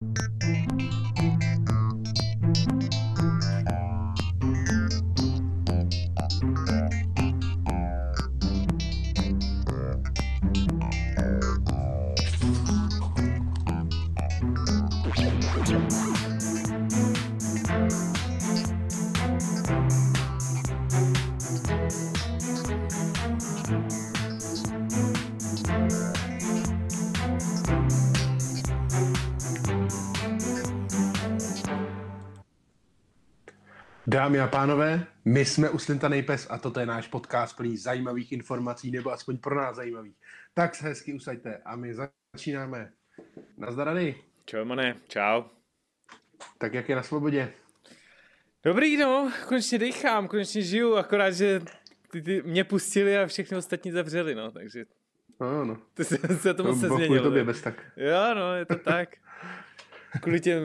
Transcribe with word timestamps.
you 0.00 0.37
Dámy 34.18 34.40
a 34.40 34.46
pánové, 34.46 35.06
my 35.24 35.44
jsme 35.44 35.70
Uslintanej 35.70 36.22
pes 36.22 36.46
a 36.50 36.58
toto 36.58 36.80
je 36.80 36.86
náš 36.86 37.08
podcast 37.08 37.56
plný 37.56 37.76
zajímavých 37.76 38.32
informací, 38.32 38.90
nebo 38.90 39.12
aspoň 39.12 39.38
pro 39.38 39.54
nás 39.54 39.76
zajímavých. 39.76 40.14
Tak 40.54 40.74
se 40.74 40.88
hezky 40.88 41.14
usaďte 41.14 41.56
a 41.64 41.76
my 41.76 41.94
začínáme. 41.94 42.92
Nazdar, 43.56 43.88
Ady. 43.88 44.14
Čau, 44.44 44.64
mane, 44.64 44.96
čau. 45.08 45.42
Tak 46.58 46.74
jak 46.74 46.88
je 46.88 46.96
na 46.96 47.02
svobodě? 47.02 47.52
Dobrý, 48.64 48.96
no, 48.96 49.32
konečně 49.48 49.78
dechám, 49.78 50.28
konečně 50.28 50.62
žiju, 50.62 50.96
akorát, 50.96 51.30
že 51.30 51.60
ty, 52.10 52.22
ty 52.22 52.42
mě 52.42 52.64
pustili 52.64 53.18
a 53.18 53.26
všechny 53.26 53.56
ostatní 53.56 53.90
zavřeli, 53.90 54.34
no, 54.34 54.50
takže... 54.50 54.84
No, 55.40 55.64
no. 55.64 55.78
To 55.94 56.04
se, 56.04 56.18
se 56.36 56.54
to 56.54 56.64
moc 56.64 56.80
Bo- 56.80 56.86
kvůli 56.86 57.04
změnilo. 57.04 57.24
tobě 57.24 57.44
bez 57.44 57.60
tak. 57.60 57.84
Jo, 57.96 58.34
no, 58.34 58.54
je 58.54 58.64
to 58.64 58.76
tak. 58.76 59.08
Kvůli 60.22 60.40
těm, 60.46 60.62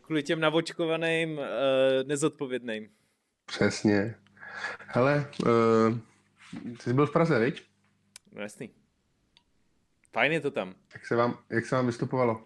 kvůli 0.00 0.22
těm 0.22 0.40
navočkovaným, 0.40 1.38
uh, 1.38 1.44
nezodpovědným. 2.04 2.88
Přesně. 3.46 4.14
Hele, 4.86 5.30
uh, 5.46 5.98
ty 6.76 6.82
jsi 6.82 6.94
byl 6.94 7.06
v 7.06 7.12
Praze, 7.12 7.38
viď? 7.38 7.62
No 8.32 8.42
jasný. 8.42 8.70
Fajn 10.12 10.32
je 10.32 10.40
to 10.40 10.50
tam. 10.50 10.74
Jak 10.94 11.06
se 11.06 11.16
vám, 11.16 11.38
jak 11.50 11.66
se 11.66 11.74
vám 11.74 11.86
vystupovalo? 11.86 12.44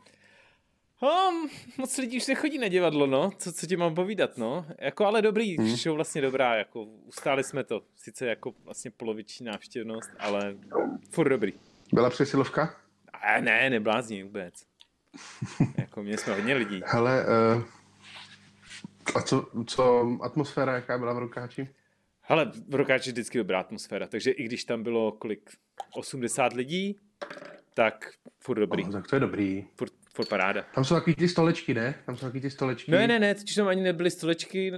Um, 1.01 1.48
moc 1.78 1.98
lidí 1.98 2.17
už 2.17 2.27
nechodí 2.27 2.59
na 2.59 2.69
divadlo, 2.69 3.06
no. 3.06 3.31
Co, 3.39 3.53
co 3.53 3.67
ti 3.67 3.77
mám 3.77 3.95
povídat, 3.95 4.39
no. 4.39 4.67
Jako 4.79 5.06
ale 5.06 5.23
dobrý, 5.23 5.56
Hmm. 5.56 5.67
hmm. 5.67 5.77
show 5.77 5.95
vlastně 5.95 6.20
dobrá, 6.23 6.55
jako 6.55 6.83
ustáli 6.83 7.45
jsme 7.45 7.64
to. 7.64 7.83
Sice 7.97 8.27
jako 8.27 8.55
vlastně 8.64 8.91
poloviční 8.91 9.47
návštěvnost, 9.47 10.11
ale 10.19 10.55
furt 11.11 11.29
dobrý. 11.29 11.53
Byla 11.92 12.11
přesilovka? 12.11 12.77
A 13.12 13.41
ne, 13.41 13.70
neblázni 13.70 14.23
vůbec. 14.23 14.55
jako 15.78 16.03
měli 16.03 16.19
jsme 16.19 16.34
hodně 16.34 16.55
lidí. 16.55 16.81
Hele, 16.86 17.25
uh, 17.56 17.62
a 19.14 19.23
co, 19.23 19.47
co 19.67 20.17
atmosféra, 20.23 20.75
jaká 20.75 20.98
byla 20.98 21.12
v 21.12 21.19
Rokáči? 21.19 21.69
Ale 22.28 22.53
v 22.69 22.75
Rokáči 22.75 23.08
je 23.08 23.12
vždycky 23.12 23.39
dobrá 23.39 23.61
atmosféra, 23.61 24.06
takže 24.06 24.31
i 24.31 24.45
když 24.45 24.64
tam 24.64 24.83
bylo 24.83 25.12
kolik, 25.12 25.50
80 25.95 26.53
lidí, 26.53 26.98
tak 27.75 28.11
furt 28.41 28.58
dobrý, 28.58 28.84
Oh, 28.84 28.92
tak 28.92 29.06
to 29.08 29.17
je 29.17 29.20
dobrý. 29.20 29.64
furt, 29.75 29.92
furt 30.14 30.28
paráda. 30.28 30.62
Tam 30.75 30.84
jsou 30.84 30.95
takový 30.95 31.17
ty 31.17 31.28
stolečky, 31.28 31.75
ne? 31.75 31.95
Tam 32.06 32.17
jsou 32.17 32.27
takový 32.27 32.41
ty 32.41 32.51
stolečky. 32.51 32.91
Ne, 32.91 33.06
ne, 33.06 33.19
ne, 33.19 33.34
totiž 33.34 33.55
tam 33.55 33.69
ani 33.69 33.83
nebyly 33.83 34.11
stolečky, 34.11 34.73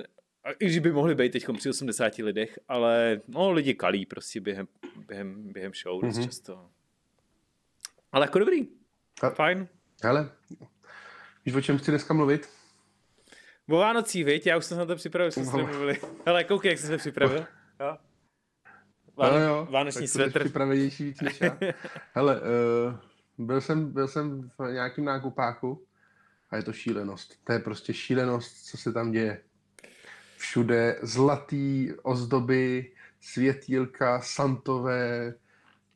a 0.45 0.51
i 0.53 0.65
když 0.65 0.79
by 0.79 0.93
mohly 0.93 1.15
být 1.15 1.33
teď 1.33 1.47
při 1.59 1.71
80 1.71 2.17
lidech, 2.19 2.59
ale 2.69 3.21
no, 3.29 3.51
lidi 3.51 3.75
kalí 3.75 4.07
prostě 4.07 4.41
během, 4.41 4.69
během, 5.07 5.53
během 5.53 5.73
show 5.83 6.03
dost 6.05 6.17
Mhm. 6.17 6.27
často. 6.27 6.71
Ale 8.13 8.27
jako 8.27 8.39
dobrý, 8.39 8.69
A- 9.23 9.31
fajn. 9.31 9.69
Hele, 10.05 10.31
víš, 11.47 11.55
o 11.55 11.61
čem 11.61 11.79
chci 11.79 11.91
dneska 11.91 12.15
mluvit? 12.15 12.49
O 13.69 13.77
Vánocích, 13.77 14.25
viď? 14.25 14.47
Já 14.47 14.57
už 14.57 14.65
jsem 14.65 14.75
se 14.75 14.79
na 14.79 14.87
to 14.87 14.97
připravil, 14.97 15.33
jsme 15.33 15.45
se 15.45 15.57
No. 15.57 15.67
mluvili. 15.67 16.01
Hele, 16.27 16.45
koukej, 16.45 16.71
jak 16.71 16.79
jsi 16.79 16.87
se 16.87 16.97
připravil. 16.99 17.47
Jo? 17.81 17.97
No 19.07 19.25
Váno, 19.25 19.39
jo, 19.39 19.69
Vánoční 19.71 20.01
to 20.01 20.07
jsi 20.07 20.13
svetr. 20.13 20.41
připravenější 20.45 21.05
víc 21.05 21.21
než 21.21 21.41
já. 21.41 21.59
Hele, 22.15 22.41
uh, 22.41 23.47
byl, 23.47 23.61
jsem, 23.61 23.93
byl 23.93 24.09
jsem 24.09 24.51
v 24.59 24.73
nějakém 24.73 25.05
nákupáku 25.05 25.87
a 26.51 26.57
je 26.57 26.63
to 26.63 26.73
šílenost. 26.73 27.45
To 27.45 27.53
je 27.53 27.59
prostě 27.59 27.95
šílenost, 27.95 28.67
co 28.67 28.77
se 28.77 28.93
tam 28.93 29.11
děje. 29.11 29.41
Všude 30.37 30.99
zlatý 31.03 31.93
ozdoby, 32.03 32.93
světýlka, 33.21 34.21
santové, 34.21 35.35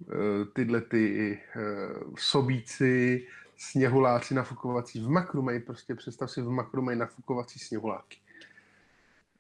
uh, 0.01 0.15
tyhle 0.55 0.81
ty 0.81 1.39
uh, 1.57 2.15
sobíci, 2.19 3.27
sněhuláci 3.71 4.35
nafukovací. 4.35 5.01
V 5.01 5.09
makru 5.09 5.43
mají 5.43 5.61
prostě, 5.61 5.95
představ 5.95 6.31
si, 6.31 6.43
v 6.43 6.49
makru 6.49 6.83
mají 6.83 6.99
nafukovací 6.99 7.59
sněhuláky. 7.59 8.19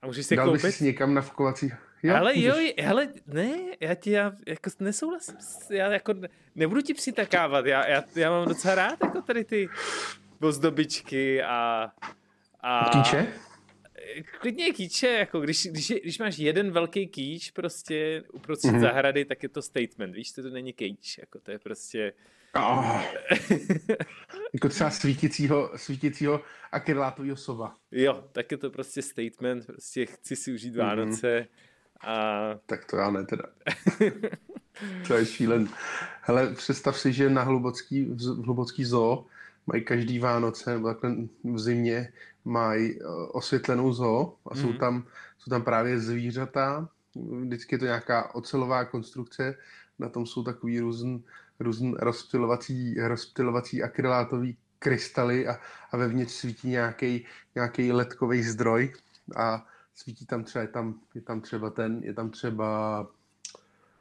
A 0.03 0.07
můžeš 0.07 0.27
si 0.27 0.37
Dal 0.37 0.53
bys 0.53 0.63
koupit? 0.63 0.75
si 0.75 0.85
někam 0.85 1.15
nafukovací? 1.15 1.73
ale 2.15 2.39
jo, 2.41 2.55
můžeš. 2.55 2.75
hele, 2.79 3.09
ne, 3.27 3.59
já 3.81 3.95
ti, 3.95 4.11
já 4.11 4.33
jako 4.47 4.71
nesouhlasím, 4.81 5.35
já 5.71 5.93
jako 5.93 6.13
ne- 6.13 6.29
nebudu 6.55 6.81
ti 6.81 6.95
přitakávat, 6.95 7.67
já, 7.67 7.89
já, 7.89 8.03
já 8.17 8.31
mám 8.31 8.49
docela 8.49 8.75
rád 8.75 8.97
jako 9.05 9.23
tady 9.23 9.45
ty 9.45 9.69
ozdobičky 10.41 11.43
a... 11.43 11.91
a 12.61 12.91
Kýče? 12.93 13.27
Klidně 14.41 14.73
kýče, 14.73 15.07
jako 15.09 15.41
když, 15.41 15.67
když, 15.67 15.93
když 16.03 16.19
máš 16.19 16.39
jeden 16.39 16.71
velký 16.71 17.07
kýč 17.09 17.51
prostě 17.51 18.23
uprostřed 18.33 18.69
Mhm. 18.69 18.79
mm-hmm. 18.81 18.83
zahrady, 18.83 19.25
tak 19.25 19.43
je 19.43 19.49
to 19.49 19.63
statement, 19.63 20.15
víš, 20.15 20.33
to, 20.33 20.43
to 20.43 20.49
není 20.51 20.73
kýč, 20.73 21.19
jako 21.19 21.39
to 21.39 21.51
je 21.51 21.59
prostě... 21.59 22.13
Oh. 22.57 23.03
jako 24.53 24.69
třeba 24.69 24.91
svítícího, 24.91 25.71
svítícího 25.77 26.41
akrylátového 26.73 27.37
sova. 27.37 27.77
jo, 27.91 28.25
tak 28.33 28.51
je 28.53 28.57
to 28.59 28.71
prostě 28.71 29.03
statement, 29.03 29.67
prostě 29.67 30.07
chci 30.07 30.37
si 30.37 30.53
užít 30.53 30.77
Vánoce 30.77 31.47
a 32.07 32.41
Tak 32.67 32.85
to 32.85 32.97
já 32.97 33.11
ne 33.11 33.25
teda. 33.27 33.45
to 35.07 35.15
je 35.15 35.27
šílen. 35.27 35.69
Hele, 36.23 36.55
představ 36.55 36.99
si, 36.99 37.13
že 37.13 37.31
na 37.31 37.43
hlubocký, 37.43 38.05
v 38.05 38.45
hlubocký 38.45 38.85
zoo 38.85 39.27
mají 39.67 39.85
každý 39.85 40.19
Vánoce, 40.19 40.71
nebo 40.73 40.89
takhle 40.89 41.15
v 41.45 41.59
zimě, 41.59 42.13
mají 42.45 42.99
eh, 43.01 43.05
osvětlenou 43.33 43.93
zoo 43.93 44.37
a 44.51 44.55
jsou 44.55 44.69
Mhm. 44.69 44.79
tam, 44.79 45.05
jsou 45.39 45.51
tam 45.51 45.63
právě 45.63 46.01
zvířata, 46.01 46.89
vždycky 47.41 47.75
je 47.75 47.79
to 47.79 47.85
nějaká 47.85 48.35
ocelová 48.35 48.85
konstrukce, 48.85 49.55
na 49.99 50.09
tom 50.09 50.27
jsou 50.27 50.43
takový 50.45 50.81
různ, 50.81 51.17
různ 51.63 51.93
rozptylovací, 51.99 53.01
rozptylovací 53.01 53.83
akrylátový 53.83 54.57
krystaly 54.79 55.49
a, 55.49 55.59
a 55.93 55.97
vevnitř 55.97 56.33
svítí 56.33 56.69
nějaký 56.69 57.27
nějaký 57.55 57.93
ledkový 57.93 58.43
zdroj 58.43 58.93
a 59.37 59.67
svítí 59.95 60.27
tam 60.27 60.45
třeba, 60.45 60.63
je 60.63 60.69
tam, 60.69 60.95
je 61.15 61.21
tam 61.21 61.41
třeba 61.41 61.71
ten, 61.71 62.01
je 62.05 62.15
tam 62.15 62.31
třeba 62.31 63.07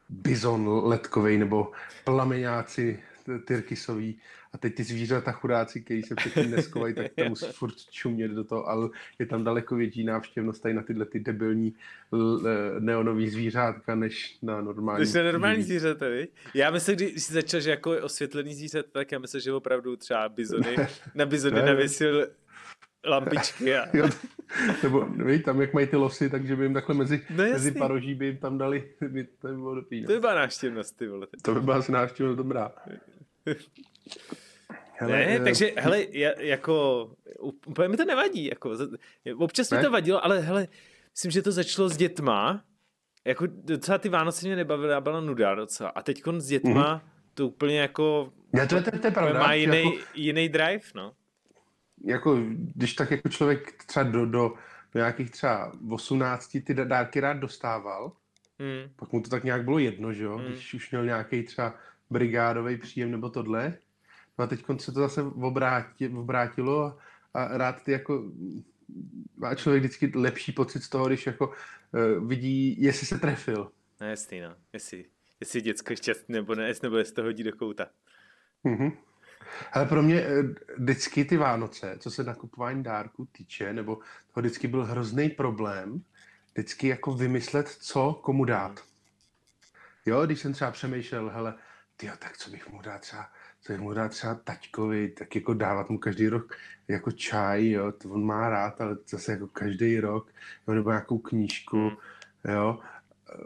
bizon 0.09 0.81
ledkový 0.83 1.37
nebo 1.37 1.71
plameňáci 2.03 2.99
tyrkysový 3.39 4.19
a 4.53 4.57
teď 4.57 4.75
ty 4.75 4.83
zvířata 4.83 5.31
chudáci, 5.31 5.81
kteří 5.81 6.03
se 6.03 6.15
předtím 6.15 6.51
neskovají, 6.51 6.93
tak 6.93 7.11
tam 7.15 7.29
musí 7.29 7.45
furt 7.51 7.75
čumět 7.91 8.31
do 8.31 8.43
toho, 8.43 8.69
ale 8.69 8.89
je 9.19 9.25
tam 9.25 9.43
daleko 9.43 9.75
větší 9.75 10.03
návštěvnost 10.03 10.61
tady 10.63 10.73
na 10.73 10.81
tyhle 10.81 11.05
ty 11.05 11.19
debilní 11.19 11.73
eh, 12.13 12.79
neonový 12.79 13.29
zvířátka, 13.29 13.95
než 13.95 14.37
na 14.41 14.61
normální. 14.61 15.11
To 15.11 15.17
je 15.17 15.23
normální 15.31 15.63
zvířata, 15.63 16.07
viď? 16.09 16.31
Já 16.53 16.71
myslím, 16.71 16.95
když 16.95 17.23
jsi 17.23 17.33
začal, 17.33 17.59
že 17.59 17.69
jako 17.69 17.93
je 17.93 18.01
osvětlený 18.01 18.53
zvířata, 18.55 18.89
tak 18.91 19.11
já 19.11 19.19
myslím, 19.19 19.41
že 19.41 19.53
opravdu 19.53 19.95
třeba 19.95 20.29
bizony, 20.29 20.75
na 21.15 21.25
bizony 21.25 21.61
navěsil 21.61 22.27
lampičky 23.05 23.75
a... 23.75 23.85
Jo, 23.97 24.09
nebo 24.83 25.05
víš, 25.05 25.43
tam 25.43 25.61
jak 25.61 25.73
mají 25.73 25.87
ty 25.87 25.95
losy, 25.95 26.29
takže 26.29 26.55
by 26.55 26.65
jim 26.65 26.73
takhle 26.73 26.95
mezi, 26.95 27.21
No 27.29 27.43
mezi 27.43 27.71
paroží 27.71 28.15
by 28.15 28.25
jim 28.25 28.37
tam 28.37 28.57
dali, 28.57 28.91
by, 29.07 29.23
to 29.23 29.47
by 29.47 29.53
bylo 29.53 29.75
dobrý. 29.75 30.05
To 30.05 30.11
No. 30.11 30.15
by 30.15 30.19
byla 30.21 30.35
návštěvnost, 30.35 30.97
ty 30.97 31.07
vole. 31.07 31.27
To 31.41 31.53
by 31.53 31.61
byla 31.61 31.81
návštěvnost 31.89 32.37
dobrá. 32.37 32.71
Hele, 34.93 35.11
ne, 35.13 35.35
eh, 35.35 35.39
takže, 35.43 35.71
hele, 35.77 36.05
já, 36.11 36.31
jako, 36.41 37.09
úplně 37.65 37.87
mi 37.87 37.97
to 37.97 38.05
nevadí, 38.05 38.45
jako, 38.45 38.71
občas 39.37 39.71
mi 39.71 39.77
Ne? 39.77 39.83
to 39.83 39.91
vadilo, 39.91 40.25
ale 40.25 40.39
hele, 40.39 40.67
myslím, 41.13 41.31
že 41.31 41.41
to 41.41 41.51
začalo 41.51 41.89
s 41.89 41.97
dětma, 41.97 42.63
jako 43.25 43.47
docela 43.47 43.97
ty 43.97 44.09
Vánoce 44.09 44.45
mě 44.45 44.55
nebavily, 44.55 44.91
já 44.91 45.01
byla 45.01 45.19
nuda 45.21 45.55
docela, 45.55 45.89
a 45.89 46.01
teď 46.01 46.21
s 46.37 46.47
dětma 46.47 46.91
Mhm. 46.93 47.01
to 47.33 47.47
úplně 47.47 47.79
jako, 47.79 48.33
Ne, 48.53 48.67
to 48.67 48.75
je, 48.75 48.81
to, 48.81 48.99
to 48.99 49.07
je 49.07 49.11
pravda. 49.11 49.39
má 49.39 49.53
jiný, 49.53 49.77
Jako, 49.83 49.97
jiný 50.13 50.49
drive, 50.49 50.81
no. 50.95 51.13
jako, 52.05 52.37
když 52.75 52.93
tak 52.93 53.11
jako 53.11 53.29
člověk 53.29 53.83
třeba 53.83 54.03
do, 54.03 54.25
do, 54.25 54.53
do 54.93 54.99
nějakých 54.99 55.31
třeba 55.31 55.71
18 55.89 56.57
ty 56.63 56.73
dárky 56.73 57.19
rád 57.19 57.33
dostával, 57.37 58.11
Hmm. 58.59 58.89
pak 58.95 59.11
mu 59.11 59.21
to 59.21 59.29
tak 59.29 59.43
nějak 59.43 59.63
bylo 59.63 59.79
jedno, 59.79 60.13
že 60.13 60.23
jo, 60.23 60.37
Mm. 60.37 60.45
když 60.45 60.73
už 60.73 60.91
měl 60.91 61.05
nějaký 61.05 61.43
třeba 61.43 61.75
brigádový 62.11 62.77
příjem 62.77 63.11
nebo 63.11 63.29
tohle. 63.29 63.77
No 64.37 64.43
a 64.43 64.47
teď 64.47 64.65
se 64.77 64.91
to 64.91 64.99
zase 64.99 65.21
obrátí, 65.21 66.07
obrátilo 66.07 66.97
a 67.33 67.57
rád 67.57 67.83
ty 67.83 67.91
jako 67.91 68.31
má 69.37 69.55
člověk 69.55 69.83
vždycky 69.83 70.11
lepší 70.15 70.51
pocit 70.51 70.83
z 70.83 70.89
toho, 70.89 71.07
když 71.07 71.25
jako 71.25 71.47
uh, 71.47 72.27
vidí, 72.27 72.81
jestli 72.83 73.07
se 73.07 73.19
trefil. 73.19 73.71
No 74.01 74.07
jasný, 74.07 74.41
no. 74.41 74.55
Jestli, 74.73 75.05
jestli 75.39 75.61
děcko 75.61 75.95
šťastný 75.95 76.33
nebo 76.33 76.55
ne, 76.55 76.67
jestli 76.67 76.85
nebo 76.85 76.97
jestli 76.97 77.15
to 77.15 77.23
hodí 77.23 77.43
do 77.43 77.51
kouta. 77.51 77.87
Mhm. 78.63 78.91
Ale 79.73 79.85
pro 79.85 80.03
mě 80.03 80.21
eh, 80.21 80.43
vždycky 80.77 81.25
ty 81.25 81.37
Vánoce, 81.37 81.97
co 81.99 82.11
se 82.11 82.23
nakupování 82.23 82.83
dárku 82.83 83.25
týče, 83.31 83.73
nebo 83.73 83.99
to 84.33 84.39
vždycky 84.39 84.67
byl 84.67 84.85
hrozný 84.85 85.29
problém, 85.29 86.03
vždycky 86.53 86.87
jako 86.87 87.13
vymyslet, 87.13 87.67
co 87.67 88.13
komu 88.13 88.45
dát. 88.45 88.83
Jo, 90.05 90.25
když 90.25 90.39
jsem 90.39 90.53
třeba 90.53 90.71
přemýšlel, 90.71 91.29
hele, 91.29 91.53
tyjo, 92.01 92.13
tak 92.19 92.37
co 92.37 92.51
bych 92.51 92.69
mu 92.69 92.81
dal 92.81 92.99
třeba, 92.99 93.29
co 93.61 93.73
bych 93.73 93.81
mu 93.81 93.93
dal 93.93 94.09
třeba 94.09 94.35
taťkovi, 94.35 95.09
tak 95.09 95.35
jako 95.35 95.53
dávat 95.53 95.89
mu 95.89 95.97
každý 95.97 96.27
rok 96.27 96.57
jako 96.87 97.11
čaj, 97.11 97.69
jo, 97.69 97.91
to 97.91 98.09
on 98.09 98.25
má 98.25 98.49
rád, 98.49 98.81
ale 98.81 98.97
zase 99.07 99.31
jako 99.31 99.47
každý 99.47 99.99
rok, 99.99 100.31
jo, 100.67 100.73
nebo 100.73 100.89
nějakou 100.89 101.17
knížku, 101.17 101.91
jo, 102.45 102.79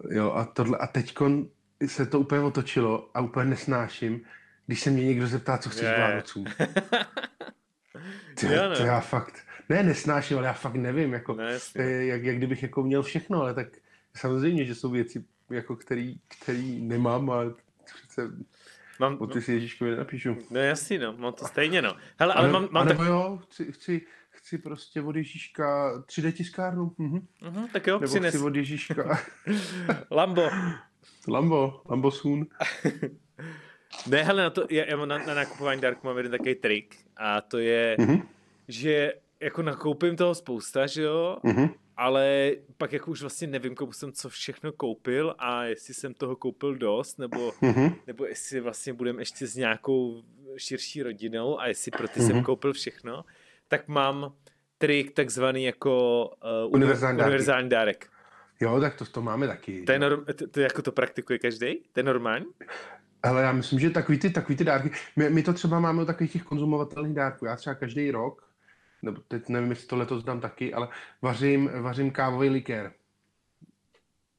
jo, 0.10 0.31
a 0.31 0.46
tohle, 0.46 0.78
a 0.78 0.88
teďkon 0.88 1.48
se 1.86 2.06
to 2.06 2.19
úplně 2.19 2.42
otočilo 2.42 3.10
a 3.13 3.22
úplně 3.22 3.50
nesnáším, 3.50 4.22
když 4.66 4.80
se 4.81 4.90
mě 4.92 5.06
někdo 5.06 5.28
zeptá, 5.28 5.58
co 5.58 5.69
chceš 5.69 5.88
k 5.96 6.00
Vánocům. 6.00 6.46
Ty, 8.36 8.46
Jo, 8.46 8.69
no. 8.69 8.75
to 8.78 8.84
já 8.84 9.00
fakt, 9.00 9.34
ne, 9.69 9.84
nesnáším, 9.84 10.38
ale 10.38 10.48
já 10.48 10.54
fakt 10.54 10.75
nevím, 10.75 11.13
jako, 11.13 11.34
No, 11.34 11.44
jasně. 11.44 11.84
to 11.84 11.90
je, 11.90 12.06
jak, 12.06 12.24
jak 12.24 12.38
kdybych 12.38 12.63
jako 12.63 12.84
měl 12.84 13.04
všechno, 13.04 13.42
ale 13.42 13.54
tak 13.54 13.68
samozřejmě, 14.16 14.66
že 14.66 14.75
jsou 14.75 14.90
věci, 14.90 15.24
jako 15.50 15.75
který, 15.75 16.19
který 16.42 16.81
nemám, 16.81 17.30
ale 17.30 17.54
přece 17.94 18.32
Mám, 19.00 19.18
o 19.20 19.28
ty 19.28 19.42
si 19.42 19.52
Ježíškovi 19.54 19.92
nenapíšu. 19.92 20.38
no 20.52 20.60
jasný, 20.60 20.98
no, 20.98 21.14
mám 21.18 21.34
to 21.34 21.46
stejně, 21.48 21.82
no. 21.82 21.96
Hele, 22.20 22.34
ale 22.34 22.44
Ale, 22.44 22.52
mám, 22.52 22.68
mám 22.72 22.88
tak, 22.88 22.98
nebo 22.98 23.04
jo, 23.12 23.40
chci, 23.44 23.72
chci, 23.72 24.02
chci 24.30 24.58
prostě 24.58 25.02
od 25.02 25.16
Ježíška 25.16 25.94
3D 26.02 26.32
tiskárnu. 26.32 26.92
Mhm. 26.98 27.28
mhm, 27.42 27.68
tak 27.68 27.88
jo, 27.88 28.00
Nebo 28.00 28.12
přines. 28.14 28.36
chci 28.36 28.44
od 28.44 28.56
Ježíška 28.56 29.20
Lambo. 30.12 30.50
Lambo, 31.28 31.82
Lambo 31.90 32.12
Soon. 32.12 32.46
Ne, 34.08 34.24
hele, 34.24 34.44
na, 34.44 34.50
to, 34.50 34.68
já, 34.70 34.86
já 34.86 35.06
na, 35.06 35.18
na 35.18 35.34
nakupování 35.34 35.82
dárku 35.82 36.08
mám 36.08 36.18
jeden 36.18 36.32
takový 36.32 36.56
trik 36.56 36.96
a 37.18 37.42
to 37.42 37.58
je, 37.58 37.96
Mhm. 38.00 38.22
že 38.68 39.14
jako 39.40 39.62
nakoupím 39.62 40.16
toho 40.16 40.36
spousta, 40.36 40.88
že 40.88 41.02
jo, 41.04 41.38
Mhm. 41.44 41.70
ale 41.98 42.52
pak 42.78 42.94
jako 42.94 43.12
už 43.12 43.22
vlastně 43.22 43.48
nevím, 43.48 43.76
komu 43.76 43.92
jsem 43.94 44.12
co 44.12 44.30
všechno 44.30 44.72
koupil 44.72 45.36
a 45.40 45.64
jestli 45.64 45.94
jsem 45.94 46.14
toho 46.14 46.36
koupil 46.36 46.76
dost, 46.76 47.20
nebo, 47.20 47.52
Mhm. 47.62 47.96
nebo 48.08 48.26
jestli 48.26 48.60
vlastně 48.60 48.94
budeme 48.94 49.22
ještě 49.22 49.48
s 49.48 49.56
nějakou 49.56 50.24
širší 50.58 51.04
rodinou 51.04 51.60
a 51.60 51.68
jestli 51.68 51.92
pro 51.92 52.08
ty 52.08 52.20
Mhm. 52.20 52.28
jsem 52.30 52.44
koupil 52.44 52.74
všechno, 52.74 53.26
tak 53.68 53.88
mám 53.88 54.34
trik 54.78 55.12
takzvaný 55.14 55.64
jako 55.64 56.26
uh, 56.66 56.74
Univerzální 56.74 57.20
univerzální 57.20 57.70
dárek. 57.70 58.10
Jo, 58.60 58.80
tak 58.82 58.96
to, 58.96 59.06
to 59.06 59.22
máme 59.22 59.48
taky. 59.48 59.84
To, 59.84 59.92
je 59.92 60.00
norm, 60.00 60.26
to, 60.36 60.48
to, 60.48 60.60
jako 60.60 60.82
to 60.82 60.92
praktikuje 60.92 61.40
každý? 61.40 61.76
To 61.94 62.00
je 62.00 62.04
normální? 62.04 62.46
Ale 63.24 63.42
já 63.42 63.52
myslím, 63.52 63.80
že 63.80 63.90
takový 63.90 64.20
ty, 64.20 64.30
takový 64.30 64.56
ty 64.58 64.64
dárky, 64.64 64.92
my, 65.16 65.30
my 65.30 65.44
to 65.44 65.54
třeba 65.54 65.80
máme 65.80 66.02
u 66.04 66.06
takových 66.06 66.32
těch 66.32 66.44
konzumovatelných 66.44 67.14
dárků. 67.16 67.46
Já 67.46 67.56
třeba 67.56 67.76
každý 67.76 68.12
rok, 68.12 68.42
nebo 69.06 69.22
teď 69.28 69.50
nevím, 69.50 69.69
jestli 69.69 69.88
to 69.88 69.96
letos 69.96 70.24
dám 70.24 70.42
taky, 70.42 70.74
ale 70.74 70.88
vařím, 71.22 71.69
vařím 71.81 72.12
kávový 72.12 72.50
likér. 72.50 72.94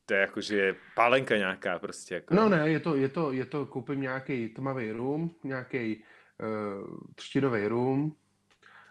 To 0.06 0.14
je 0.14 0.20
jako, 0.20 0.40
že 0.40 0.56
je 0.56 0.74
pálenka 0.94 1.36
nějaká 1.36 1.78
prostě. 1.78 2.14
Jako. 2.14 2.34
No 2.34 2.48
ne, 2.48 2.70
je 2.70 2.80
to, 2.80 2.94
je 2.96 3.08
to, 3.08 3.32
je 3.32 3.44
to 3.44 3.66
koupím 3.66 4.00
nějaký 4.00 4.48
tmavý 4.48 4.92
rum, 4.92 5.34
nějaký 5.44 5.96
uh, 5.96 6.96
třtinový 7.14 7.66
rum 7.66 8.16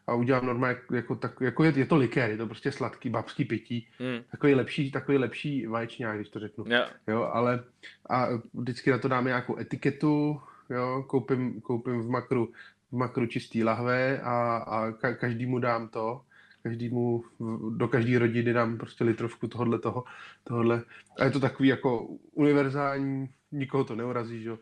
a 0.07 0.13
udělám 0.13 0.45
normálně 0.45 0.79
jako, 0.93 1.15
tak, 1.15 1.41
jako 1.41 1.63
je, 1.63 1.73
je, 1.75 1.85
to 1.85 1.95
likér, 1.95 2.29
je 2.29 2.37
to 2.37 2.45
prostě 2.45 2.71
sladký, 2.71 3.09
babský 3.09 3.45
pití. 3.45 3.87
Hmm. 3.99 4.23
Takový 4.31 4.55
lepší, 4.55 4.91
takový 4.91 5.17
lepší 5.17 5.67
vaječňák, 5.67 6.15
když 6.15 6.29
to 6.29 6.39
řeknu. 6.39 6.65
Jo. 6.67 6.85
Jo, 7.07 7.21
ale 7.33 7.63
a 8.09 8.27
vždycky 8.53 8.91
na 8.91 8.97
to 8.97 9.07
dáme 9.07 9.29
nějakou 9.29 9.59
etiketu, 9.59 10.41
jo, 10.69 11.03
koupím, 11.07 11.61
koupím 11.61 12.01
v 12.01 12.09
makru, 12.09 12.51
v 12.95 12.97
makru 12.97 13.25
čistý 13.27 13.63
lahve 13.63 14.21
a, 14.21 14.57
a 14.57 14.91
ka, 14.91 15.13
každému 15.13 15.59
dám 15.59 15.87
to, 15.87 16.21
každému, 16.63 17.23
do 17.69 17.87
každé 17.87 18.19
rodiny 18.19 18.53
dám 18.53 18.77
prostě 18.77 19.03
litrovku 19.03 19.47
tohodle 19.47 19.79
toho, 19.79 20.03
tohodle. 20.43 20.83
A 21.19 21.23
je 21.25 21.31
to 21.31 21.39
takový 21.39 21.69
jako 21.69 22.07
univerzální, 22.33 23.29
nikoho 23.51 23.83
to 23.83 23.95
neurazí, 23.95 24.43
že 24.43 24.49
jo. 24.49 24.59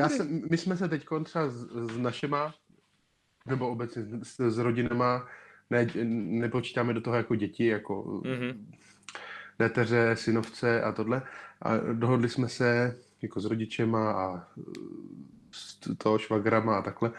Já 0.00 0.08
jsem, 0.08 0.42
my 0.50 0.56
jsme 0.56 0.76
se 0.76 0.88
teď 0.88 1.06
třeba 1.24 1.48
s, 1.48 1.66
s 1.92 1.98
našima, 1.98 2.54
nebo 3.46 3.68
obecně 3.68 4.02
s, 4.22 4.40
s 4.40 4.58
rodinama, 4.58 5.28
ne, 5.70 5.86
nepočítáme 6.40 6.94
do 6.94 7.00
toho 7.00 7.16
jako 7.16 7.34
děti, 7.34 7.66
jako 7.66 8.22
Mhm. 8.24 8.70
neteře, 9.58 10.16
synovce 10.16 10.82
a 10.82 10.92
tohle. 10.92 11.22
A 11.62 11.76
dohodli 11.92 12.28
jsme 12.28 12.48
se 12.48 12.96
jako 13.22 13.40
s 13.40 13.44
rodičema 13.44 14.12
a 14.12 14.46
s 15.50 15.78
toho 15.98 16.18
švagrama 16.18 16.78
a 16.78 16.82
takhle, 16.82 17.12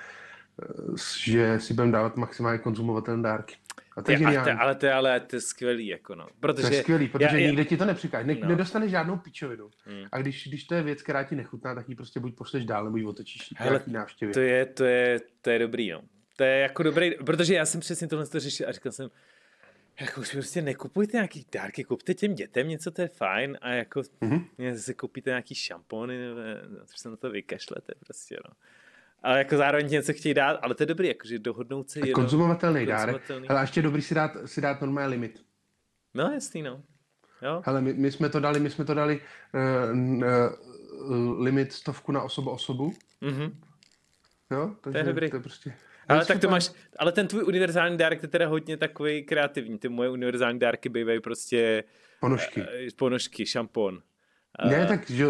že 1.23 1.59
si 1.59 1.73
budeme 1.73 1.91
dávat 1.91 2.17
maximálně 2.17 2.59
konzumovatelné 2.59 3.23
dárky. 3.23 3.55
A 3.97 4.01
to 4.01 4.11
je 4.11 4.15
Je, 4.17 4.19
geniální. 4.19 4.51
ale 4.51 4.75
to 4.75 4.85
je, 4.85 4.93
ale 4.93 5.19
to 5.19 5.35
je 5.35 5.41
skvělý, 5.41 5.87
jako 5.87 6.15
no. 6.15 6.27
Protože, 6.39 6.67
To 6.67 6.73
je 6.73 6.81
skvělý, 6.81 7.07
protože 7.07 7.25
já- 7.25 7.35
já- 7.35 7.47
nikde 7.47 7.65
ti 7.65 7.77
to 7.77 7.85
nepřikáže. 7.85 8.27
Ne, 8.27 8.35
No. 8.41 8.49
Nedostaneš 8.49 8.91
žádnou 8.91 9.17
pičovinu. 9.17 9.69
Hmm. 9.85 10.05
A 10.11 10.17
když, 10.17 10.47
když 10.47 10.63
to 10.63 10.75
je 10.75 10.83
věc, 10.83 11.01
která 11.01 11.23
ti 11.23 11.35
nechutná, 11.35 11.75
tak 11.75 11.89
ji 11.89 11.95
prostě 11.95 12.19
buď 12.19 12.35
pošleš 12.35 12.65
dál, 12.65 12.83
nebo 12.85 12.97
ji 12.97 13.05
otočíš 13.05 13.53
Hele, 13.57 13.81
návštěvě. 13.87 14.33
To 14.33 14.39
je, 14.39 14.65
to 14.65 14.83
je, 14.85 15.19
to 15.41 15.49
je 15.49 15.59
dobrý, 15.59 15.91
no. 15.91 16.01
To 16.35 16.43
je 16.43 16.59
jako 16.59 16.83
dobrý, 16.83 17.11
protože 17.25 17.53
já 17.55 17.65
jsem 17.65 17.81
přesně 17.81 18.07
tohle 18.07 18.27
to 18.27 18.39
řešil 18.39 18.69
a 18.69 18.71
říkal 18.71 18.91
jsem, 18.91 19.09
jako 19.99 20.21
už 20.21 20.31
prostě 20.31 20.61
nekupujte 20.61 21.17
nějaký 21.17 21.45
dárky, 21.51 21.83
kupte 21.83 22.13
těm 22.13 22.35
dětem 22.35 22.67
něco, 22.67 22.91
to 22.91 23.01
je 23.01 23.07
fajn 23.07 23.57
a 23.61 23.69
jako 23.69 24.01
Mhm. 24.21 24.39
mm-hmm. 24.59 24.73
zase 24.73 24.93
koupíte 24.93 25.29
nějaký 25.29 25.55
šampony, 25.55 26.17
nebo 26.17 26.39
no, 26.69 26.79
se 26.95 27.09
na 27.09 27.15
to 27.15 27.29
vykašlete 27.29 27.93
prostě, 28.05 28.37
no. 28.49 28.53
Ale 29.23 29.37
jako 29.37 29.57
zároveň 29.57 29.87
něco 29.87 30.13
chtějí 30.13 30.33
dát, 30.33 30.59
ale 30.61 30.75
to 30.75 30.83
je 30.83 30.87
dobrý, 30.87 31.07
jakože 31.07 31.39
dohodnout 31.39 31.89
se 31.89 31.99
jenom. 31.99 32.13
Konzumovatelný 32.13 32.85
dárek. 32.85 33.15
konzumovatelný. 33.15 33.47
Hele, 33.47 33.59
a 33.59 33.63
ještě 33.63 33.81
dobrý 33.81 34.01
si 34.01 34.15
dát, 34.15 34.31
si 34.45 34.61
dát 34.61 34.81
normální 34.81 35.11
limit. 35.11 35.41
No 36.13 36.31
jasný, 36.33 36.61
no. 36.61 36.81
Jo, 37.41 37.61
Hele, 37.65 37.81
my, 37.81 37.93
my 37.93 38.11
jsme 38.11 38.29
to 38.29 38.39
dali, 38.39 38.59
my 38.59 38.69
jsme 38.69 38.85
to 38.85 38.93
dali 38.93 39.21
uh, 39.53 39.97
uh, 41.09 41.41
limit 41.43 41.73
stovku 41.73 42.11
na 42.11 42.21
osobu 42.21 42.49
osobu. 42.49 42.93
mhm. 43.21 43.61
Jo, 44.51 44.75
takže 44.81 45.03
dobrý. 45.03 45.29
To 45.29 45.35
je 45.35 45.41
prostě... 45.41 45.73
Ale 46.07 46.21
je 46.21 46.25
tak 46.25 46.39
to 46.41 46.49
máš, 46.49 46.71
ale 46.99 47.11
ten 47.11 47.27
tvůj 47.27 47.43
univerzální 47.43 47.97
dárek 47.97 48.19
to 48.19 48.25
je 48.25 48.29
teda 48.29 48.47
hodně 48.47 48.77
takový 48.77 49.23
kreativní. 49.23 49.79
Ty 49.79 49.89
moje 49.89 50.09
univerzální 50.09 50.59
dárky 50.59 50.89
bývají 50.89 51.19
prostě 51.19 51.83
Ponožky. 52.19 52.61
eh, 52.61 52.87
ponožky, 52.95 53.45
šampon. 53.45 54.01
Ne, 54.67 54.85
tak 54.85 55.09
že 55.09 55.25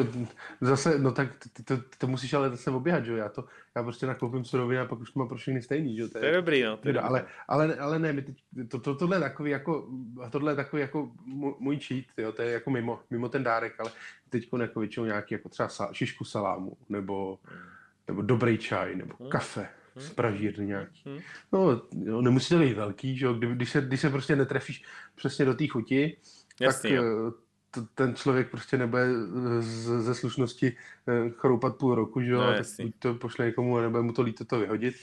zase, 0.62 1.00
no 1.00 1.12
tak 1.12 1.30
to, 1.64 1.64
to, 1.76 1.84
to 1.98 2.08
musíš 2.08 2.34
ale 2.34 2.50
zase 2.50 2.72
oběhat, 2.72 3.06
že 3.06 3.12
jo, 3.12 3.18
já 3.18 3.30
to, 3.30 3.46
já 3.76 3.84
prostě 3.84 4.06
nakoupím 4.06 4.46
suroviny 4.46 4.80
a 4.82 4.86
pak 4.86 5.00
už 5.00 5.12
to 5.12 5.20
mám 5.20 5.28
pro 5.28 5.38
všechny 5.38 5.62
stejný, 5.62 5.96
že 5.96 6.02
jo, 6.02 6.08
To 6.10 6.26
je 6.26 6.34
dobrý, 6.34 6.64
no. 6.64 6.78
To 6.78 6.88
je 6.88 6.94
dobrý. 6.94 7.08
ale, 7.08 7.26
ale, 7.48 7.76
ale 7.76 8.00
ne, 8.00 8.14
my 8.14 8.22
teď, 8.22 8.44
to, 8.68 8.80
to, 8.80 8.96
tohle 8.96 9.16
je 9.18 9.22
takový 9.22 9.52
jako, 9.52 9.88
tohle 10.30 10.52
je 10.52 10.56
takový 10.56 10.82
jako 10.82 11.12
můj 11.60 11.80
cheat, 11.80 12.06
jo, 12.18 12.32
to 12.32 12.42
je 12.42 12.52
jako 12.52 12.70
mimo, 12.70 13.00
mimo 13.10 13.30
ten 13.30 13.44
dárek, 13.44 13.80
ale 13.80 13.92
teď 14.30 14.50
jako 14.62 14.80
většinou 14.80 15.06
nějaký 15.06 15.34
jako 15.34 15.50
třeba 15.50 15.70
sa, 15.70 15.90
šišku 15.94 16.26
salámu, 16.26 16.78
nebo, 16.90 17.40
nebo 18.08 18.22
dobrý 18.22 18.58
čaj, 18.58 18.96
nebo 18.96 19.16
Hmm. 19.20 19.30
kafe 19.30 19.68
z 19.96 20.10
pražírny 20.10 20.66
nějaký. 20.66 21.02
Hmm. 21.06 21.20
No, 21.52 21.82
jo, 22.04 22.22
nemusí 22.22 22.50
to 22.50 22.60
být 22.60 22.74
velký, 22.74 23.18
že 23.18 23.26
jo, 23.26 23.34
Kdy, 23.34 23.48
když, 23.48 23.70
se, 23.70 23.82
když 23.82 24.00
se 24.02 24.10
prostě 24.10 24.36
netrefíš 24.36 24.84
přesně 25.16 25.46
do 25.46 25.54
té 25.54 25.68
chuti, 25.68 26.18
Jasný, 26.62 26.90
tak 26.90 26.98
jo. 26.98 27.34
Ten 27.96 28.16
člověk 28.16 28.52
prostě 28.52 28.78
nebude 28.78 29.04
eh, 29.04 29.62
z, 29.62 30.02
ze 30.04 30.16
slušnosti 30.16 30.78
eh, 31.08 31.30
chroupat 31.30 31.76
půl 31.76 31.96
roku, 31.96 32.22
že 32.22 32.32
jo, 32.32 32.42
No, 32.42 32.54
tak 32.54 32.66
to 33.00 33.14
pošle 33.14 33.46
někomu, 33.46 33.78
a 33.78 33.82
nebude 33.82 34.04
mu 34.04 34.14
to 34.14 34.22
líto 34.22 34.46
to 34.46 34.60
vyhodit. 34.60 34.96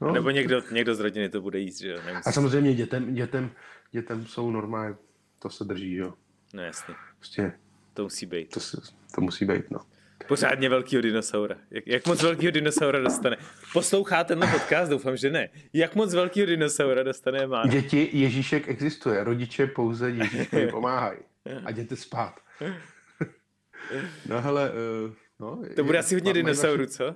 No, 0.00 0.12
Nebo 0.12 0.30
někdo, 0.30 0.62
někdo 0.72 0.94
z 0.94 1.00
rodiny 1.00 1.28
to 1.28 1.40
bude 1.40 1.58
jíst, 1.58 1.78
že 1.78 1.90
jo? 1.90 1.98
Nemusí... 2.06 2.26
a 2.26 2.32
samozřejmě 2.32 2.74
dětem, 2.74 3.14
dětem, 3.14 3.50
dětem 3.92 4.26
jsou 4.26 4.50
normálně, 4.50 4.96
to 5.38 5.50
se 5.50 5.64
drží, 5.64 5.94
jo. 5.94 6.14
No 6.54 6.62
jasný, 6.62 6.94
Prostě 7.18 7.52
to 7.94 8.02
musí 8.02 8.26
být. 8.26 8.50
to, 8.50 8.60
se, 8.60 8.76
to 9.14 9.20
musí 9.20 9.44
být, 9.44 9.70
no. 9.70 9.80
Pořádně 10.28 10.68
velkýho 10.68 11.02
dinosaura. 11.02 11.56
Jak, 11.70 11.86
jak 11.86 12.06
moc 12.06 12.22
velkýho 12.22 12.52
dinosaura 12.52 13.00
dostane? 13.00 13.36
Poslouchá 13.72 14.24
tenhle 14.24 14.46
podcast? 14.52 14.90
Doufám, 14.90 15.16
že 15.16 15.30
ne. 15.30 15.48
Jak 15.72 15.94
moc 15.94 16.14
velkýho 16.14 16.46
dinosaura 16.46 17.02
dostane 17.02 17.46
má? 17.46 17.66
Děti, 17.66 18.08
Ježíšek 18.12 18.68
existuje, 18.68 19.24
rodiče 19.24 19.66
pouze 19.66 20.10
Ježíškovi 20.10 20.66
pomáhají. 20.70 21.18
A 21.64 21.70
jděte 21.70 21.96
spát. 21.96 22.40
no 24.28 24.40
hele, 24.40 24.70
uh, 24.70 25.12
no. 25.40 25.62
To 25.76 25.84
bude 25.84 25.98
je- 25.98 26.00
asi 26.00 26.14
hodně 26.14 26.32
dinosaurů, 26.32 26.82
Vaše, 26.82 26.90
co? 26.90 27.14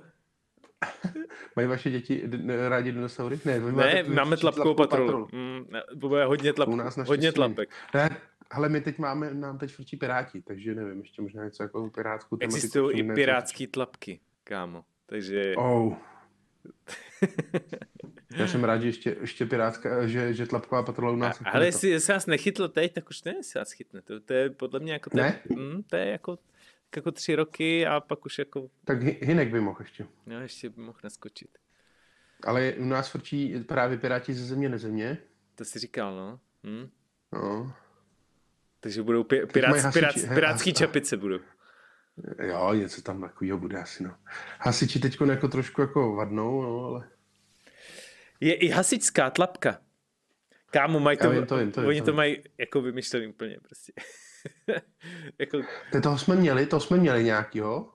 mají 1.55 1.67
vaše 1.67 1.89
děti 1.91 2.29
rádi 2.69 2.91
dinosaury? 2.91 3.39
Ne, 3.45 3.59
vy 3.59 3.71
Ne, 3.71 4.03
máme 4.03 4.37
tlapkovou 4.37 4.73
tlapkovou 4.73 5.05
patrolu. 5.05 5.27
Mm, 5.31 5.65
bude 5.95 6.25
hodně, 6.25 6.53
tlap, 6.53 6.69
U 6.69 6.75
nás 6.75 6.97
hodně 6.97 7.31
tlapek. 7.31 7.69
Ne, 7.93 8.17
ale 8.51 8.69
my 8.69 8.81
teď 8.81 8.97
máme, 8.99 9.33
nám 9.33 9.57
teď 9.57 9.71
frčí 9.71 9.97
piráti, 9.97 10.41
takže 10.41 10.75
nevím, 10.75 10.99
ještě 10.99 11.21
možná 11.21 11.45
něco 11.45 11.63
jako 11.63 11.89
pirátskou 11.89 12.37
tematiku. 12.37 12.55
Existují 12.55 12.99
i 12.99 13.03
pirátský 13.13 13.67
tlapky, 13.67 14.19
kámo. 14.43 14.85
Takže... 15.05 15.53
Oh. 15.57 15.93
Já 18.35 18.47
jsem 18.47 18.63
rád, 18.63 18.81
že 18.81 18.87
ještě, 18.87 19.17
ještě 19.21 19.45
pirátská, 19.45 20.07
že, 20.07 20.33
že 20.33 20.45
tlapková 20.45 20.83
patrola 20.83 21.11
u 21.13 21.15
nás. 21.15 21.39
jako 21.39 21.49
Ale 21.55 21.65
je 21.65 21.67
jestli, 21.67 21.89
jestli 21.89 22.13
vás 22.13 22.25
nechytlo 22.25 22.67
teď, 22.67 22.93
tak 22.93 23.09
už 23.09 23.23
ne, 23.23 23.33
jestli 23.35 23.59
vás 23.59 23.71
chytne. 23.71 24.01
To, 24.01 24.19
to 24.19 24.33
je 24.33 24.49
podle 24.49 24.79
mě 24.79 24.93
jako... 24.93 25.09
To, 25.09 25.17
Ne? 25.17 25.39
Mm, 25.49 25.83
to 25.83 25.95
je 25.95 26.05
jako, 26.05 26.39
jako 26.95 27.11
tři 27.11 27.35
roky 27.35 27.87
a 27.87 27.99
pak 27.99 28.25
už 28.25 28.37
jako... 28.39 28.67
Tak 28.85 29.01
Hynek 29.03 29.51
by 29.51 29.61
mohl 29.61 29.77
ještě. 29.81 30.07
No, 30.25 30.41
ještě 30.41 30.69
by 30.69 30.81
mohl 30.81 30.99
naskočit. 31.03 31.57
Ale 32.43 32.73
u 32.73 32.85
nás 32.85 33.09
frčí 33.09 33.59
právě 33.63 33.97
Piráti 33.97 34.33
ze 34.33 34.45
země 34.45 34.69
nezemě. 34.69 35.17
To 35.55 35.65
si 35.65 35.79
říkal, 35.79 36.15
no. 36.15 36.39
Hm? 36.63 36.89
No. 37.33 37.73
Takže 38.79 39.03
budou 39.03 39.23
pi- 39.23 39.41
mají 39.69 39.81
hasiči, 39.83 39.99
pirác, 39.99 40.15
he, 40.15 40.35
pirátský 40.35 40.69
a- 40.71 40.73
čepice 40.73 41.17
budou. 41.17 41.39
Jo, 42.43 42.73
něco 42.73 43.01
tam 43.01 43.21
takového 43.21 43.57
bude 43.57 43.77
asi, 43.81 44.03
no. 44.03 44.15
Hasiči 44.59 44.99
teď 44.99 45.17
jako 45.29 45.47
trošku 45.47 45.81
jako 45.81 46.15
vadnou, 46.15 46.61
no, 46.61 46.85
ale... 46.85 47.07
Je 48.39 48.53
i 48.53 48.67
hasičská 48.69 49.29
tlapka. 49.29 49.77
Kámo, 50.71 50.99
mají 50.99 51.17
to, 51.17 51.29
vím, 51.29 51.45
to 51.45 51.57
vím, 51.57 51.71
to 51.71 51.81
vím, 51.81 51.87
oni 51.87 51.99
to 52.01 52.05
to 52.05 52.13
mají 52.13 52.37
jako 52.57 52.81
vymyšlený 52.81 53.27
úplně 53.27 53.57
prostě. 53.61 53.93
jako, 55.39 55.61
Te, 55.91 56.01
toho 56.01 56.17
jsme 56.17 56.35
měli, 56.35 56.65
toho 56.65 56.79
jsme 56.79 56.97
měli 56.97 57.23
nějakýho. 57.23 57.91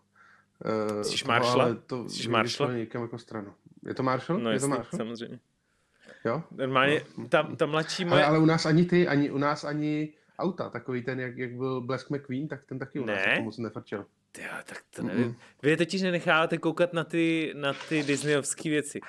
Uh, 0.97 1.03
Jsi 1.03 1.25
Marshalla? 1.25 1.65
ale 1.65 1.75
to 1.75 2.09
Jsi 2.09 2.17
vyšlo 2.17 2.33
Marshalla? 2.33 2.73
někam 2.73 3.03
jako 3.03 3.19
stranu. 3.19 3.55
Je 3.87 3.95
to 3.95 4.03
Marshall? 4.03 4.41
no 4.41 4.51
je 4.51 4.59
to 4.59 4.65
jasně, 4.67 4.77
Marshall? 4.77 4.99
samozřejmě. 4.99 5.41
Jo? 6.25 6.43
Normálně, 6.51 7.03
ta, 7.29 7.43
ta 7.57 7.67
mladší 7.67 8.05
moje... 8.05 8.25
Ale, 8.25 8.29
ale 8.31 8.39
u 8.39 8.45
nás 8.45 8.67
ani 8.67 8.85
ty, 8.85 9.09
ani 9.09 9.31
u 9.31 9.39
nás 9.39 9.65
ani 9.65 10.13
auta, 10.39 10.71
takový 10.71 11.03
ten, 11.03 11.21
jak, 11.21 11.37
jak 11.39 11.53
byl 11.53 11.81
Blesk 11.81 12.11
McQueen, 12.11 12.49
tak 12.49 12.65
ten 12.65 12.79
taky 12.79 13.01
u 13.01 13.05
nás 13.05 13.17
Ne? 13.27 13.31
jako 13.33 13.43
moc 13.43 13.59
nefrčel. 13.59 14.07
Tyjo, 14.33 14.49
tak 14.67 14.83
to 14.97 15.03
nevím. 15.03 15.37
Vy 15.63 15.71
je 15.71 15.77
totiž 15.77 16.03
nenecháváte 16.03 16.59
koukat 16.59 16.93
na 16.93 17.05
ty, 17.05 17.53
na 17.57 17.73
ty 17.89 18.03
Disneyovské 18.03 18.71
věci. 18.71 19.01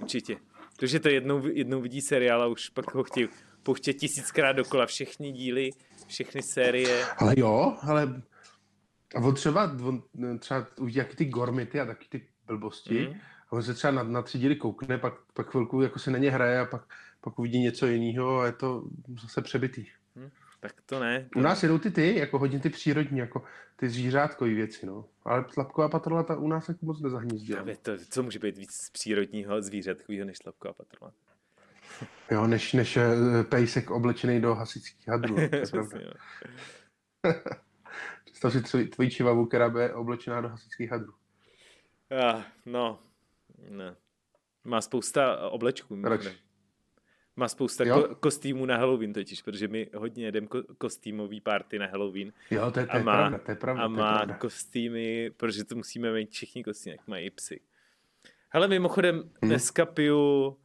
Určitě. 0.00 0.36
Protože 0.82 1.00
to 1.00 1.08
jednou, 1.08 1.46
jednou 1.46 1.80
vidí 1.80 2.00
seriál 2.00 2.42
a 2.42 2.46
už 2.46 2.68
pak 2.68 2.94
ho 2.94 3.04
chtějí 3.04 3.28
pouštět 3.62 3.92
tisíckrát 3.94 4.56
dokola 4.56 4.86
všechny 4.86 5.32
díly, 5.32 5.70
všechny 6.06 6.42
série. 6.42 7.04
Ale 7.18 7.34
jo, 7.36 7.76
ale 7.82 8.22
a 9.14 9.18
on 9.20 9.34
třeba, 9.34 9.76
on 9.82 10.02
třeba 10.38 10.66
uvidí 10.78 10.98
jaký 10.98 11.16
ty 11.16 11.24
gormity 11.24 11.80
a 11.80 11.86
taky 11.86 12.06
ty 12.08 12.26
blbosti 12.46 13.06
Mhm. 13.08 13.20
a 13.48 13.52
on 13.52 13.62
se 13.62 13.74
třeba 13.74 13.90
na, 13.90 14.02
na 14.02 14.22
tři 14.22 14.38
díly 14.38 14.56
koukne, 14.56 14.98
pak, 14.98 15.14
pak 15.34 15.50
chvilku 15.50 15.82
jako 15.82 15.98
se 15.98 16.10
na 16.10 16.18
ně 16.18 16.30
hraje 16.30 16.60
a 16.60 16.64
pak, 16.64 16.82
pak 17.20 17.38
uvidí 17.38 17.58
něco 17.58 17.86
jiného 17.86 18.38
a 18.38 18.46
je 18.46 18.52
to 18.52 18.84
zase 19.22 19.42
přebytý. 19.42 19.86
Tak 20.62 20.80
to 20.86 21.00
ne. 21.00 21.28
To 21.32 21.38
U 21.38 21.42
nás 21.42 21.62
jedou 21.62 21.78
ty 21.78 21.90
ty, 21.90 22.18
jako 22.18 22.38
hodně 22.38 22.60
ty 22.60 22.70
přírodní, 22.70 23.18
jako 23.18 23.44
ty 23.76 23.88
zvířátkový 23.88 24.54
věci, 24.54 24.86
no. 24.86 25.04
Ale 25.24 25.44
tlapková 25.44 25.88
patrola 25.88 26.22
ta 26.22 26.36
u 26.36 26.48
nás 26.48 26.68
jako 26.68 26.86
moc 26.86 27.00
nezahnízdila. 27.00 27.64
To, 27.82 27.92
co 28.10 28.22
může 28.22 28.38
být 28.38 28.58
víc 28.58 28.90
přírodního 28.92 29.62
zvířatkového 29.62 30.26
než 30.26 30.38
tlapková 30.38 30.74
patrola. 30.74 31.12
Jo, 32.30 32.46
než, 32.46 32.72
než 32.72 32.96
eh, 32.96 33.14
pejsek 33.48 33.90
oblečený 33.90 34.40
do 34.40 34.54
hasičských 34.54 35.08
hadrů. 35.08 35.36
Představ 38.24 38.52
si 38.52 38.62
tvoji, 38.62 38.86
tvoji 38.86 39.10
čivavu, 39.10 39.46
která 39.46 39.68
bude 39.68 39.94
oblečená 39.94 40.40
do 40.40 40.48
hasičských 40.48 40.90
hadrů. 40.90 41.12
Ah, 42.10 42.42
no, 42.66 42.98
ne. 43.68 43.96
Má 44.64 44.80
spousta 44.80 45.50
oblečků. 45.50 46.02
Proč? 46.02 46.28
Má 47.36 47.48
spousta 47.48 47.84
Jo? 47.84 47.96
ko- 47.96 48.14
kostýmů 48.14 48.66
na 48.66 48.76
Halloween 48.76 49.12
totiž, 49.12 49.42
protože 49.42 49.68
my 49.68 49.88
hodně 49.94 50.24
jedeme 50.24 50.46
ko- 50.46 50.64
kostýmový 50.78 51.40
party 51.40 51.78
na 51.78 51.86
Halloween 51.86 52.32
Jo, 52.50 52.70
to 52.70 52.80
je, 52.80 52.86
to 52.86 52.92
A 52.92 52.96
je 52.96 53.02
má- 53.04 53.12
pravda, 53.16 53.38
to 53.38 53.50
je 53.50 53.56
pravda, 53.56 53.82
a 53.82 53.88
má 53.88 54.14
pravda. 54.16 54.34
kostýmy, 54.34 55.30
protože 55.36 55.64
to 55.64 55.74
musíme 55.74 56.12
mít 56.12 56.30
všichni 56.30 56.64
kostýmy, 56.64 56.96
jak 56.98 57.08
mají 57.08 57.30
psy. 57.30 57.60
Hele, 58.48 58.68
mimochodem, 58.68 59.16
Mhm. 59.16 59.28
dneska 59.42 59.86
piju 59.86 60.56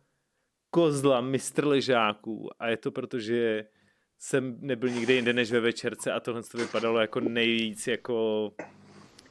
kozla 0.69 1.21
mistr 1.21 1.67
ležáků 1.67 2.49
a 2.59 2.67
je 2.67 2.77
to 2.77 2.91
proto, 2.91 3.19
že 3.19 3.65
jsem 4.19 4.57
nebyl 4.59 4.89
nikde 4.89 5.13
jinde 5.13 5.33
než 5.33 5.51
ve 5.51 5.59
večerce 5.59 6.11
a 6.11 6.19
tohle 6.19 6.43
to 6.43 6.57
vypadalo 6.57 6.99
jako 6.99 7.19
nejvíc 7.19 7.87
jako 7.87 8.51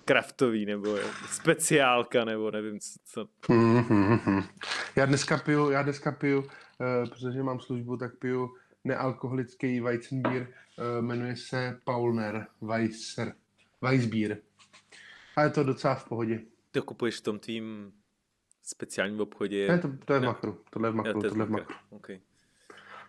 kraftový 0.05 0.67
nebo 0.67 0.97
speciálka 1.31 2.25
nebo 2.25 2.51
nevím 2.51 2.81
co. 2.81 2.99
co. 3.05 3.29
Mhm. 3.55 4.43
Já 4.97 5.07
dneska 5.07 5.39
piju, 5.39 5.71
já 5.71 5.83
dneska 5.83 6.13
piju, 6.13 6.45
protože 6.79 7.43
mám 7.43 7.61
službu, 7.61 7.97
tak 7.97 8.19
piju 8.19 8.55
nealkoholický 8.85 9.81
Weizenbier, 9.81 10.43
uh, 10.43 11.05
jmenuje 11.05 11.37
se 11.37 11.81
Paulner 11.85 12.47
Weisser, 12.61 13.33
Weissbier. 13.83 14.39
A 15.37 15.43
je 15.43 15.51
to 15.51 15.65
docela 15.65 15.95
v 15.95 16.09
pohodě. 16.09 16.41
To 16.71 16.83
kupuješ 16.83 17.17
v 17.17 17.21
tom 17.23 17.39
tvým 17.39 17.93
speciálním 18.63 19.21
obchodě. 19.21 19.69
Ne, 19.69 19.79
to, 19.79 19.89
to 20.05 20.13
je 20.13 20.19
v 20.19 20.23
Ne. 20.23 20.29
makru, 20.29 20.61
tohle 20.71 20.89
je 20.89 20.93
v 20.93 20.95
makru, 20.95 21.21
to 21.21 21.27
je 21.27 21.31
tohle 21.31 21.45
je 21.45 21.49
v 21.49 21.51
makru. 21.51 21.77
Okay. 21.91 22.21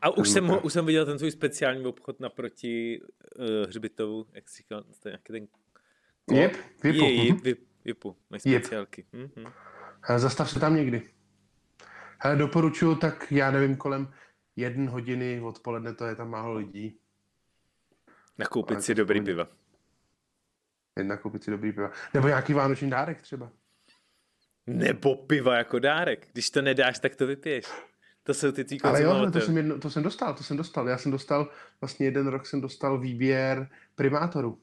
A 0.01 0.09
už 0.09 0.29
jsem, 0.29 0.47
ho, 0.47 0.61
už 0.61 0.73
jsem 0.73 0.85
viděl 0.85 1.05
ten 1.05 1.17
tvůj 1.17 1.31
speciální 1.31 1.85
obchod 1.85 2.19
naproti 2.19 3.01
uh, 3.01 3.45
hřbitovu, 3.67 4.25
jak 4.33 4.49
jsi 4.49 4.57
říkal, 4.57 4.83
to 4.83 5.09
je 5.09 5.11
nějaký 5.11 5.33
ten... 5.33 5.47
Jep, 6.37 6.53
vypu. 6.83 7.05
Je, 7.05 7.13
je, 7.13 7.33
mhm. 7.33 7.41
vip, 7.41 7.67
vipu, 7.85 8.15
mají 8.29 8.41
Jep. 8.45 8.63
speciálky. 8.63 9.05
Mhm. 9.13 9.45
Hele, 10.01 10.19
Zastav 10.19 10.51
se 10.51 10.59
tam 10.59 10.75
někdy. 10.75 11.09
Hele, 12.19 12.35
doporučuju, 12.35 12.95
tak 12.95 13.31
já 13.31 13.51
nevím, 13.51 13.75
kolem 13.75 14.13
jedné 14.55 14.89
hodiny 14.89 15.41
odpoledne 15.41 15.93
to 15.93 16.05
je 16.05 16.15
tam 16.15 16.29
málo 16.29 16.53
lidí. 16.53 16.99
Nakoupit 18.37 18.75
Ale 18.75 18.81
si 18.81 18.95
dobrý 18.95 19.21
piva. 19.21 19.47
Jedna 20.97 21.17
koupit 21.17 21.43
si 21.43 21.51
dobrý 21.51 21.71
piva. 21.71 21.91
Nebo 22.13 22.27
nějaký 22.27 22.53
vánoční 22.53 22.89
dárek 22.89 23.21
třeba. 23.21 23.51
Nebo 24.67 25.15
piva 25.15 25.57
jako 25.57 25.79
dárek. 25.79 26.27
Když 26.33 26.49
to 26.49 26.61
nedáš, 26.61 26.99
tak 26.99 27.15
to 27.15 27.27
vypiješ. 27.27 27.65
To 28.23 28.33
jsou 28.33 28.51
ty 28.51 28.63
tvý 28.63 28.81
Ale 28.81 29.03
jo, 29.03 29.11
ale 29.11 29.31
to 29.31 29.41
jsem, 29.41 29.57
jedno, 29.57 29.79
to 29.79 29.89
jsem 29.89 30.03
dostal, 30.03 30.33
to 30.33 30.43
jsem 30.43 30.57
dostal. 30.57 30.89
Já 30.89 30.97
jsem 30.97 31.11
dostal, 31.11 31.49
vlastně 31.81 32.05
jeden 32.05 32.27
rok 32.27 32.45
jsem 32.45 32.61
dostal 32.61 32.99
výběr 32.99 33.69
primátoru. 33.95 34.61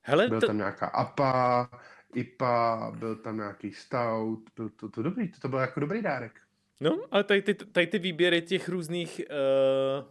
Hele, 0.00 0.28
Byl 0.28 0.40
to, 0.40 0.46
tam 0.46 0.56
nějaká 0.56 0.86
APA, 0.86 1.70
IPA, 2.14 2.92
byl 2.98 3.16
tam 3.16 3.36
nějaký 3.36 3.72
stout, 3.72 4.38
byl 4.56 4.68
to, 4.68 4.88
to 4.88 5.02
dobrý, 5.02 5.28
to, 5.28 5.40
to 5.40 5.48
byl 5.48 5.58
jako 5.58 5.80
dobrý 5.80 6.02
dárek. 6.02 6.40
no, 6.80 6.98
ale 7.10 7.24
tady 7.24 7.42
ty, 7.42 7.54
tady 7.54 7.86
ty 7.86 7.98
výběry 7.98 8.42
těch 8.42 8.68
různých... 8.68 9.20
Uh, 10.00 10.04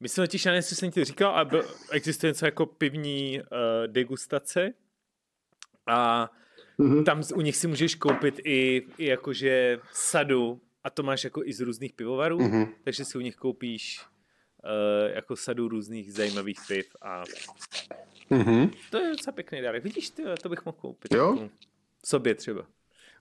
myslím 0.00 0.22
totiž, 0.26 0.44
já 0.44 0.50
nevím, 0.52 0.58
jestli 0.58 0.76
jsem 0.76 0.90
ti 0.90 1.04
říkal, 1.04 1.30
ale 1.34 1.44
byl, 1.44 1.64
existuje 1.92 2.30
něco 2.30 2.44
jako 2.46 2.66
pivní 2.66 3.40
uh, 3.40 3.46
degustace. 3.86 4.72
A 5.86 6.30
Mhm. 6.78 7.04
tam 7.04 7.22
u 7.34 7.40
nich 7.40 7.56
si 7.56 7.66
můžeš 7.66 7.94
koupit 7.94 8.40
i, 8.44 8.86
i 8.98 9.04
jakože 9.06 9.78
sadu, 9.92 10.60
a 10.84 10.90
to 10.90 11.02
máš 11.02 11.24
jako 11.24 11.44
i 11.44 11.52
z 11.52 11.60
různých 11.60 11.92
pivovarů, 11.92 12.38
Mhm. 12.40 12.66
takže 12.84 13.04
si 13.04 13.18
u 13.18 13.20
nich 13.20 13.36
koupíš 13.36 14.00
uh, 14.64 15.14
jako 15.14 15.36
sadu 15.36 15.68
různých 15.68 16.12
zajímavých 16.12 16.58
piv 16.68 16.96
a 17.02 17.22
Mhm. 18.30 18.70
to 18.90 18.98
je 18.98 19.10
docela 19.10 19.32
pěkný 19.34 19.60
dárek. 19.62 19.84
Vidíš, 19.84 20.10
ty, 20.10 20.22
to 20.42 20.48
bych 20.48 20.64
mohl 20.64 20.76
koupit. 20.80 21.14
Jo? 21.14 21.48
Sobě 22.04 22.34
třeba. 22.34 22.66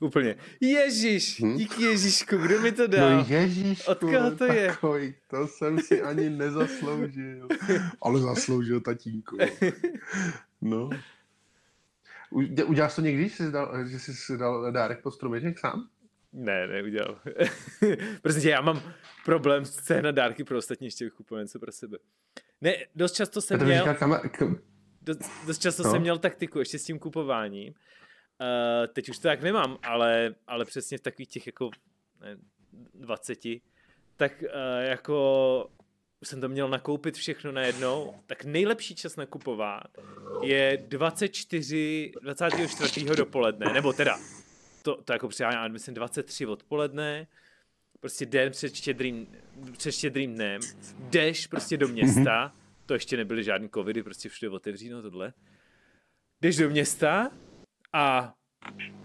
Úplně. 0.01 0.35
Ježíš, 0.61 1.41
Hm? 1.41 1.57
díky 1.57 1.83
Ježíšku, 1.83 2.37
kdo 2.37 2.61
mi 2.61 2.71
to 2.71 2.87
dal? 2.87 3.09
No 3.15 3.25
ježíš, 3.29 3.87
Od 3.87 3.99
koho 3.99 4.31
to 4.35 4.45
je? 4.45 4.67
takový, 4.67 5.13
to 5.27 5.47
jsem 5.47 5.79
si 5.79 6.01
ani 6.01 6.29
nezasloužil. 6.29 7.47
Ale 8.01 8.19
zasloužil 8.19 8.81
tatínku. 8.81 9.37
No. 10.61 10.89
U- 12.31 12.41
dě- 12.41 12.63
Uděláš 12.65 12.95
to 12.95 13.01
někdy, 13.01 13.29
že 13.29 13.35
jsi 13.35 13.51
dal, 13.51 13.87
že 13.87 13.99
jsi 13.99 14.13
si 14.13 14.37
dal 14.37 14.71
dárek 14.71 15.01
pod 15.01 15.11
stromeček 15.11 15.59
sám? 15.59 15.87
Ne, 16.33 16.67
neudělal. 16.67 17.19
prostě 18.21 18.49
já 18.49 18.61
mám 18.61 18.81
problém 19.25 19.65
sehnat 19.65 20.15
dárky 20.15 20.43
pro 20.43 20.57
ostatní, 20.57 20.87
ještě 20.87 21.05
bych 21.05 21.13
kupoval 21.13 21.43
něco 21.43 21.59
pro 21.59 21.71
sebe. 21.71 21.97
Ne, 22.61 22.73
dost 22.95 23.11
často 23.13 23.41
jsem 23.41 23.59
to 23.59 23.65
měl, 23.65 23.77
říkal 23.79 23.93
kama- 24.09 24.29
k- 24.29 24.61
dost, 25.13 25.31
dost 25.47 25.61
často 25.61 25.83
No. 25.83 25.91
jsem 25.91 26.01
měl 26.01 26.17
taktiku 26.17 26.59
ještě 26.59 26.79
s 26.79 26.83
tím 26.83 26.99
kupováním. 26.99 27.73
Uh, 27.73 28.93
teď 28.93 29.09
už 29.09 29.17
to 29.17 29.27
tak 29.27 29.41
nemám, 29.41 29.77
ale, 29.83 30.35
ale 30.47 30.65
přesně 30.65 30.97
v 30.97 31.01
takových 31.01 31.29
těch 31.29 31.47
jako 31.47 31.69
ne, 32.21 32.37
20, 32.93 33.39
tak 34.17 34.43
uh, 34.43 34.83
jako 34.83 35.69
jsem 36.23 36.41
to 36.41 36.49
měl 36.49 36.69
nakoupit 36.69 37.15
všechno 37.17 37.51
najednou, 37.51 38.15
tak 38.25 38.45
nejlepší 38.45 38.95
čas 38.95 39.15
nakupovat 39.15 39.97
je 40.43 40.77
24, 40.87 42.11
24. 42.21 43.05
dopoledne, 43.15 43.73
nebo 43.73 43.93
teda, 43.93 44.19
to, 44.81 44.95
to 44.95 45.13
jako 45.13 45.29
ale 45.45 45.69
myslím 45.69 45.93
23 45.95 46.45
odpoledne, 46.45 47.27
prostě 47.99 48.25
den 48.25 48.51
před 48.51 48.75
štědrým, 48.75 49.27
před 49.77 49.91
štědrým 49.91 50.35
dnem, 50.35 50.61
jdeš 50.99 51.47
prostě 51.47 51.77
do 51.77 51.87
města, 51.87 52.53
to 52.89 52.93
ještě 52.93 53.17
nebyly 53.17 53.43
žádný 53.43 53.69
covidy, 53.69 54.03
prostě 54.03 54.29
všude 54.29 54.49
otevříno 54.49 55.01
tohle, 55.01 55.33
jdeš 56.41 56.57
do 56.57 56.69
města 56.69 57.31
a 57.93 58.33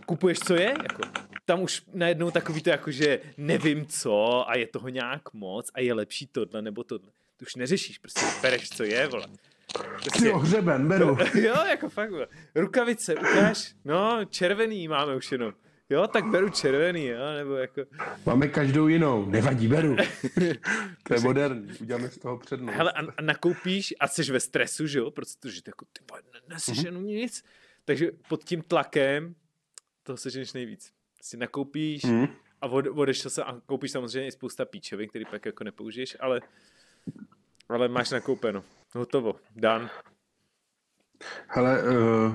kupuješ, 0.06 0.38
co 0.38 0.54
je, 0.54 0.74
jako, 0.82 1.02
tam 1.44 1.62
už 1.62 1.82
najednou 1.92 2.30
takový 2.30 2.62
to 2.62 2.70
jako, 2.70 2.90
že 2.90 3.20
nevím 3.36 3.86
co 3.86 4.44
a 4.50 4.56
je 4.56 4.66
toho 4.66 4.88
nějak 4.88 5.32
moc 5.32 5.70
a 5.74 5.80
je 5.80 5.94
lepší 5.94 6.26
tohle 6.26 6.62
nebo 6.62 6.84
tohle. 6.84 7.10
To 7.36 7.42
už 7.42 7.54
neřešíš, 7.54 7.98
prostě 7.98 8.20
bereš, 8.42 8.68
co 8.68 8.84
je, 8.84 9.06
vole. 9.06 9.26
Prostě, 9.72 10.28
Jo, 10.28 10.38
hřeben, 10.38 10.88
beru. 10.88 11.16
jo, 11.34 11.64
jako 11.70 11.88
fakt, 11.88 12.10
vole. 12.10 12.26
Rukavice, 12.54 13.14
ukáž, 13.14 13.74
no, 13.84 14.24
červený 14.24 14.88
máme 14.88 15.16
už 15.16 15.32
jenom. 15.32 15.52
Jo, 15.90 16.06
tak 16.06 16.24
beru 16.24 16.50
červený, 16.50 17.06
jo, 17.06 17.32
nebo 17.36 17.54
jako... 17.54 17.80
Máme 18.26 18.48
každou 18.48 18.88
jinou, 18.88 19.26
nevadí, 19.26 19.68
beru. 19.68 19.96
to 21.02 21.14
je 21.14 21.20
moderní, 21.20 21.72
uděláme 21.80 22.08
z 22.08 22.18
toho 22.18 22.38
přednost. 22.38 22.76
Hele, 22.76 22.92
a, 22.92 23.00
a 23.16 23.22
nakoupíš 23.22 23.94
a 24.00 24.08
jsi 24.08 24.32
ve 24.32 24.40
stresu, 24.40 24.86
že 24.86 24.98
jo, 24.98 25.10
protože 25.10 25.62
ty 25.62 25.70
jako, 25.70 25.84
ty 25.92 26.00
neseženu 26.48 27.00
mm-hmm. 27.00 27.04
nic. 27.04 27.44
Takže 27.84 28.10
pod 28.28 28.44
tím 28.44 28.62
tlakem 28.62 29.34
toho 30.02 30.16
seženeš 30.16 30.52
nejvíc. 30.52 30.92
Si 31.22 31.36
nakoupíš 31.36 32.02
Mhm. 32.02 32.26
a 32.60 32.66
od, 32.66 32.86
odešel 32.86 33.30
jsem 33.30 33.44
a 33.46 33.60
koupíš 33.66 33.90
samozřejmě 33.90 34.28
i 34.28 34.32
spousta 34.32 34.64
píčovin, 34.64 35.08
který 35.08 35.24
pak 35.24 35.46
jako 35.46 35.64
nepoužiješ, 35.64 36.16
ale, 36.20 36.40
ale 37.68 37.88
máš 37.88 38.10
nakoupeno. 38.10 38.64
Hotovo. 38.94 39.34
Dan. 39.56 39.90
Hele, 41.48 41.82
uh, 41.82 42.34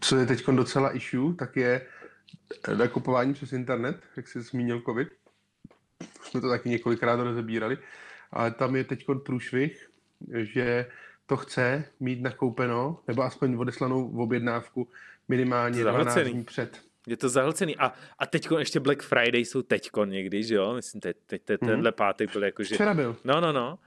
co 0.00 0.16
je 0.16 0.26
teď 0.26 0.46
docela 0.46 0.96
issue, 0.96 1.34
tak 1.34 1.56
je 1.56 1.86
nakupování 2.76 3.34
přes 3.34 3.52
internet, 3.52 4.00
jak 4.16 4.28
jsi 4.28 4.40
zmínil 4.40 4.82
COVID. 4.86 5.08
Jsme 6.22 6.40
to 6.40 6.48
taky 6.48 6.68
několikrát 6.68 7.20
rozebírali, 7.20 7.78
ale 8.30 8.50
tam 8.50 8.76
je 8.76 8.84
teď 8.84 9.06
průšvih, 9.24 9.90
že 10.34 10.86
to 11.26 11.36
chce 11.36 11.84
mít 12.00 12.22
nakoupeno, 12.22 13.00
nebo 13.08 13.22
aspoň 13.22 13.56
odeslanou 13.58 14.08
v 14.08 14.20
objednávku 14.20 14.88
minimálně 15.28 15.82
12 15.82 16.18
dní 16.18 16.44
před. 16.44 16.80
Je 17.06 17.16
to 17.16 17.28
zahlcený. 17.28 17.76
A, 17.76 17.92
a 18.18 18.26
teď 18.26 18.48
ještě 18.58 18.80
Black 18.80 19.02
Friday 19.02 19.44
jsou 19.44 19.62
teďko 19.62 20.04
někdy, 20.04 20.44
že 20.44 20.54
jo? 20.54 20.74
Myslím, 20.74 21.00
teď, 21.00 21.16
teď, 21.26 21.42
teď 21.42 21.60
mm-hmm. 21.60 21.66
tenhle 21.66 21.92
pátek 21.92 22.32
byl 22.32 22.44
jakože... 22.44 22.74
Včera 22.74 22.94
byl. 22.94 23.16
No, 23.24 23.40
no, 23.40 23.52
no. 23.52 23.78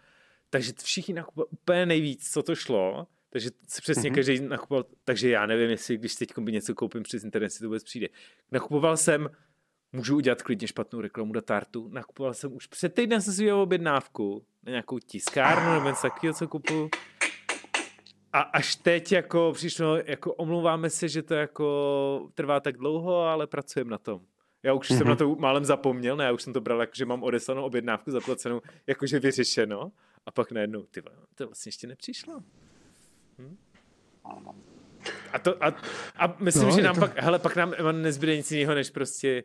Takže 0.49 0.73
všichni 0.83 1.13
nakupovali 1.13 1.49
úplně 1.51 1.85
nejvíc, 1.85 2.31
co 2.31 2.43
to 2.43 2.55
šlo. 2.55 3.07
Takže 3.33 3.49
se 3.67 3.81
přesně 3.81 4.09
mm-hmm. 4.09 4.15
každý 4.15 4.39
nakupoval. 4.39 4.85
Takže 5.03 5.29
já 5.29 5.45
nevím, 5.45 5.69
jestli 5.69 5.97
když 5.97 6.15
teď 6.15 6.29
by 6.39 6.51
něco 6.51 6.75
koupím 6.75 7.03
přes 7.03 7.23
internet, 7.23 7.49
si 7.49 7.59
to 7.59 7.65
vůbec 7.65 7.83
přijde. 7.83 8.07
Nakupoval 8.51 8.97
jsem, 8.97 9.29
můžu 9.91 10.15
udělat 10.15 10.41
klidně 10.41 10.67
špatnou 10.67 11.01
reklamu 11.01 11.33
do 11.33 11.41
tartu, 11.41 11.87
nakupoval 11.87 12.33
jsem 12.33 12.53
už 12.53 12.67
před 12.67 12.93
týdnem 12.93 13.21
jsem 13.21 13.33
si 13.33 13.41
udělal 13.41 13.61
objednávku 13.61 14.45
na 14.63 14.69
nějakou 14.69 14.99
tiskárnu 14.99 15.73
nebo 15.73 15.87
něco 15.87 16.01
takového, 16.01 16.33
co 16.33 16.47
kupuju. 16.47 16.89
A 18.33 18.41
až 18.41 18.75
teď 18.75 19.11
jako 19.11 19.51
přišlo, 19.55 19.97
jako 19.97 20.33
omlouváme 20.33 20.89
se, 20.89 21.07
že 21.07 21.23
to 21.23 21.33
jako 21.33 22.29
trvá 22.33 22.59
tak 22.59 22.77
dlouho, 22.77 23.21
ale 23.21 23.47
pracujeme 23.47 23.91
na 23.91 23.97
tom. 23.97 24.21
Já 24.63 24.73
už 24.73 24.89
mm-hmm. 24.89 24.97
jsem 24.97 25.07
na 25.07 25.15
to 25.15 25.35
málem 25.35 25.65
zapomněl, 25.65 26.17
ne, 26.17 26.23
já 26.23 26.31
už 26.31 26.43
jsem 26.43 26.53
to 26.53 26.61
bral 26.61 26.81
jako, 26.81 26.93
že 26.95 27.05
mám 27.05 27.23
odeslanou 27.23 27.63
objednávku 27.63 28.11
zaplacenou, 28.11 28.61
jakože 28.87 29.19
vyřešeno. 29.19 29.91
A 30.25 30.31
pak 30.31 30.51
najednou, 30.51 30.83
ty 30.83 31.01
to 31.35 31.45
vlastně 31.45 31.69
ještě 31.69 31.87
nepřišlo. 31.87 32.41
Hm? 33.41 33.57
A, 35.33 35.39
to, 35.39 35.63
a, 35.63 35.75
a 36.15 36.35
myslím, 36.39 36.69
no, 36.69 36.75
že 36.75 36.81
nám 36.81 36.95
to... 36.95 37.01
pak, 37.01 37.17
hele, 37.17 37.39
pak 37.39 37.55
nám 37.55 37.73
nezbyde 38.01 38.37
nic 38.37 38.51
jiného, 38.51 38.75
než 38.75 38.89
prostě 38.89 39.43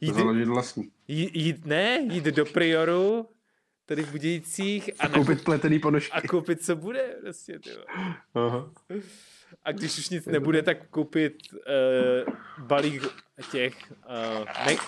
jít, 0.00 0.12
vlastní. 0.46 0.90
Jít, 1.08 1.36
jít, 1.36 1.66
ne, 1.66 2.00
jít 2.10 2.24
do 2.24 2.44
Prioru, 2.44 3.28
tady 3.86 4.02
v 4.02 4.10
Budějcích 4.10 4.90
a, 4.98 5.04
a 5.04 5.08
koupit 5.08 5.28
nakup, 5.28 5.44
pletený 5.44 5.78
ponožky. 5.78 6.12
A 6.12 6.20
koupit, 6.20 6.64
co 6.64 6.76
bude, 6.76 7.16
prostě, 7.20 7.58
ty 7.58 7.70
Aha. 8.34 8.70
A 9.64 9.72
když 9.72 9.98
už 9.98 10.08
nic 10.08 10.26
nebude, 10.26 10.62
tak 10.62 10.88
koupit 10.88 11.34
uh, 11.52 12.34
balík 12.58 13.02
těch 13.50 13.92
uh, 13.92 14.66
me, 14.66 14.74
uh, 14.74 14.80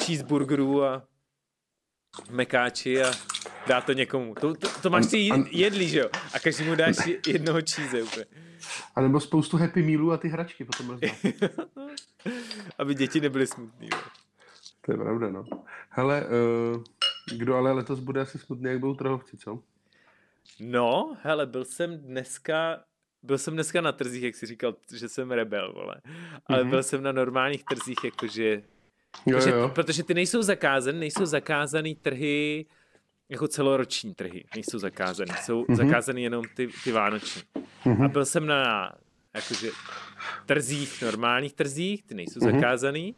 cheeseburgerů 0.00 0.84
a 0.84 1.06
mekáči 2.30 3.02
a 3.02 3.10
dá 3.66 3.80
to 3.80 3.92
někomu. 3.92 4.34
To, 4.34 4.54
to, 4.54 4.68
to 4.82 4.90
máš 4.90 5.06
ty 5.06 5.28
jedlí, 5.50 5.88
že 5.88 5.98
jo? 5.98 6.08
A 6.34 6.38
každý 6.38 6.64
mu 6.64 6.74
dáš 6.74 6.96
jednoho 7.26 7.58
cheese 7.74 8.02
úplně. 8.02 8.26
A 8.94 9.00
nebo 9.00 9.20
spoustu 9.20 9.56
Happy 9.56 9.82
Mealů 9.82 10.12
a 10.12 10.16
ty 10.16 10.28
hračky 10.28 10.64
potom 10.64 10.98
Aby 12.78 12.94
děti 12.94 13.20
nebyly 13.20 13.46
smutný. 13.46 13.88
Jo. 13.92 13.98
To 14.80 14.92
je 14.92 14.98
pravda, 14.98 15.30
no. 15.30 15.44
Hele, 15.88 16.24
uh, 16.26 16.82
kdo 17.36 17.56
ale 17.56 17.72
letos 17.72 18.00
bude 18.00 18.20
asi 18.20 18.38
smutný, 18.38 18.70
jak 18.70 18.78
budou 18.78 18.94
trhovci, 18.94 19.36
co? 19.36 19.62
No, 20.60 21.16
hele, 21.22 21.46
byl 21.46 21.64
jsem 21.64 21.98
dneska, 21.98 22.80
byl 23.22 23.38
jsem 23.38 23.54
dneska 23.54 23.80
na 23.80 23.92
trzích, 23.92 24.22
jak 24.22 24.36
jsi 24.36 24.46
říkal, 24.46 24.76
že 24.94 25.08
jsem 25.08 25.30
rebel, 25.30 25.72
vole. 25.72 25.94
Ale 26.46 26.64
mm-hmm. 26.64 26.70
byl 26.70 26.82
jsem 26.82 27.02
na 27.02 27.12
normálních 27.12 27.64
trzích, 27.64 27.98
jakože 28.04 28.62
protože, 29.24 29.50
jo. 29.50 29.68
protože 29.74 30.04
ty 30.04 30.14
nejsou 30.14 30.42
zakázané, 30.42 30.98
nejsou 30.98 31.26
zakázaný 31.26 31.94
trhy, 31.94 32.66
jako 33.28 33.48
celoroční 33.48 34.14
trhy, 34.14 34.44
nejsou 34.54 34.78
zakázaný, 34.78 35.32
jsou 35.42 35.62
mm-hmm. 35.62 35.74
zakázaný 35.74 36.22
jenom 36.22 36.44
ty, 36.54 36.68
ty 36.84 36.92
vánoční. 36.92 37.42
Mm-hmm. 37.54 38.04
A 38.04 38.08
byl 38.08 38.24
jsem 38.26 38.46
na 38.46 38.92
jakože 39.34 39.70
trzích, 40.46 41.02
normálních 41.02 41.52
trzích, 41.52 42.02
ty 42.02 42.14
nejsou 42.14 42.40
mm-hmm. 42.40 42.54
zakázaný. 42.54 43.16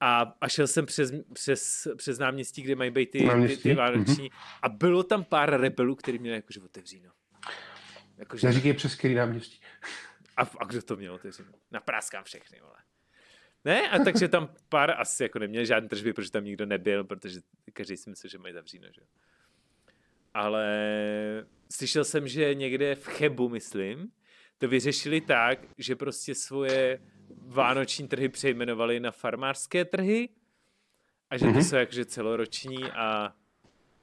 A, 0.00 0.32
a 0.40 0.48
šel 0.48 0.66
jsem 0.66 0.86
přes, 0.86 1.12
přes, 1.32 1.88
přes 1.96 2.18
náměstí, 2.18 2.62
kde 2.62 2.74
mají 2.74 2.90
být 2.90 3.10
ty, 3.10 3.28
ty, 3.48 3.56
ty 3.56 3.74
vánoční. 3.74 4.30
Mm-hmm. 4.30 4.58
A 4.62 4.68
bylo 4.68 5.02
tam 5.02 5.24
pár 5.24 5.60
rebelů, 5.60 5.94
který 5.94 6.18
měli 6.18 6.36
jakože 6.36 6.60
otevříno. 6.60 7.10
Jakože... 8.16 8.46
Neříkej 8.46 8.72
přes 8.72 8.94
který 8.94 9.14
náměstí. 9.14 9.60
A, 10.36 10.42
a 10.42 10.64
kdo 10.64 10.82
to 10.82 10.96
měl 10.96 11.14
otevřeno? 11.14 11.52
Napráskám 11.70 12.24
všechny, 12.24 12.60
vole. 12.60 12.76
Ne, 13.64 13.90
a 13.90 13.98
takže 13.98 14.28
tam 14.28 14.54
pár 14.68 14.90
asi 14.90 15.22
jako 15.22 15.38
neměl 15.38 15.64
žádný 15.64 15.88
tržby, 15.88 16.12
protože 16.12 16.30
tam 16.30 16.44
nikdo 16.44 16.66
nebyl, 16.66 17.04
protože 17.04 17.40
každý 17.72 17.96
si 17.96 18.10
myslel, 18.10 18.30
že 18.30 18.38
mají 18.38 18.54
zavříno, 18.54 18.88
že 18.94 19.00
Ale 20.34 20.66
slyšel 21.70 22.04
jsem, 22.04 22.28
že 22.28 22.54
někde 22.54 22.94
v 22.94 23.06
Chebu, 23.06 23.48
myslím, 23.48 24.12
to 24.58 24.68
vyřešili 24.68 25.20
tak, 25.20 25.58
že 25.78 25.96
prostě 25.96 26.34
svoje 26.34 27.00
vánoční 27.46 28.08
trhy 28.08 28.28
přejmenovali 28.28 29.00
na 29.00 29.10
farmářské 29.10 29.84
trhy 29.84 30.28
a 31.30 31.36
že 31.36 31.44
to 31.44 31.50
mm-hmm. 31.50 31.68
jsou 31.68 31.76
jakože 31.76 32.04
celoroční 32.04 32.84
a, 32.84 33.34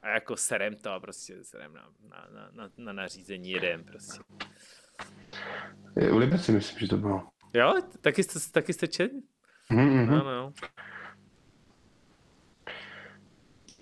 a 0.02 0.08
jako 0.08 0.36
serem 0.36 0.74
to 0.74 0.90
a 0.90 1.00
prostě 1.00 1.44
serem 1.44 1.74
na, 1.74 1.90
na, 2.08 2.28
na, 2.32 2.50
na, 2.52 2.70
na 2.76 2.92
nařízení 2.92 3.50
jedem 3.50 3.84
prostě. 3.84 4.18
U 6.12 6.18
Liberci 6.18 6.52
myslím, 6.52 6.78
že 6.78 6.88
to 6.88 6.96
bylo. 6.96 7.28
Jo, 7.54 7.74
taky 8.00 8.22
jste, 8.22 8.50
taky 8.52 8.72
jste 8.72 8.86
čet? 8.88 9.12
Mm-hmm. 9.70 10.06
No, 10.06 10.24
no. 10.24 10.52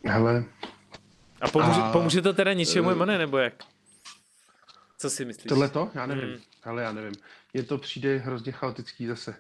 Hele. 0.05 0.45
A 1.41 1.49
pomůže, 1.49 1.81
a... 1.81 1.93
pomůže 1.93 2.23
to 2.23 2.33
teda 2.33 2.53
něčemu, 2.53 2.89
uh, 2.89 3.07
ne, 3.07 3.19
nebo 3.19 3.39
jak? 3.39 3.55
Co 4.99 5.11
si 5.11 5.25
myslíš? 5.25 5.49
Tohle 5.49 5.69
to? 5.69 5.91
Já 5.95 6.07
nevím. 6.07 6.29
Mm. 6.29 6.37
Ale 6.65 6.83
já 6.83 6.93
nevím. 6.93 7.13
Mně 7.55 7.63
to 7.63 7.79
přijde 7.79 8.19
hrozně 8.19 8.53
chaotický 8.53 9.07
zase. 9.07 9.37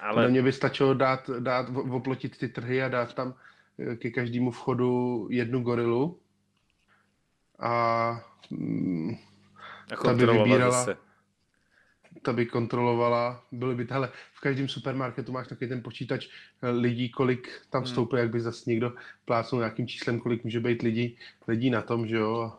Ale 0.00 0.28
mě 0.28 0.42
by 0.42 0.52
stačilo 0.52 0.94
dát, 0.94 1.30
dát, 1.38 1.66
oplotit 1.90 2.38
ty 2.38 2.48
trhy 2.48 2.82
a 2.82 2.88
dát 2.88 3.14
tam 3.14 3.34
eh, 3.78 3.96
ke 3.96 4.10
každému 4.10 4.50
vchodu 4.50 5.26
jednu 5.30 5.62
gorilu 5.62 6.20
a, 7.58 8.24
mm, 8.50 9.16
a 9.92 9.96
ta 9.96 10.14
by 10.14 10.26
vybírala, 10.26 10.70
zase 10.70 11.07
ta 12.22 12.32
by 12.32 12.46
kontrolovala, 12.46 13.44
byly 13.52 13.74
by 13.74 13.86
tahle, 13.86 14.12
v 14.32 14.40
každém 14.40 14.68
supermarketu 14.68 15.32
máš 15.32 15.48
takový 15.48 15.68
ten 15.68 15.82
počítač 15.82 16.26
eh, 16.62 16.70
lidí, 16.70 17.08
kolik 17.08 17.48
tam 17.70 17.82
hmm. 17.82 17.86
vstoupí, 17.86 18.16
hmm. 18.16 18.20
jak 18.20 18.30
by 18.30 18.40
zase 18.40 18.70
někdo 18.70 18.92
plácnul 19.24 19.60
nějakým 19.60 19.88
číslem, 19.88 20.20
kolik 20.20 20.44
může 20.44 20.60
být 20.60 20.82
lidí, 20.82 21.16
lidí 21.48 21.70
na 21.70 21.82
tom, 21.82 22.06
že 22.06 22.16
jo. 22.16 22.52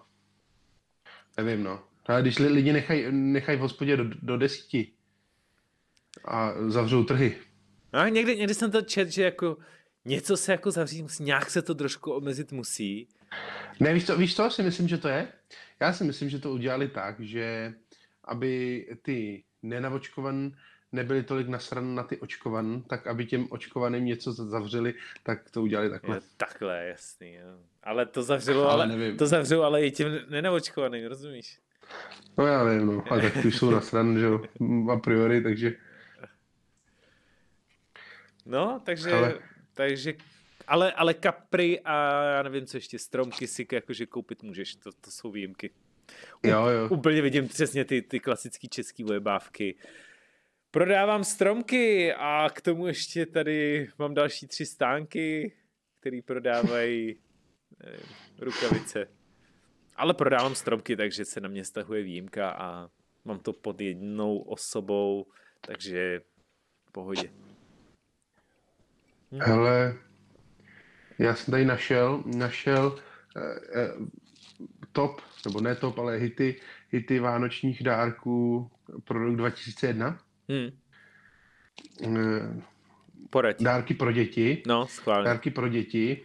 Nevím, 1.37 1.63
no. 1.63 1.79
Ale 2.05 2.21
když 2.21 2.39
lidi 2.39 2.73
nechají 2.73 3.05
nechaj 3.11 3.57
v 3.57 3.59
hospodě 3.59 3.97
do, 3.97 4.03
do 4.03 4.37
desíti 4.37 4.91
a 6.25 6.53
zavřou 6.67 7.03
trhy. 7.03 7.35
No, 7.93 8.07
někdy, 8.07 8.37
někdy 8.37 8.53
jsem 8.53 8.71
to 8.71 8.81
čet, 8.81 9.09
že 9.09 9.23
jako 9.23 9.57
něco 10.05 10.37
se 10.37 10.51
jako 10.51 10.71
zavřít 10.71 11.01
musí, 11.01 11.23
nějak 11.23 11.49
se 11.49 11.61
to 11.61 11.75
trošku 11.75 12.11
omezit 12.11 12.51
musí. 12.51 13.07
Ne, 13.79 13.93
víš 13.93 14.05
co, 14.05 14.17
víš 14.17 14.35
co 14.35 14.49
si 14.49 14.63
myslím, 14.63 14.87
že 14.87 14.97
to 14.97 15.07
je? 15.07 15.27
Já 15.79 15.93
si 15.93 16.03
myslím, 16.03 16.29
že 16.29 16.39
to 16.39 16.51
udělali 16.51 16.87
tak, 16.87 17.19
že 17.19 17.73
aby 18.23 18.85
ty 19.01 19.43
nenavočkovan 19.63 20.51
nebyli 20.91 21.23
tolik 21.23 21.47
nasran 21.47 21.95
na 21.95 22.03
ty 22.03 22.17
očkovan, 22.17 22.81
tak 22.81 23.07
aby 23.07 23.25
těm 23.25 23.47
očkovaným 23.49 24.05
něco 24.05 24.33
zavřeli, 24.33 24.93
tak 25.23 25.49
to 25.49 25.61
udělali 25.61 25.89
takhle. 25.89 26.15
Je, 26.15 26.21
takhle, 26.37 26.85
jasný. 26.85 27.33
Jo. 27.33 27.59
Ale 27.83 28.05
to 28.05 28.23
zavřelo, 28.23 28.69
ale, 28.69 28.83
ale 28.83 29.13
to 29.13 29.27
zavřelo, 29.27 29.63
ale 29.63 29.85
i 29.85 29.91
těm 29.91 30.19
nenavočkovaným, 30.29 31.05
rozumíš? 31.05 31.59
No 32.37 32.47
já 32.47 32.63
nevím, 32.63 32.87
no. 32.87 33.03
A 33.09 33.19
tak 33.19 33.33
ty 33.41 33.51
jsou 33.51 33.71
nasran, 33.71 34.19
že 34.19 34.25
jo, 34.25 34.41
a 34.91 34.97
priori, 34.97 35.43
takže... 35.43 35.73
No, 38.45 38.81
takže, 38.85 39.11
ale... 39.11 39.39
takže 39.73 40.13
ale, 40.67 40.91
ale 40.91 41.13
kapry 41.13 41.79
a 41.79 42.23
já 42.23 42.43
nevím, 42.43 42.65
co 42.65 42.77
ještě, 42.77 42.99
stromky 42.99 43.47
si 43.47 43.67
jakože 43.71 44.05
koupit 44.05 44.43
můžeš, 44.43 44.75
to, 44.75 44.91
to 44.91 45.11
jsou 45.11 45.31
výjimky. 45.31 45.71
Jo, 46.43 46.65
jo. 46.65 46.89
Úplně 46.89 47.21
vidím 47.21 47.47
přesně 47.47 47.85
ty, 47.85 48.01
ty 48.01 48.19
klasické 48.19 48.67
české 48.67 49.03
vojebávky. 49.03 49.75
Prodávám 50.71 51.23
stromky 51.23 52.13
a 52.13 52.49
k 52.53 52.61
tomu 52.61 52.87
ještě 52.87 53.25
tady 53.25 53.87
mám 53.99 54.13
další 54.13 54.47
tři 54.47 54.65
stánky, 54.65 55.53
které 55.99 56.19
prodávají 56.25 57.19
nevím, 57.83 58.05
rukavice. 58.39 59.07
Ale 59.95 60.13
prodávám 60.13 60.55
stromky, 60.55 60.95
takže 60.95 61.25
se 61.25 61.41
na 61.41 61.49
mě 61.49 61.65
stahuje 61.65 62.03
výjimka 62.03 62.51
a 62.51 62.89
mám 63.25 63.39
to 63.39 63.53
pod 63.53 63.81
jednou 63.81 64.37
osobou, 64.37 65.25
takže 65.61 66.21
v 66.85 66.91
pohodě. 66.91 67.29
Hele, 69.31 69.97
já 71.19 71.35
jsem 71.35 71.51
tady 71.51 71.65
našel, 71.65 72.23
našel 72.25 72.99
eh, 73.37 73.41
eh, 73.73 73.91
top, 74.99 75.21
nebo 75.45 75.61
ne 75.61 75.75
top, 75.75 75.99
ale 75.99 76.17
hity, 76.17 76.55
hity 76.91 77.19
vánočních 77.19 77.83
dárků 77.83 78.71
pro 79.03 79.25
rok 79.25 79.35
2001. 79.35 80.19
Hmm. 80.49 80.69
Poraď. 83.29 83.61
dárky 83.63 83.93
pro 83.93 84.11
děti. 84.11 84.63
No, 84.67 84.87
schválně. 84.87 85.25
Dárky 85.25 85.49
pro 85.49 85.67
děti. 85.69 86.21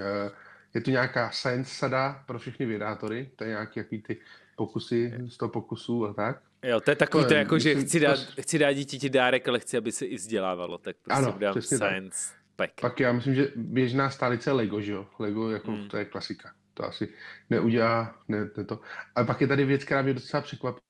Eh, 0.00 0.30
Je 0.74 0.80
tu 0.80 0.90
nějaká 0.90 1.30
science 1.30 1.74
sada 1.74 2.22
pro 2.26 2.38
všechny 2.38 2.66
vědátory. 2.66 3.30
To 3.36 3.44
je 3.44 3.50
nějaký 3.50 3.80
jaký 3.80 4.02
ty 4.02 4.16
pokusy, 4.56 5.12
100 5.28 5.48
pokusů 5.48 6.06
a 6.06 6.14
tak. 6.14 6.40
Jo, 6.64 6.80
to 6.80 6.90
je 6.90 6.96
takový 6.96 7.24
To 7.24 7.28
to, 7.28 7.34
je, 7.34 7.38
jako, 7.38 7.58
že 7.58 7.74
chci 7.74 8.00
dát, 8.00 8.18
to- 8.34 8.42
chci 8.42 8.58
dát 8.58 8.72
dítěti 8.72 9.10
dárek, 9.10 9.48
ale 9.48 9.58
chci, 9.60 9.76
aby 9.76 9.92
se 9.92 10.06
i 10.06 10.16
vzdělávalo, 10.16 10.78
tak 10.78 10.96
prostě 11.02 11.22
Ano, 11.26 11.38
dám 11.38 11.52
přesně 11.54 11.78
tak. 11.78 11.88
science 11.88 12.32
pack. 12.56 12.80
Pak 12.80 13.00
já 13.00 13.12
myslím, 13.12 13.34
že 13.34 13.52
běžná 13.56 14.10
stálice 14.10 14.50
je 14.50 14.54
Lego, 14.54 14.80
že 14.80 14.92
jo? 14.92 15.06
Lego, 15.18 15.50
jako, 15.50 15.70
Hmm. 15.72 15.88
to 15.88 15.96
je 15.96 16.04
klasika. 16.04 16.52
To 16.80 16.86
asi 16.86 17.08
neudělá, 17.50 18.22
ne, 18.28 18.50
ne 18.56 18.64
to. 18.64 18.80
Ale 19.14 19.26
pak 19.26 19.40
je 19.40 19.46
tady 19.46 19.64
věc, 19.64 19.84
která 19.84 20.02
mě 20.02 20.14
docela 20.14 20.42
překvapila. 20.42 20.80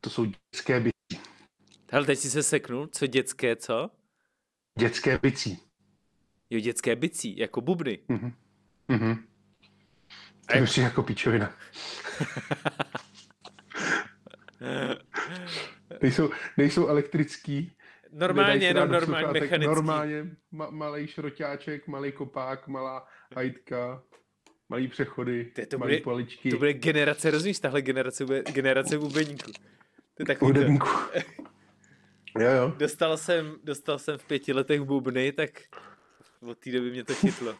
To 0.00 0.10
jsou 0.10 0.24
dětské, 0.24 0.80
by, 0.80 0.90
Hele, 1.92 2.06
teď 2.06 2.18
si 2.18 2.30
se 2.30 2.42
seknul, 2.42 2.86
co 2.86 3.06
dětské, 3.06 3.56
co? 3.56 3.90
dětské 4.78 5.18
bicí. 5.18 5.58
Jo, 6.50 6.60
dětské 6.60 6.96
bicí, 6.96 7.38
jako 7.38 7.60
bubny. 7.60 7.98
Mhm. 8.08 8.32
Mhm. 8.88 9.14
To 10.46 10.56
je 10.56 10.60
prostě 10.60 10.80
jako 10.80 11.02
pičovina. 11.02 11.56
Nejsou, 16.02 16.30
nejsou 16.56 16.86
elektrický. 16.86 17.76
Normálně, 18.12 18.66
jenom 18.66 18.90
normálně 18.90 19.40
mechanický. 19.40 19.66
Normálně 19.74 20.26
ma, 20.50 20.70
malý 20.70 21.06
šroťáček, 21.06 21.86
malý 21.88 22.12
kopák, 22.12 22.68
malá 22.68 23.06
hajtka, 23.36 24.02
malý 24.68 24.88
přechody, 24.88 25.44
Ty, 25.44 25.66
to 25.66 25.78
malý 25.78 25.92
bude- 25.92 26.02
paličky. 26.04 26.50
To 26.50 26.56
bude 26.58 26.72
generace, 26.72 27.30
rozumíš, 27.30 27.58
tahle 27.58 27.82
generace 27.82 28.24
bude 28.24 28.42
generace 28.42 28.98
bubeníků. 28.98 29.52
To 30.14 30.22
je 30.22 30.26
takový 30.26 30.52
to. 30.52 30.58
hudebníku. 30.58 30.86
jo, 32.38 32.50
jo. 32.50 32.74
Dostal 32.78 33.16
jsem, 33.16 33.56
dostal 33.64 33.98
jsem 33.98 34.18
v 34.18 34.24
pěti 34.24 34.52
letech 34.52 34.80
bubny, 34.80 35.32
tak 35.32 35.50
od 36.40 36.58
té 36.58 36.70
doby 36.72 36.90
mě 36.90 37.04
to 37.04 37.14
chytlo. 37.14 37.58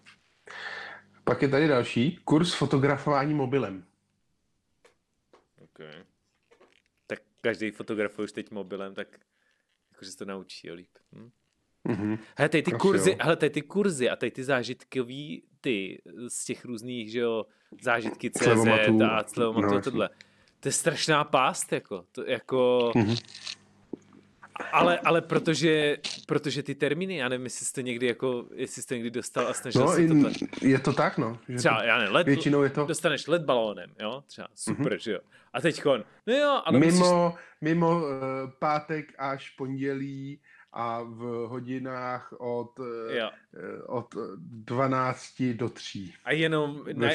Pak 1.24 1.42
je 1.42 1.48
tady 1.48 1.68
další. 1.68 2.16
Kurz 2.24 2.54
fotografování 2.54 3.34
mobilem. 3.34 3.84
Okay. 5.62 6.04
Tak 7.06 7.18
každý 7.40 7.70
fotografuje 7.70 8.24
už 8.24 8.32
teď 8.32 8.50
mobilem, 8.50 8.94
tak 8.94 9.08
jakože 9.92 10.10
se 10.10 10.16
to 10.18 10.24
naučí 10.24 10.68
jo, 10.68 10.74
líp. 10.74 10.90
Hm? 11.12 11.30
Mhm. 11.84 12.18
Hele, 12.36 12.48
tady 12.48 12.62
ty 12.62 12.72
Asi 12.72 12.78
kurzy, 12.80 13.10
jo. 13.10 13.16
hele, 13.20 13.36
tady 13.36 13.50
ty 13.50 13.62
kurzy 13.62 14.10
a 14.10 14.16
tady 14.16 14.30
ty 14.30 14.44
zážitkový 14.44 15.42
ty 15.64 16.02
z 16.28 16.44
těch 16.44 16.64
různých, 16.64 17.10
že 17.10 17.18
jo, 17.18 17.46
zážitky 17.80 18.30
CZ 18.30 18.42
Slevomatů. 18.42 19.02
a 19.04 19.24
slevomatů 19.26 19.74
No, 19.74 19.80
tohle. 19.82 20.08
To 20.60 20.68
je 20.68 20.72
strašná 20.72 21.24
pást, 21.24 21.72
jako, 21.72 22.04
to, 22.12 22.24
jako, 22.26 22.92
Mhm. 22.96 23.14
ale, 24.72 24.98
ale 24.98 25.20
protože, 25.22 25.96
protože 26.26 26.62
ty 26.62 26.74
termíny, 26.74 27.16
já 27.16 27.28
nevím, 27.28 27.44
jestli 27.44 27.66
jste 27.66 27.82
někdy 27.82 28.06
jako, 28.06 28.44
jestli 28.54 28.82
jste 28.82 28.94
někdy 28.94 29.10
dostal 29.10 29.46
a 29.48 29.52
snažil 29.54 29.80
No, 29.82 29.88
se 29.92 30.08
tohle. 30.08 30.32
je 30.62 30.78
to 30.78 30.92
tak, 30.92 31.18
no. 31.18 31.38
Že 31.48 31.56
Třeba, 31.56 31.84
já 31.84 31.98
nevím, 31.98 32.14
led, 32.14 32.26
většinou 32.26 32.62
je 32.62 32.70
to 32.70 32.84
dostaneš 32.86 33.26
led 33.26 33.42
balónem, 33.42 33.90
jo, 34.00 34.22
třeba, 34.26 34.48
super, 34.54 34.92
mm-hmm. 34.92 34.96
že 35.02 35.12
jo. 35.12 35.18
A 35.52 35.60
teďkon, 35.60 36.04
no 36.26 36.34
jo, 36.34 36.62
ale 36.64 36.78
mimo, 36.78 36.92
musíš, 37.24 37.44
mimo 37.60 37.90
uh, 37.90 38.06
pátek 38.58 39.14
až 39.18 39.50
pondělí 39.50 40.40
a 40.76 41.02
v 41.02 41.46
hodinách 41.48 42.32
od, 42.38 42.78
uh, 42.78 42.86
jo. 43.10 43.30
od 43.86 44.14
12 44.38 45.42
do 45.52 45.68
3. 45.68 46.12
A 46.24 46.32
jenom, 46.32 46.84
na, 46.92 47.08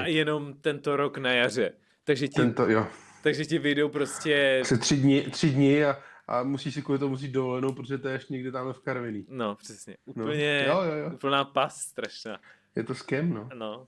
a 0.00 0.06
jenom 0.06 0.54
tento 0.54 0.96
rok 0.96 1.18
na 1.18 1.32
jaře. 1.32 1.72
Takže 2.04 2.28
ti, 2.28 2.34
Tento, 2.34 2.68
jo. 2.70 2.86
takže 3.22 3.44
ti 3.44 3.58
vyjdou 3.58 3.88
prostě, 3.88 4.62
Se 4.64 4.78
tři 4.78 4.96
dny, 4.96 5.22
tři 5.30 5.50
dny 5.50 5.84
a, 5.84 5.98
a 6.28 6.42
musíš 6.42 6.74
si 6.74 6.82
kvůli 6.82 6.98
tomu 6.98 7.14
vzít 7.14 7.32
dovolenou, 7.32 7.72
protože 7.72 7.98
to 7.98 8.08
je 8.08 8.14
ještě 8.14 8.32
někde 8.32 8.52
tam 8.52 8.72
v 8.72 8.80
Karviní. 8.80 9.26
no 9.28 9.54
přesně, 9.54 9.96
No. 10.06 10.24
úplně, 10.24 10.64
Jo, 10.68 10.82
jo, 10.82 10.92
jo. 10.92 11.10
úplná 11.14 11.44
pas 11.44 11.80
strašná. 11.80 12.40
Je 12.76 12.84
to 12.84 12.94
skem, 12.94 13.34
no. 13.34 13.48
No. 13.54 13.86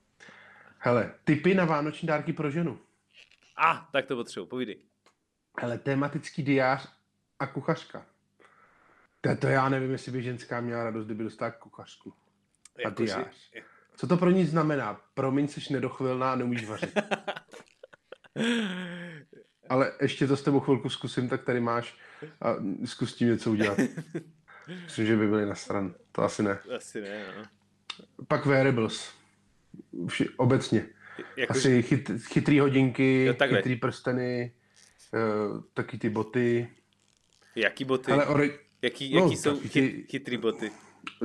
Hele, 0.77 1.13
typy 1.23 1.53
na 1.55 1.65
vánoční 1.65 2.07
dárky 2.07 2.33
pro 2.33 2.51
ženu. 2.51 2.79
A, 3.57 3.89
tak 3.91 4.05
to 4.05 4.15
potřebuji, 4.15 4.45
povídej. 4.45 4.77
Hele, 5.59 5.77
tematický 5.77 6.43
diář 6.43 6.89
a 7.39 7.47
kuchařka. 7.47 8.05
To, 9.23 9.35
to 9.35 9.47
já 9.47 9.69
nevím, 9.69 9.91
jestli 9.91 10.11
by 10.11 10.23
ženská 10.23 10.61
měla 10.61 10.83
radost, 10.83 11.05
kdyby 11.05 11.23
dostala 11.23 11.51
kuchařku. 11.51 12.13
A 12.77 12.81
Jakože- 12.81 13.05
diář. 13.13 13.51
Co 13.95 14.07
to 14.07 14.17
pro 14.17 14.29
ní 14.29 14.45
znamená? 14.45 15.01
Promiň, 15.13 15.47
jsi 15.47 15.73
nedochvilná 15.73 16.31
a 16.33 16.35
neumíš 16.35 16.65
vařit. 16.65 16.97
Ale 19.69 19.91
ještě 20.01 20.27
to 20.27 20.37
s 20.37 20.41
tebou 20.43 20.59
chvilku 20.59 20.89
zkusím, 20.89 21.29
tak 21.29 21.43
tady 21.43 21.59
máš 21.59 21.97
a 22.41 22.55
zkus 22.85 23.15
tím 23.15 23.27
něco 23.27 23.51
udělat. 23.51 23.77
Myslím, 24.83 25.05
že 25.05 25.15
by 25.17 25.27
byli 25.27 25.45
na 25.45 25.55
stran. 25.55 25.95
To 26.11 26.21
asi 26.21 26.43
ne. 26.43 26.59
Asi 26.77 27.01
ne, 27.01 27.25
no. 27.37 27.43
Pak 28.27 28.45
wearables. 28.45 29.13
Vši, 30.07 30.29
obecně. 30.29 30.85
Jako, 31.37 31.51
Asi 31.51 31.83
chyt, 31.83 32.11
chytrý 32.27 32.59
hodinky, 32.59 33.23
Jo, 33.25 33.33
takhle. 33.33 33.57
chytrý 33.57 33.75
prsteny, 33.75 34.51
uh, 35.13 35.61
taky 35.73 35.97
ty 35.97 36.09
boty. 36.09 36.69
jaký 37.55 37.85
boty? 37.85 38.11
Ale 38.11 38.25
ore, 38.25 38.49
jaký, 38.83 39.15
no, 39.15 39.23
jaký 39.23 39.35
jsou 39.35 39.59
chyt, 39.59 39.71
ty- 39.73 40.05
chytrý 40.09 40.37
boty? 40.37 40.71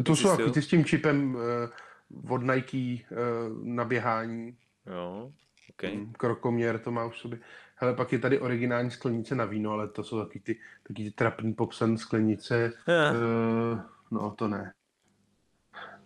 to 0.05 0.17
jsou 0.17 0.37
si, 0.37 0.51
ty 0.51 0.63
s 0.63 0.67
tím 0.67 0.85
čipem 0.85 1.35
uh, 1.35 2.33
od 2.33 2.43
Nike 2.43 3.05
uh, 3.11 3.65
na 3.65 3.85
běhání. 3.85 4.57
Jo, 4.87 5.33
okay. 5.71 5.97
Mm, 5.97 6.13
Krokoměr 6.13 6.79
to 6.79 6.91
má 6.91 7.05
už 7.05 7.19
sobě. 7.19 7.39
Hele, 7.75 7.95
pak 7.95 8.13
je 8.13 8.19
tady 8.19 8.41
originální 8.41 8.91
sklenice 8.91 9.35
na 9.35 9.45
víno, 9.45 9.71
ale 9.71 9.89
to 9.89 10.05
jsou 10.05 10.25
taky 10.25 10.41
ty, 10.41 10.59
taky 10.89 11.05
ty 11.05 11.11
trapný 11.11 11.55
popsan 11.55 11.99
sklenice. 11.99 12.73
Uh, 12.89 13.81
no, 14.11 14.31
to 14.31 14.49
ne. 14.49 14.73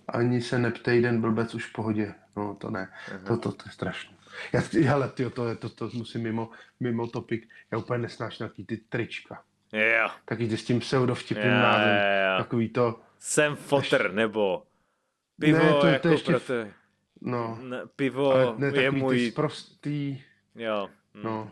Ani 0.09 0.41
se 0.41 0.59
neptej, 0.59 1.03
den 1.03 1.21
blbec 1.21 1.55
už 1.55 1.67
v 1.67 1.73
pohodě. 1.73 2.15
No, 2.37 2.55
to 2.55 2.71
ne. 2.71 2.89
To, 3.27 3.37
to, 3.37 3.53
to 3.53 3.63
je 3.67 3.73
strašné. 3.73 4.17
Já, 4.53 4.61
hele, 4.91 5.09
tyjo, 5.09 5.31
to, 5.31 5.57
to, 5.57 5.69
to 5.69 5.91
musím 5.95 6.23
mimo, 6.23 6.51
mimo 6.81 7.07
topik. 7.07 7.49
Já 7.71 7.79
úplně 7.79 7.99
nesnáším 7.99 8.49
taky 8.49 8.65
ty 8.65 8.77
trička. 8.77 9.43
Jo, 9.73 10.09
Taky 10.25 10.49
ty 10.49 10.57
s 10.57 10.65
tím 10.65 10.81
pseudovtipným 10.81 11.47
jo, 11.47 11.53
názvem. 11.59 11.89
jo, 11.97 12.33
jo. 12.33 12.39
Takový 12.39 12.69
to, 12.69 13.01
Jsem 13.19 13.57
fotr, 13.57 14.13
nebo 14.13 14.63
pivo 15.41 15.59
Ne, 15.59 15.73
to- 15.73 15.81
to 15.81 15.87
jako 15.87 16.09
ještě 16.09 16.31
pro 16.31 16.41
v- 16.41 16.47
te... 16.47 16.73
no. 17.21 17.59
Ne, 17.63 17.81
pivo 17.97 18.33
Ale 18.33 18.55
ne 18.59 18.83
je 18.83 18.91
můj... 18.91 19.33
prostý, 19.33 20.23
Jo. 20.55 20.89
hm. 21.15 21.21
no. 21.25 21.51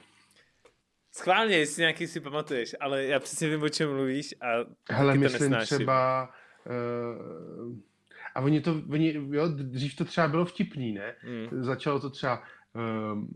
Schválně, 1.12 1.56
jestli 1.56 1.80
nějaký 1.80 2.06
si 2.06 2.20
pamatuješ, 2.20 2.76
ale 2.80 3.04
já 3.04 3.20
přesně 3.20 3.48
vím, 3.48 3.62
o 3.62 3.68
čem 3.68 3.92
mluvíš 3.94 4.34
a 4.40 4.46
Hele, 4.94 5.12
to 5.14 5.20
myslím 5.20 5.50
nesnáším. 5.50 5.76
třeba... 5.78 6.30
Uh, 6.66 7.76
a 8.34 8.40
oni 8.40 8.60
to, 8.60 8.82
oni, 8.90 9.14
jo, 9.30 9.48
dřív 9.48 9.96
to 9.96 10.04
třeba 10.04 10.28
bylo 10.28 10.44
vtipný, 10.44 10.92
ne? 10.92 11.14
Mm. 11.24 11.62
Začalo 11.62 12.00
to 12.00 12.10
třeba, 12.10 12.42
um, 13.12 13.28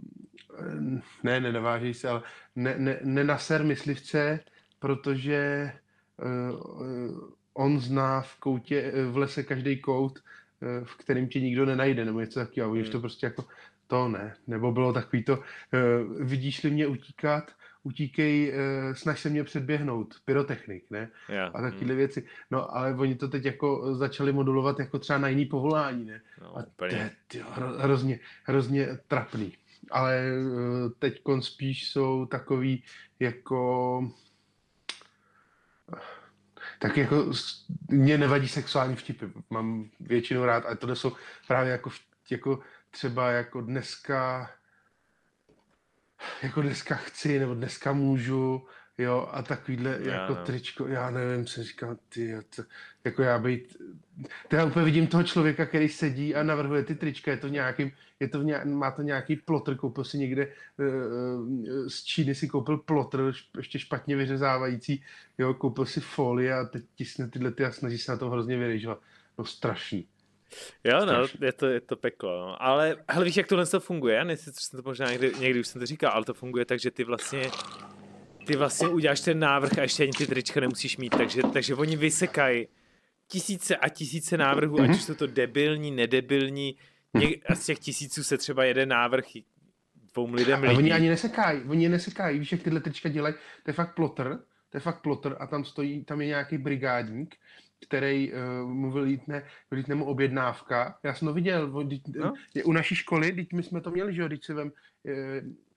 ne, 1.23 1.41
ne, 1.41 1.53
nevážej 1.53 1.95
se, 1.95 2.09
ale 2.09 2.23
ne, 2.57 2.75
ne, 2.79 2.99
nenaser 3.03 3.65
myslivce, 3.65 4.41
protože 4.85 5.73
uh, 6.21 7.29
on 7.55 7.81
zná 7.81 8.21
v 8.21 8.37
koutě, 8.37 8.93
eh, 8.95 9.05
v 9.05 9.17
lese 9.17 9.43
každý 9.43 9.81
kout, 9.81 10.19
eh, 10.63 10.85
v 10.85 10.95
kterém 10.97 11.29
tě 11.29 11.41
nikdo 11.41 11.67
nenajde, 11.67 12.05
nebo 12.05 12.21
něco 12.21 12.41
takového. 12.41 12.73
Už 12.73 12.89
to 12.89 12.99
Hmm. 12.99 13.01
prostě 13.01 13.27
jako, 13.27 13.45
to 13.87 14.09
ne. 14.09 14.37
Nebo 14.47 14.73
bylo 14.73 14.93
takový 14.93 15.25
to, 15.25 15.39
uh, 15.39 15.43
vidíš-li 16.21 16.71
mě 16.71 16.87
utíkat, 16.87 17.53
utíkej, 17.83 18.53
uh, 18.53 18.93
snaž 18.95 19.21
se 19.21 19.31
mě 19.31 19.45
předběhnout, 19.45 20.15
pyrotechnik, 20.25 20.85
ne? 20.91 21.09
Jo. 21.29 21.51
A 21.55 21.63
takovéhle 21.63 21.95
věci. 21.95 22.27
No, 22.51 22.77
ale 22.77 22.95
oni 22.95 23.15
to 23.15 23.29
teď 23.29 23.45
jako 23.45 23.95
začali 23.97 24.33
modulovat 24.33 24.79
jako 24.79 24.99
třeba 24.99 25.19
na 25.19 25.29
jiný 25.29 25.47
povolání, 25.47 26.05
ne? 26.05 26.21
No, 26.41 26.59
A 26.59 26.65
to 26.77 26.85
je 26.85 27.11
tyjo, 27.29 27.45
hro, 27.51 27.69
hrozně, 27.79 28.21
hrozně 28.45 28.89
trapný. 29.09 29.53
Ale 29.91 30.33
teď 30.99 31.23
spíš 31.41 31.89
jsou 31.89 32.27
takový 32.27 32.85
jako... 33.21 34.01
Tak 36.79 36.97
jako 36.97 37.33
mě 37.89 38.19
nevadí 38.19 38.49
sexuální 38.49 38.97
vtipy, 38.97 39.27
mám 39.51 39.91
většinou 40.01 40.45
rád, 40.45 40.67
ale 40.67 40.77
tohle 40.77 40.97
jsou 40.97 41.13
právě 41.47 41.73
jako, 41.73 41.91
jako 42.31 42.61
třeba 42.91 43.31
jako 43.31 43.61
dneska 43.61 44.51
jako 46.43 46.63
dneska 46.63 46.95
chci, 46.95 47.39
nebo 47.39 47.55
dneska 47.55 47.93
můžu, 47.93 48.67
jo, 48.99 49.29
a 49.33 49.43
takovýhle 49.43 49.99
Já, 50.03 50.13
jako 50.13 50.35
no. 50.35 50.45
tričko, 50.45 50.87
já 50.87 51.11
nevím, 51.11 51.47
co 51.47 51.63
říkám, 51.63 51.97
ty, 52.09 52.37
to, 52.57 52.63
jako 53.05 53.23
já 53.23 53.39
být, 53.39 53.77
to 54.49 54.57
já 54.57 54.65
úplně 54.65 54.85
vidím 54.85 55.07
toho 55.07 55.23
člověka, 55.23 55.67
který 55.67 55.89
sedí 55.89 56.35
a 56.35 56.43
navrhuje 56.43 56.85
ty 56.85 56.95
trička, 56.95 57.31
je 57.31 57.37
to 57.37 57.49
nějakým, 57.49 57.93
je 58.21 58.29
to 58.29 58.43
nějak, 58.43 58.65
má 58.65 58.91
to 58.91 59.03
nějaký 59.03 59.37
plotr, 59.37 59.75
koupil 59.75 60.05
si 60.05 60.19
někde 60.19 60.49
uh, 60.79 61.49
z 61.89 62.05
Číny 62.05 62.35
si 62.35 62.49
koupil 62.49 62.79
plotr, 62.79 63.33
ještě 63.57 63.79
špatně 63.79 64.17
vyřezávající, 64.17 65.03
jo, 65.39 65.55
koupil 65.55 65.87
si 65.87 66.01
folie 66.01 66.55
a 66.55 66.65
teď 66.65 66.85
tisne 66.95 67.29
tyhle 67.29 67.51
ty 67.51 67.65
a 67.65 67.73
snaží 67.73 67.99
se 67.99 68.13
na 68.13 68.19
to 68.19 68.31
hrozně 68.31 68.57
vyryžovat. 68.57 68.99
No 69.39 69.45
strašný. 69.45 70.07
Jo, 70.85 71.05
no, 71.07 71.27
je 71.41 71.53
to, 71.53 71.67
je 71.67 71.81
to 71.81 71.97
peklo. 71.97 72.31
No. 72.41 72.63
Ale 72.63 72.97
hele, 73.09 73.25
víš, 73.25 73.37
jak 73.37 73.47
tohle 73.47 73.67
to 73.67 73.81
funguje? 73.81 74.17
Já 74.17 74.25
nevím, 74.25 74.37
jsem 74.37 74.83
to 74.83 74.89
možná 74.89 75.11
někdy, 75.11 75.33
někdy 75.41 75.61
už 75.61 75.67
jsem 75.67 75.81
to 75.81 75.87
říkal, 75.87 76.13
ale 76.13 76.25
to 76.25 76.35
funguje 76.35 76.65
tak, 76.65 76.81
že 76.81 76.91
ty 76.91 77.05
vlastně 77.05 77.51
ty 78.45 78.57
vlastně 78.57 78.89
uděláš 78.89 79.21
ten 79.21 79.39
návrh 79.39 79.79
a 79.79 79.83
ještě 79.83 80.03
ani 80.03 80.13
ty 80.13 80.27
trička 80.27 80.61
nemusíš 80.61 80.97
mít, 80.97 81.17
takže, 81.17 81.43
takže 81.53 81.75
oni 81.75 81.97
vysekají 81.97 82.67
tisíce 83.29 83.77
a 83.77 83.89
tisíce 83.89 84.37
návrhů, 84.37 84.77
mm-hmm. 84.77 84.91
ať 84.91 84.97
už 84.97 85.03
jsou 85.03 85.15
to 85.15 85.27
debilní, 85.27 85.91
nedebilní, 85.91 86.77
Něk, 87.15 87.51
a 87.51 87.55
z 87.55 87.67
těch 87.67 87.79
tisíců 87.79 88.25
se 88.25 88.39
třeba 88.39 88.65
jeden 88.65 88.89
návrh 88.89 89.25
dvou 90.15 90.35
lidem 90.35 90.63
líbí. 90.63 90.77
oni 90.77 90.93
ani 90.93 91.09
nesekají, 91.09 91.63
oni 91.63 91.83
je 91.83 91.89
nesekají, 91.89 92.39
víš, 92.39 92.53
jak 92.53 92.63
tyhle 92.63 92.81
trička 92.81 93.09
dělají, 93.09 93.35
to 93.63 93.71
je 93.71 93.75
fakt 93.75 93.95
plotter, 93.95 94.39
to 94.71 94.77
je 94.77 94.81
fakt 94.81 95.03
plotter 95.03 95.37
a 95.41 95.47
tam 95.47 95.65
stojí, 95.65 96.05
tam 96.05 96.21
je 96.21 96.27
nějaký 96.27 96.59
brigádník, 96.59 97.37
který 97.87 98.33
uh, 98.33 98.69
mu 98.69 98.93
vylítne, 98.93 99.43
vylítne 99.71 99.95
mu 99.95 100.05
objednávka. 100.05 100.99
Já 101.03 101.15
jsem 101.15 101.29
to 101.29 101.35
viděl, 101.35 101.71
vo, 101.71 101.83
dít, 101.83 102.09
no? 102.09 102.33
je 102.55 102.65
u 102.65 102.73
naší 102.73 102.95
školy, 102.95 103.33
teď 103.33 103.53
my 103.53 103.63
jsme 103.63 103.81
to 103.81 103.91
měli, 103.91 104.15
že 104.15 104.23
jo, 104.23 104.29
teď 104.29 104.45
si 104.45 104.55
vem, 104.55 104.73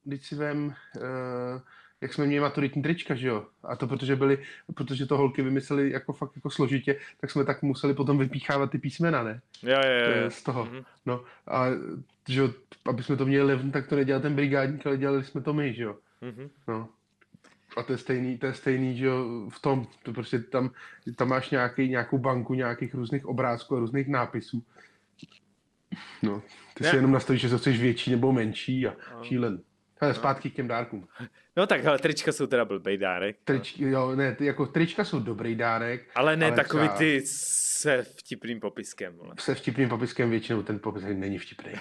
uh, 0.06 0.16
si 0.22 0.36
vem 0.36 0.66
uh, 0.66 1.62
jak 2.02 2.14
jsme 2.14 2.26
měli 2.26 2.42
maturitní 2.42 2.82
trička, 2.82 3.16
že 3.16 3.28
jo? 3.28 3.46
A 3.64 3.76
to 3.76 3.88
protože 3.88 4.16
byli, 4.16 4.44
protože 4.74 5.06
to 5.06 5.18
holky 5.18 5.42
vymysleli 5.42 5.92
jako 5.92 6.14
fakt 6.14 6.32
jako 6.36 6.50
složitě, 6.50 7.00
tak 7.22 7.32
jsme 7.32 7.46
tak 7.46 7.62
museli 7.62 7.94
potom 7.94 8.18
vypíchávat 8.18 8.72
ty 8.72 8.78
písmena, 8.78 9.24
ne? 9.24 9.42
Jo, 9.64 9.82
jo, 9.86 10.22
jo. 10.22 10.32
Z 10.32 10.44
toho. 10.44 10.66
Mm-hmm. 10.66 10.86
No 11.06 11.24
a 11.48 11.66
že 12.30 12.40
jo, 12.40 12.54
aby 12.86 13.04
jsme 13.04 13.16
to 13.16 13.26
měli 13.26 13.44
levn, 13.44 13.72
tak 13.72 13.88
to 13.88 13.96
nedělal 13.96 14.22
ten 14.22 14.36
brigádník, 14.36 14.88
ale 14.88 14.98
dělali 14.98 15.24
jsme 15.24 15.42
to 15.42 15.54
my, 15.54 15.74
že 15.74 15.84
jo? 15.84 15.98
Mm-hmm. 16.22 16.50
No. 16.68 16.90
A 17.78 17.84
to 17.84 17.92
je 17.92 17.98
stejný, 17.98 18.38
to 18.38 18.46
je 18.46 18.54
stejný, 18.54 18.98
že 18.98 19.06
jo, 19.06 19.50
v 19.50 19.60
tom, 19.60 19.88
to 20.04 20.14
prostě 20.14 20.40
tam, 20.40 20.72
tam 21.16 21.28
máš 21.28 21.50
nějaký, 21.50 21.90
nějakou 21.90 22.18
banku 22.18 22.54
nějakých 22.54 22.94
různých 22.94 23.26
obrázků 23.26 23.76
a 23.76 23.80
různých 23.80 24.08
nápisů. 24.08 24.64
No, 26.24 26.42
ty 26.74 26.84
ne. 26.84 26.90
si 26.90 26.96
jenom 26.96 27.12
nastavíš, 27.12 27.42
že 27.42 27.50
to 27.50 27.58
chceš 27.58 27.82
větší 27.82 28.12
nebo 28.12 28.32
menší 28.32 28.88
a 28.88 28.96
šílen. 29.24 29.60
Ale 30.00 30.14
zpátky 30.14 30.50
k 30.50 30.56
těm 30.56 30.68
dárkům. 30.68 31.08
No 31.58 31.68
tak 31.68 31.86
ale 31.86 32.00
trička 32.00 32.32
jsou 32.32 32.48
teda 32.48 32.66
blbý 32.66 32.98
dárek. 32.98 33.38
Trič, 33.44 33.78
jo, 33.78 34.16
ne, 34.16 34.36
ty, 34.36 34.46
jako 34.46 34.66
trička 34.66 35.06
jsou 35.06 35.20
dobrý 35.20 35.56
dárek. 35.56 36.10
Ale 36.16 36.38
ne 36.38 36.46
ale 36.46 36.56
takový 36.56 36.84
třeba... 36.84 36.98
ty 36.98 37.22
se 37.26 38.04
vtipným 38.04 38.60
popiskem. 38.60 39.18
Vole. 39.18 39.34
Se 39.40 39.56
vtipným 39.56 39.90
popiskem 39.90 40.30
většinou 40.30 40.64
ten 40.64 40.80
popis 40.80 41.04
není 41.14 41.38
vtipný. 41.38 41.72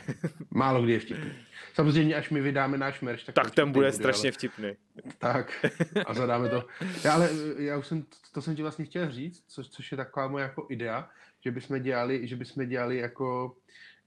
Málo 0.51 0.83
kdy 0.83 0.93
je 0.93 1.01
vtipný. 1.01 1.33
Samozřejmě, 1.75 2.17
až 2.17 2.31
my 2.31 2.41
vydáme 2.41 2.79
náš 2.79 3.01
merch, 3.01 3.25
tak, 3.25 3.35
tak 3.35 3.51
ten 3.51 3.73
bude, 3.73 3.87
bude 3.87 3.93
strašně 3.93 4.29
ale... 4.29 4.33
vtipný. 4.33 4.73
Tak 5.19 5.67
a 6.07 6.15
zadáme 6.15 6.49
to. 6.49 6.65
Já, 7.05 7.15
ale 7.15 7.31
já 7.59 7.79
už 7.79 7.87
jsem, 7.87 8.05
to 8.33 8.43
jsem 8.43 8.57
ti 8.57 8.63
vlastně 8.63 8.85
chtěl 8.85 9.11
říct, 9.11 9.45
co, 9.49 9.65
což 9.65 9.93
je 9.93 9.97
taková 9.97 10.29
moje 10.29 10.43
jako 10.43 10.67
idea, 10.71 11.11
že 11.41 11.51
bychom 11.51 11.83
dělali, 11.83 12.29
že 12.29 12.37
bychom 12.37 12.69
dělali 12.69 12.97
jako 12.97 13.57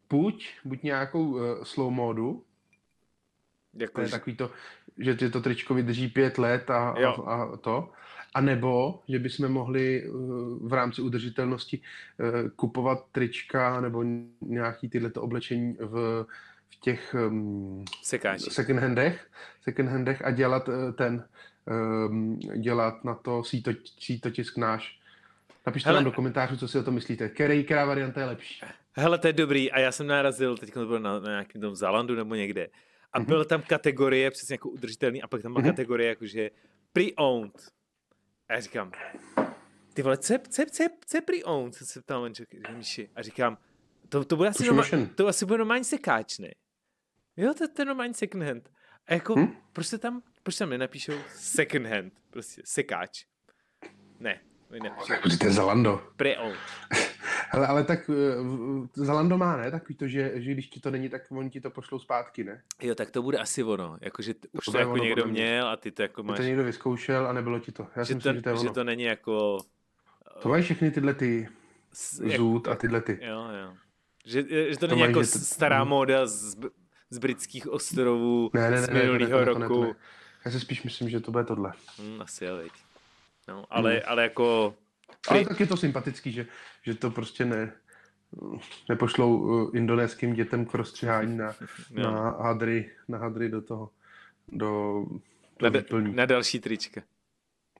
buď, 0.10 0.50
buď 0.65 0.84
nějakou 0.84 1.32
uh, 1.32 1.41
slow 1.63 1.91
modu, 1.91 2.43
jako, 3.73 3.93
to 3.93 4.01
je 4.01 4.10
takový 4.10 4.36
to, 4.36 4.51
že 4.97 5.15
ty 5.15 5.29
to 5.29 5.41
tričko 5.41 5.73
vydrží 5.73 6.08
pět 6.08 6.38
let 6.38 6.69
a, 6.69 6.89
a, 6.89 7.34
a 7.34 7.58
to. 7.58 7.89
A 8.34 8.41
nebo, 8.41 9.01
že 9.08 9.19
bychom 9.19 9.49
mohli 9.49 10.03
eh, 10.03 10.10
v 10.62 10.73
rámci 10.73 11.01
udržitelnosti 11.01 11.82
eh, 12.19 12.49
kupovat 12.55 13.05
trička 13.12 13.82
nebo 13.82 14.03
nějaký 14.41 14.89
tyhle 14.89 15.12
oblečení 15.17 15.77
v, 15.79 16.25
v 16.69 16.79
těch 16.79 17.15
um, 17.27 17.86
second 18.51 18.79
handech, 18.79 19.27
second 19.62 19.89
handech 19.89 20.25
a 20.25 20.32
dělat 20.32 20.69
eh, 20.69 20.91
ten, 20.93 21.25
um, 22.10 22.39
dělat 22.39 23.03
na 23.03 23.13
to 23.13 23.43
síto, 23.43 23.71
sítotisk 23.99 24.58
náš. 24.58 24.99
Napište 25.65 25.93
nám 25.93 26.03
do 26.03 26.12
komentářů, 26.12 26.58
co 26.58 26.67
si 26.67 26.79
o 26.79 26.84
to 26.84 26.91
myslíte. 26.91 27.29
Který, 27.29 27.63
která 27.63 27.86
varianta 27.86 28.21
je 28.21 28.27
lepší? 28.27 28.62
Hele, 28.93 29.17
to 29.17 29.27
je 29.27 29.34
dobrý. 29.34 29.71
A 29.71 29.79
já 29.79 29.91
jsem 29.91 30.08
narazil, 30.08 30.58
teď 30.58 30.73
to 30.73 30.86
bylo 30.86 30.99
na, 30.99 31.19
na 31.19 31.29
nějakém 31.29 31.62
tom 31.62 31.75
Zalandu 31.75 32.15
nebo 32.15 32.36
někde. 32.36 32.67
A 33.13 33.19
mm-hmm. 33.19 33.26
byla 33.26 33.45
tam 33.45 33.62
kategorie, 33.62 34.32
přesně 34.32 34.54
jako 34.54 34.69
udržitelný, 34.69 35.22
a 35.22 35.28
pak 35.28 35.41
tam 35.41 35.54
byla 35.54 35.63
mm-hmm. 35.63 35.69
kategorie 35.69 36.10
jakože 36.10 36.50
pre-owned. 36.93 37.69
A 38.50 38.54
já 38.54 38.60
říkám, 38.60 38.91
ty 39.93 40.02
vole, 40.02 40.17
co 40.17 40.34
je, 40.34 40.39
co 40.50 40.62
je, 40.62 40.65
co 40.65 40.84
je, 40.84 40.89
co 41.06 41.17
je 41.17 41.22
pre-owned? 41.22 41.74
Co 41.74 41.86
se 41.86 42.02
ptal 42.02 42.30
Míši. 42.76 43.10
A 43.15 43.22
říkám, 43.22 43.58
to, 44.10 44.26
to 44.26 44.36
bude 44.36 44.50
asi, 44.50 44.65
norma, 44.65 44.84
to 45.15 45.28
asi 45.28 45.45
bude 45.45 45.58
normální 45.58 45.84
sekáč, 45.84 46.39
ne? 46.39 46.50
Jo, 47.38 47.54
to, 47.54 47.67
to 47.67 47.82
je 47.82 47.86
normální 47.86 48.13
second 48.13 48.43
hand. 48.43 48.69
A 49.08 49.13
jako, 49.13 49.36
hmm? 49.36 49.58
proč 49.74 49.89
tam, 50.00 50.22
proč 50.43 50.58
tam 50.58 50.69
nenapíšou 50.69 51.13
second 51.36 51.86
hand? 51.86 52.13
Prostě 52.30 52.62
sekáč. 52.65 53.26
Ne, 54.19 54.41
nepíšou. 54.69 55.08
Tak 55.08 55.39
to 55.39 55.45
je 55.45 55.52
Zalando. 55.52 56.02
Pre-owned. 56.17 56.58
Hele, 57.51 57.67
ale 57.67 57.83
tak 57.83 58.09
uh, 58.09 58.88
Zalando 58.93 59.38
má, 59.38 59.57
ne? 59.57 59.71
Takový 59.71 59.95
to, 59.95 60.07
že, 60.07 60.31
že 60.35 60.51
když 60.51 60.67
ti 60.67 60.79
to 60.79 60.91
není, 60.91 61.09
tak 61.09 61.21
oni 61.31 61.49
ti 61.49 61.62
to 61.62 61.69
pošlou 61.69 61.99
zpátky, 61.99 62.43
ne? 62.43 62.62
Jo, 62.81 62.95
tak 62.95 63.12
to 63.12 63.21
bude 63.21 63.38
asi 63.38 63.63
ono. 63.63 63.97
Jakože 64.01 64.33
už 64.51 64.65
to, 64.65 64.71
to 64.71 64.77
jako 64.77 64.91
ono, 64.91 65.03
někdo 65.03 65.25
měl 65.25 65.67
a 65.67 65.77
ty 65.77 65.91
to 65.91 66.01
jako 66.01 66.23
máš... 66.23 66.38
Ty 66.38 66.43
to 66.43 66.47
někdo 66.47 66.63
vyzkoušel 66.63 67.27
a 67.27 67.33
nebylo 67.33 67.59
ti 67.59 67.71
to. 67.71 67.88
Já 67.95 68.03
že, 68.03 68.13
to, 68.13 68.17
myslím, 68.17 68.35
že, 68.35 68.41
to, 68.41 68.49
je 68.49 68.57
že 68.57 68.69
to 68.69 68.83
není 68.83 69.03
jako... 69.03 69.57
To 70.41 70.49
mají 70.49 70.63
všechny 70.63 70.91
tyhle 70.91 71.13
ty 71.13 71.49
zůd 72.38 72.67
a 72.67 72.75
tyhle 72.75 73.01
ty. 73.01 73.19
Jo, 73.21 73.47
jo. 73.63 73.73
Že, 74.25 74.43
že 74.69 74.77
to, 74.77 74.79
to 74.79 74.88
není 74.88 74.99
mají, 74.99 75.12
jako 75.12 75.19
to... 75.19 75.25
stará 75.25 75.79
hmm. 75.79 75.89
móda 75.89 76.27
z, 76.27 76.55
z 77.09 77.17
britských 77.17 77.67
ostrovů 77.67 78.49
ne, 78.53 78.62
ne, 78.62 78.71
ne, 78.71 78.81
z 78.81 78.89
minulého 78.89 79.45
roku. 79.45 79.59
Ne, 79.59 79.67
to 79.67 79.83
ne. 79.83 79.93
Já 80.45 80.51
si 80.51 80.59
spíš 80.59 80.83
myslím, 80.83 81.09
že 81.09 81.19
to 81.19 81.31
bude 81.31 81.43
tohle. 81.43 81.73
Hmm, 81.97 82.21
asi 82.21 82.45
jo, 82.45 82.55
veď. 82.57 82.71
No, 83.47 83.65
ale, 83.69 83.91
hmm. 83.91 84.01
ale 84.05 84.23
jako 84.23 84.75
ale 85.27 85.45
tak 85.45 85.60
je 85.60 85.67
to 85.67 85.77
sympatický, 85.77 86.32
že, 86.32 86.45
že 86.84 86.95
to 86.95 87.12
prostě 87.12 87.45
ne, 87.45 87.71
nepošlou 88.89 89.32
eh, 89.67 89.77
indonéským 89.77 90.34
dětem 90.34 90.65
k 90.65 90.73
rozstřihání 90.73 91.38
na, 91.38 91.55
na, 91.91 92.29
hadry, 92.29 92.91
na 93.08 93.17
hadry 93.17 93.49
do 93.49 93.62
toho, 93.62 93.89
do, 94.51 95.05
do 95.60 95.99
na, 95.99 96.12
na 96.12 96.25
další 96.25 96.60
trička. 96.60 97.01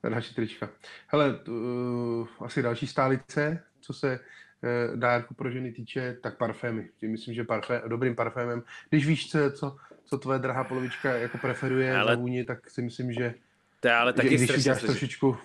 Na 0.04 0.10
další 0.10 0.36
trička. 0.36 0.69
Hele, 1.08 1.39
uh, 1.47 2.28
asi 2.39 2.62
další 2.62 2.88
stálice, 2.88 3.63
co 3.82 3.93
se 3.93 4.19
uh, 4.19 4.99
dárku 4.99 5.34
pro 5.34 5.52
ženy 5.52 5.71
týče, 5.71 6.17
tak 6.21 6.38
parfémy. 6.38 6.89
Tím 6.99 7.12
myslím, 7.12 7.34
že 7.34 7.43
parfém, 7.43 7.82
dobrým 7.88 8.15
parfémem. 8.15 8.63
Když 8.89 9.08
víš, 9.08 9.32
co, 9.32 9.52
co, 9.52 9.78
co 10.06 10.17
tvoje 10.17 10.39
drahá 10.39 10.63
polovička 10.63 11.17
jako 11.17 11.38
preferuje 11.38 11.95
ale... 11.95 12.12
za 12.12 12.19
vůni, 12.19 12.43
tak 12.43 12.69
si 12.69 12.82
myslím, 12.82 13.13
že, 13.13 13.34
to 13.80 13.88
je 13.88 13.93
ale 13.93 14.13
taky 14.13 14.30
že 14.30 14.36
když 14.36 14.58
uděláš 14.58 14.82
trošičku 14.82 15.38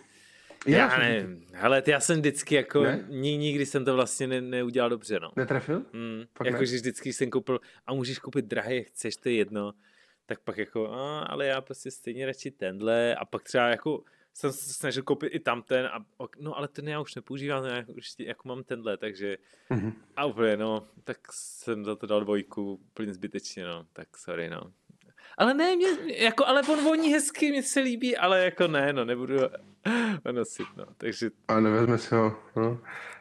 já 0.66 0.98
nevím. 0.98 1.46
Hele, 1.53 1.83
já 1.87 2.00
jsem 2.00 2.16
vždycky 2.18 2.55
jako, 2.55 2.83
ne? 2.83 3.05
nikdy 3.09 3.66
jsem 3.66 3.85
to 3.85 3.94
vlastně 3.94 4.27
ne, 4.27 4.40
neudělal 4.40 4.90
dobře, 4.90 5.20
no. 5.20 5.31
Netrefil? 5.37 5.83
Mm, 5.92 6.24
jakože 6.44 6.77
vždycky 6.77 7.12
jsem 7.12 7.31
koupil, 7.31 7.61
a 7.87 7.94
můžeš 7.94 8.18
koupit 8.18 8.44
drahé, 8.44 8.83
chceš, 8.83 9.16
to 9.16 9.29
je 9.29 9.35
jedno. 9.35 9.72
Tak 10.27 10.40
pak 10.40 10.59
jako, 10.59 10.92
a, 10.92 11.20
ale 11.20 11.46
já 11.46 11.61
prostě 11.61 11.90
stejně 11.90 12.27
radši 12.27 12.50
tenhle 12.50 13.14
a 13.14 13.24
pak 13.24 13.42
třeba 13.42 13.68
jako 13.68 14.05
jsem 14.35 14.53
se 14.53 14.72
snažil 14.74 15.03
koupit 15.03 15.35
i 15.35 15.40
tamten 15.40 15.87
a 15.87 16.05
no 16.40 16.59
ale 16.59 16.68
ten 16.68 16.88
já 16.88 17.00
už 17.00 17.14
nepoužívám, 17.14 17.64
jako, 17.64 17.92
jako 18.18 18.48
mám 18.48 18.64
tenhle, 18.64 18.96
takže 18.96 19.37
mm-hmm. 19.70 19.92
a 20.16 20.24
úplně 20.24 20.57
no, 20.57 20.87
tak 21.05 21.18
jsem 21.31 21.85
za 21.85 21.96
to 21.96 22.07
dal 22.07 22.20
dvojku 22.20 22.74
úplně 22.74 23.14
zbytečně, 23.14 23.64
no, 23.64 23.87
tak 23.92 24.16
sorry, 24.16 24.50
no. 24.50 24.72
Ale 25.38 25.55
ne, 25.55 25.77
mě, 25.77 25.88
jako, 26.16 26.46
ale 26.46 26.62
on 26.62 26.85
voní 26.85 27.12
hezky, 27.12 27.50
mě 27.50 27.62
se 27.62 27.81
líbí, 27.81 28.16
ale 28.16 28.44
jako 28.44 28.68
ne, 28.68 28.92
no, 28.92 29.05
nebudu 29.05 29.37
nosit, 30.33 30.66
no, 30.77 30.85
takže... 30.97 31.31
A 31.49 31.61
nevezme 31.61 31.99
si 31.99 32.14
ho, 32.14 32.37
no, 32.57 32.79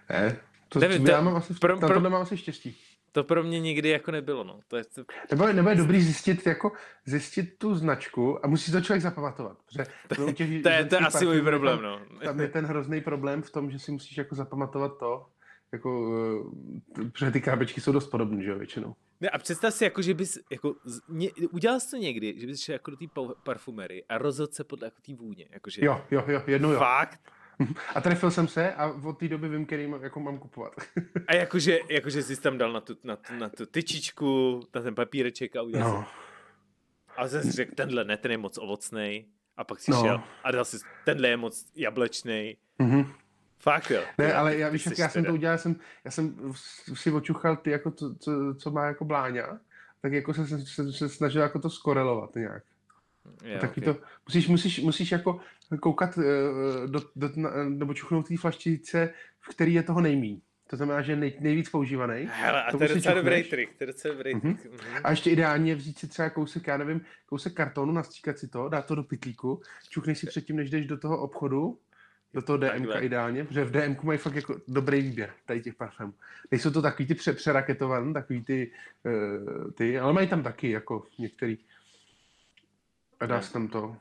ne, 0.10 0.39
to, 0.73 0.80
Nevím, 0.80 1.06
to, 1.06 1.12
já 1.12 1.21
mám 1.21 1.36
asi, 1.36 1.54
pro, 1.54 1.80
pro, 1.80 1.99
mám 1.99 2.15
asi 2.15 2.38
štěstí. 2.38 2.78
To 3.12 3.23
pro 3.23 3.43
mě 3.43 3.60
nikdy 3.60 3.89
jako 3.89 4.12
nebylo, 4.12 4.43
no. 4.43 4.60
To 4.67 4.78
je, 4.78 4.84
to... 4.84 5.04
Nebo, 5.32 5.54
nebo 5.54 5.69
je 5.69 5.76
dobrý 5.76 6.02
zjistit, 6.02 6.47
jako, 6.47 6.71
zjistit 7.06 7.58
tu 7.58 7.76
značku 7.76 8.45
a 8.45 8.47
musí 8.47 8.71
to 8.71 8.82
člověk 8.82 9.02
zapamatovat. 9.02 9.58
Protože 9.65 9.86
to, 10.15 10.32
těch, 10.32 10.63
to, 10.63 10.69
je, 10.69 10.86
to 10.86 10.95
je 10.95 11.02
asi 11.02 11.26
můj 11.26 11.41
problém, 11.41 11.82
no. 11.82 11.99
Tam 12.23 12.39
je 12.39 12.47
ten 12.47 12.65
hrozný 12.65 13.02
problém 13.02 13.41
v 13.41 13.52
tom, 13.52 13.71
že 13.71 13.80
si 13.80 13.91
musíš 13.91 14.17
jako 14.17 14.36
zapamatovat 14.36 14.97
to, 14.97 15.26
jako, 15.71 16.02
uh, 16.02 17.10
protože 17.12 17.32
ty 17.32 17.41
krabičky 17.41 17.82
jsou 17.82 17.91
dost 17.91 18.08
podobné, 18.08 18.43
že 18.43 18.49
jo, 18.49 18.58
většinou. 18.58 18.95
Ne, 19.23 19.29
a 19.29 19.38
představ 19.38 19.73
si, 19.73 19.83
jako, 19.83 20.01
že 20.01 20.13
bys, 20.13 20.39
jako, 20.49 20.75
ně, 21.09 21.29
udělal 21.51 21.79
jsi 21.79 21.91
to 21.91 21.97
někdy, 21.97 22.39
že 22.39 22.47
bys 22.47 22.62
šel 22.62 22.73
jako 22.73 22.91
do 22.91 22.97
té 22.97 23.05
parfumery 23.43 24.03
a 24.09 24.17
rozhodl 24.17 24.53
se 24.53 24.63
podle 24.63 24.88
jako 24.88 25.01
té 25.05 25.13
vůně. 25.15 25.45
Jakože... 25.49 25.86
Jo, 25.86 26.01
jo, 26.12 26.23
jo, 26.27 26.41
jednou 26.47 26.71
jo. 26.71 26.79
Fakt? 26.79 27.19
A 27.95 28.01
trefil 28.01 28.31
jsem 28.31 28.47
se 28.47 28.73
a 28.73 28.88
od 29.03 29.17
té 29.17 29.27
doby 29.27 29.49
vím, 29.49 29.65
který 29.65 29.93
jako 30.01 30.19
mám 30.19 30.38
kupovat. 30.38 30.73
A 31.27 31.36
jakože, 31.36 31.79
jakože 31.89 32.23
jsi 32.23 32.41
tam 32.41 32.57
dal 32.57 32.73
na 32.73 32.81
tu, 32.81 32.97
na, 33.03 33.15
tu, 33.15 33.33
na 33.33 33.49
tu 33.49 33.65
tyčičku, 33.65 34.62
na 34.75 34.81
ten 34.81 34.95
papíreček 34.95 35.55
a 35.55 35.62
udělal 35.62 35.93
no. 35.93 36.03
Jsi... 36.03 36.09
A 37.17 37.27
zase 37.27 37.47
si 37.47 37.51
řekl, 37.51 37.75
tenhle 37.75 38.03
ne, 38.03 38.17
ten 38.17 38.31
je 38.31 38.38
moc 38.38 38.57
ovocný. 38.57 39.25
A 39.57 39.63
pak 39.63 39.79
si 39.79 39.91
no. 39.91 40.01
šel 40.01 40.23
a 40.43 40.51
dal 40.51 40.65
si, 40.65 40.77
tenhle 41.05 41.27
je 41.27 41.38
moc 41.38 41.65
jablečný. 41.75 42.57
Mm-hmm. 42.79 43.13
Fakt 43.63 43.91
jo. 43.91 44.02
Ne, 44.17 44.34
ale 44.34 44.58
já 44.58 44.69
víš, 44.69 44.86
jak 44.86 44.99
já 44.99 45.10
jsem 45.10 45.26
to 45.26 45.34
udělal, 45.34 45.58
jsem, 45.58 45.76
já 46.06 46.12
jsem 46.12 46.36
si 46.93 47.12
očuchal 47.12 47.56
ty, 47.56 47.71
jako 47.71 47.91
to, 47.91 48.15
co, 48.15 48.56
co 48.60 48.71
má 48.71 48.86
jako 48.86 49.06
Bláňa, 49.06 49.60
tak 50.02 50.13
jako 50.13 50.34
se, 50.34 50.47
se, 50.47 50.65
se, 50.65 50.93
se 50.93 51.10
snažil 51.10 51.41
jako 51.41 51.60
to 51.60 51.69
skorelovat 51.69 52.36
nějak. 52.36 52.63
Je, 53.43 53.60
taky 53.60 53.82
okay. 53.82 53.93
to, 53.93 53.99
musíš, 54.28 54.47
musíš, 54.47 54.80
musíš 54.80 55.12
jako 55.12 55.39
koukat 55.80 56.17
uh, 56.17 56.23
do, 56.88 57.02
do, 57.15 57.30
na, 57.36 57.49
nebo 57.69 57.93
čuchnout 57.93 58.28
té 58.28 58.38
flaštice, 58.38 59.13
v 59.41 59.49
který 59.49 59.73
je 59.73 59.84
toho 59.84 60.02
nejmí. 60.02 60.41
To 60.67 60.76
znamená, 60.76 61.02
že 61.02 61.15
nej, 61.15 61.38
nejvíc 61.39 61.69
používaný. 61.69 62.30
Hele, 62.32 62.63
a 62.63 62.71
to, 62.71 62.78
to 62.78 62.84
je 62.84 62.95
docela 62.95 63.15
dobrý 63.15 63.43
trik, 63.43 63.78
to 63.78 63.84
je 63.84 63.88
docela 63.88 64.13
dobrý 64.13 64.41
trik. 64.41 64.65
Mm-hmm. 64.65 65.02
A 65.04 65.10
ještě 65.12 65.30
ideálně 65.30 65.76
vzít 65.76 65.99
si 65.99 66.08
třeba 66.08 66.30
kousek, 66.30 66.67
já 66.67 66.78
nevím, 66.78 67.02
kousek 67.26 67.54
kartonu, 67.54 67.91
nastříkat 67.91 68.38
si 68.38 68.47
to, 68.47 68.69
dát 68.69 68.86
to 68.86 68.95
do 68.95 69.04
pitlíku, 69.04 69.62
čuchnej 69.89 70.15
si 70.15 70.28
předtím, 70.28 70.56
než 70.56 70.69
jdeš 70.69 70.88
do 70.88 70.97
toho 70.97 71.21
obchodu, 71.21 71.78
do 72.33 72.41
toho 72.41 72.57
DMK 72.57 72.69
Takhle. 72.69 73.01
ideálně, 73.05 73.45
protože 73.45 73.63
v 73.65 73.71
DMku 73.71 74.07
mají 74.07 74.19
fakt 74.19 74.35
jako 74.35 74.61
dobrý 74.67 75.01
výběr 75.01 75.33
tady 75.45 75.61
těch 75.61 75.75
parfémů. 75.75 76.13
Nejsou 76.51 76.71
to 76.71 76.81
takový 76.81 77.07
ty 77.07 77.15
pře- 77.15 77.33
přeraketované, 77.33 78.13
takový 78.13 78.43
ty, 78.43 78.71
uh, 79.03 79.71
ty, 79.71 79.99
ale 79.99 80.13
mají 80.13 80.27
tam 80.27 80.43
taky 80.43 80.69
jako 80.71 81.07
některý. 81.17 81.57
A 83.19 83.25
dá 83.25 83.41
se 83.41 83.53
tam 83.53 83.67
to. 83.67 83.97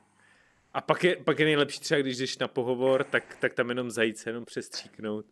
A 0.74 0.80
pak 0.80 1.04
je, 1.04 1.16
pak 1.16 1.38
je 1.38 1.44
nejlepší 1.44 1.80
třeba, 1.80 2.00
když 2.00 2.16
jdeš 2.16 2.38
na 2.38 2.48
pohovor, 2.48 3.04
tak, 3.04 3.36
tak 3.40 3.54
tam 3.54 3.68
jenom 3.68 3.90
zajít 3.90 4.18
se 4.18 4.30
jenom 4.30 4.44
přestříknout 4.44 5.26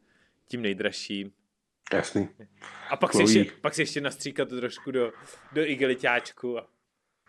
tím 0.49 0.63
nejdražším. 0.63 1.33
Jasný. 1.93 2.29
A 2.91 2.97
pak 2.97 3.13
si, 3.13 3.19
Chloe. 3.19 3.39
ještě, 3.39 3.53
pak 3.61 3.75
si 3.75 3.83
ještě 3.83 4.01
nastříkat 4.01 4.49
to 4.49 4.57
trošku 4.57 4.91
do, 4.91 5.13
do 5.53 5.65
igeliťáčku 5.65 6.59
a 6.59 6.67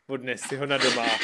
odnes 0.07 0.41
si 0.41 0.55
ho 0.55 0.65
na 0.65 0.77
doma. 0.77 1.05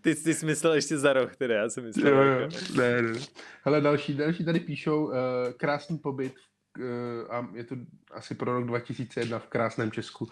ty, 0.00 0.14
ty 0.14 0.34
jsi 0.34 0.46
myslel 0.46 0.74
ještě 0.74 0.98
za 0.98 1.12
rok, 1.12 1.36
teda 1.36 1.54
já 1.54 1.70
jsem 1.70 1.84
myslel. 1.84 2.14
Jo, 2.14 2.22
jako- 2.22 2.54
jo. 2.54 2.60
Ne, 2.76 3.02
ne. 3.02 3.20
Hele, 3.62 3.80
další, 3.80 4.14
další 4.14 4.44
tady 4.44 4.60
píšou 4.60 5.04
uh, 5.04 5.12
krásný 5.56 5.98
pobyt 5.98 6.34
uh, 6.78 7.34
a 7.34 7.50
je 7.54 7.64
to 7.64 7.76
asi 8.12 8.34
pro 8.34 8.52
rok 8.52 8.66
2001 8.66 9.38
v 9.38 9.46
krásném 9.46 9.90
Česku. 9.90 10.28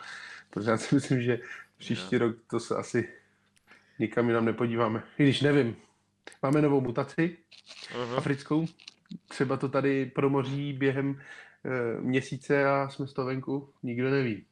Protože 0.51 0.71
já 0.71 0.77
si 0.77 0.95
myslím, 0.95 1.23
že 1.23 1.39
příští 1.79 2.19
rok 2.19 2.37
to 2.51 2.61
se 2.61 2.77
asi 2.77 3.09
nikam 3.99 4.29
jinam 4.29 4.45
nepodíváme. 4.45 5.03
I 5.19 5.23
když 5.23 5.41
nevím. 5.41 5.77
Máme 6.43 6.63
novou 6.63 6.81
mutaci 6.81 7.37
Aha. 7.95 8.17
africkou. 8.17 8.67
Třeba 9.29 9.57
to 9.57 9.69
tady 9.69 10.07
promoří 10.07 10.73
během 10.73 11.11
uh, 11.11 12.05
měsíce 12.05 12.65
a 12.65 12.89
jsme 12.89 13.07
z 13.07 13.13
toho 13.13 13.27
venku. 13.27 13.69
Nikdo 13.83 14.11
neví. 14.11 14.45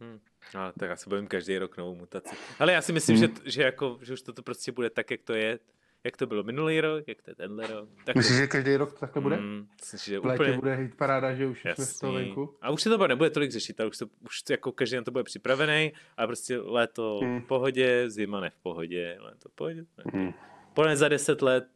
Hm. 0.00 0.18
No, 0.54 0.72
tak 0.78 0.90
já 0.90 0.96
se 0.96 1.10
bojím 1.10 1.26
každý 1.26 1.58
rok 1.58 1.76
novou 1.76 1.94
mutaci. 1.94 2.36
Ale 2.58 2.72
já 2.72 2.82
si 2.82 2.92
myslím, 2.92 3.16
Hmm. 3.16 3.26
že, 3.26 3.50
že, 3.50 3.62
jako, 3.62 3.98
že 4.02 4.12
už 4.12 4.22
toto 4.22 4.42
prostě 4.42 4.72
bude 4.72 4.90
tak, 4.90 5.10
jak 5.10 5.22
to 5.22 5.34
je. 5.34 5.58
Jak 6.04 6.16
to 6.16 6.26
bylo 6.26 6.42
minulý 6.42 6.80
rok, 6.80 7.08
jak 7.08 7.22
to 7.22 7.30
je 7.30 7.34
tenhle 7.34 7.66
rok. 7.66 7.88
Tak 8.04 8.12
to- 8.14 8.18
Myslíš, 8.18 8.36
že 8.38 8.46
každý 8.46 8.76
rok 8.76 8.92
to 8.92 8.98
takhle 8.98 9.22
bude? 9.22 9.36
Mm, 9.36 9.68
myslím, 9.80 10.00
že 10.14 10.18
V 10.20 10.24
létě 10.26 10.42
úplně 10.42 10.58
bude 10.58 10.74
hit 10.74 10.94
paráda, 10.94 11.34
že 11.34 11.46
už 11.46 11.60
jsme 11.60 11.74
z 11.76 11.98
toho 11.98 12.12
jasný. 12.12 12.26
venku. 12.26 12.56
A 12.62 12.70
už 12.70 12.82
se 12.82 12.88
to 12.90 12.96
bude, 12.98 13.08
nebude 13.08 13.30
tolik 13.30 13.50
řešit, 13.50 13.80
ale 13.80 13.88
už, 13.88 13.98
to, 13.98 14.06
už 14.20 14.42
to, 14.42 14.52
jako 14.52 14.72
každý 14.72 14.96
na 14.96 15.02
to 15.02 15.10
bude 15.10 15.24
připravený, 15.24 15.92
ale 16.16 16.26
prostě 16.26 16.58
léto 16.58 17.18
Hmm. 17.22 17.40
v 17.40 17.44
pohodě, 17.46 18.10
zima 18.10 18.40
ne 18.40 18.50
v 18.50 18.56
pohodě, 18.58 19.16
léto 19.20 19.48
v 19.48 19.52
pohodě. 19.52 19.84
Hmm. 20.12 20.32
Podle 20.74 20.96
za 20.96 21.08
deset 21.08 21.42
let, 21.42 21.66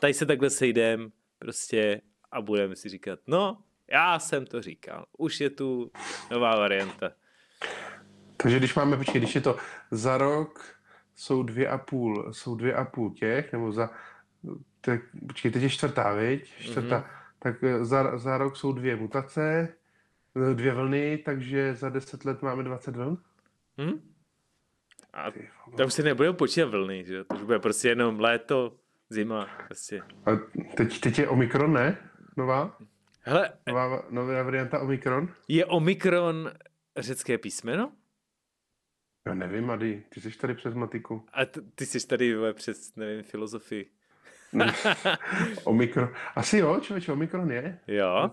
tady 0.00 0.14
se 0.14 0.26
takhle 0.26 0.50
sejdem 0.50 1.12
prostě 1.38 2.00
a 2.32 2.40
budeme 2.42 2.76
si 2.76 2.88
říkat, 2.88 3.18
no, 3.26 3.58
já 3.90 4.18
jsem 4.18 4.46
to 4.46 4.62
říkal, 4.62 5.04
už 5.18 5.40
je 5.40 5.50
tu 5.50 5.90
nová 6.30 6.56
varianta. 6.56 7.12
Takže 8.42 8.58
když 8.58 8.74
máme, 8.74 8.96
počkej, 8.96 9.20
když 9.20 9.34
je 9.34 9.40
to 9.40 9.56
za 9.90 10.18
rok, 10.18 10.64
jsou 11.16 11.42
dvě 11.42 11.68
a 11.68 11.78
půl, 11.78 12.32
jsou 12.32 12.54
dvě 12.54 12.74
a 12.74 12.84
půl 12.84 13.10
těch, 13.10 13.52
nebo 13.52 13.72
za, 13.72 13.90
tak, 14.80 15.00
počkej, 15.26 15.50
teď 15.50 15.62
je 15.62 15.70
čtvrtá, 15.70 16.14
viď? 16.14 16.44
Čtvrtá. 16.60 16.98
Mhm. 16.98 17.06
Tak 17.38 17.62
eh, 17.62 17.84
za, 17.84 18.18
za 18.18 18.38
rok 18.38 18.56
jsou 18.56 18.72
dvě 18.72 18.96
mutace, 18.96 19.68
eh, 20.50 20.54
dvě 20.54 20.74
vlny, 20.74 21.18
takže 21.18 21.74
za 21.74 21.88
deset 21.88 22.24
let 22.24 22.42
máme 22.42 22.62
20 22.62 22.96
vln. 22.96 23.18
Hm? 23.78 24.12
A 25.14 25.26
to 25.76 25.86
už 25.86 25.92
se 25.92 26.02
nebudou 26.02 26.32
počítat 26.32 26.70
vlny, 26.70 27.04
že? 27.04 27.24
To 27.24 27.34
už 27.34 27.42
bude 27.42 27.58
prostě 27.58 27.88
jenom 27.88 28.20
léto, 28.20 28.76
zima, 29.10 29.46
prostě. 29.66 30.02
A 30.26 30.30
teď, 30.76 31.00
teď 31.00 31.18
je 31.18 31.28
Omikron, 31.28 31.72
ne? 31.72 31.96
Nová? 32.36 32.76
Hele, 33.20 33.52
Nová, 33.68 34.02
nová 34.10 34.42
varianta 34.42 34.80
Omikron? 34.80 35.28
je 35.48 35.66
Omikron 35.66 36.50
řecké 36.96 37.38
písmeno? 37.38 37.92
Já 39.26 39.34
nevím, 39.34 39.70
Ady, 39.70 40.02
ty 40.08 40.20
jsi 40.20 40.30
tady 40.30 40.54
přes 40.54 40.74
matiku. 40.74 41.26
A 41.32 41.44
t- 41.44 41.60
ty 41.74 41.86
jsi 41.86 42.06
tady 42.06 42.34
vole, 42.36 42.54
přes, 42.54 42.96
nevím, 42.96 43.22
filozofii. 43.22 43.90
Omikron. 45.64 46.12
Asi 46.34 46.58
jo, 46.58 46.80
člověče, 46.80 47.12
Omikron 47.12 47.52
je. 47.52 47.78
Jo? 47.86 48.30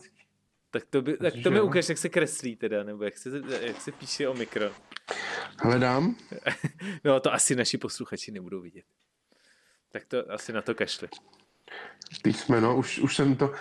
Tak 0.71 0.83
to, 0.89 1.01
by, 1.01 1.17
tak 1.17 1.33
to 1.43 1.51
mi 1.51 1.61
ukáž, 1.61 1.89
jak 1.89 1.97
se 1.97 2.09
kreslí 2.09 2.55
teda, 2.55 2.83
nebo 2.83 3.03
jak 3.03 3.17
se, 3.17 3.41
jak 3.61 3.81
se 3.81 3.91
píše 3.91 4.27
Omikron. 4.27 4.71
Hledám. 5.63 6.15
No 7.03 7.19
to 7.19 7.33
asi 7.33 7.55
naši 7.55 7.77
posluchači 7.77 8.31
nebudou 8.31 8.61
vidět. 8.61 8.85
Tak 9.91 10.05
to 10.05 10.31
asi 10.31 10.53
na 10.53 10.61
to 10.61 10.75
kašli. 10.75 11.07
Písmeno, 12.23 12.77
už, 12.77 12.99
už 12.99 13.15
jsem 13.15 13.35
to 13.35 13.45
uh, 13.47 13.53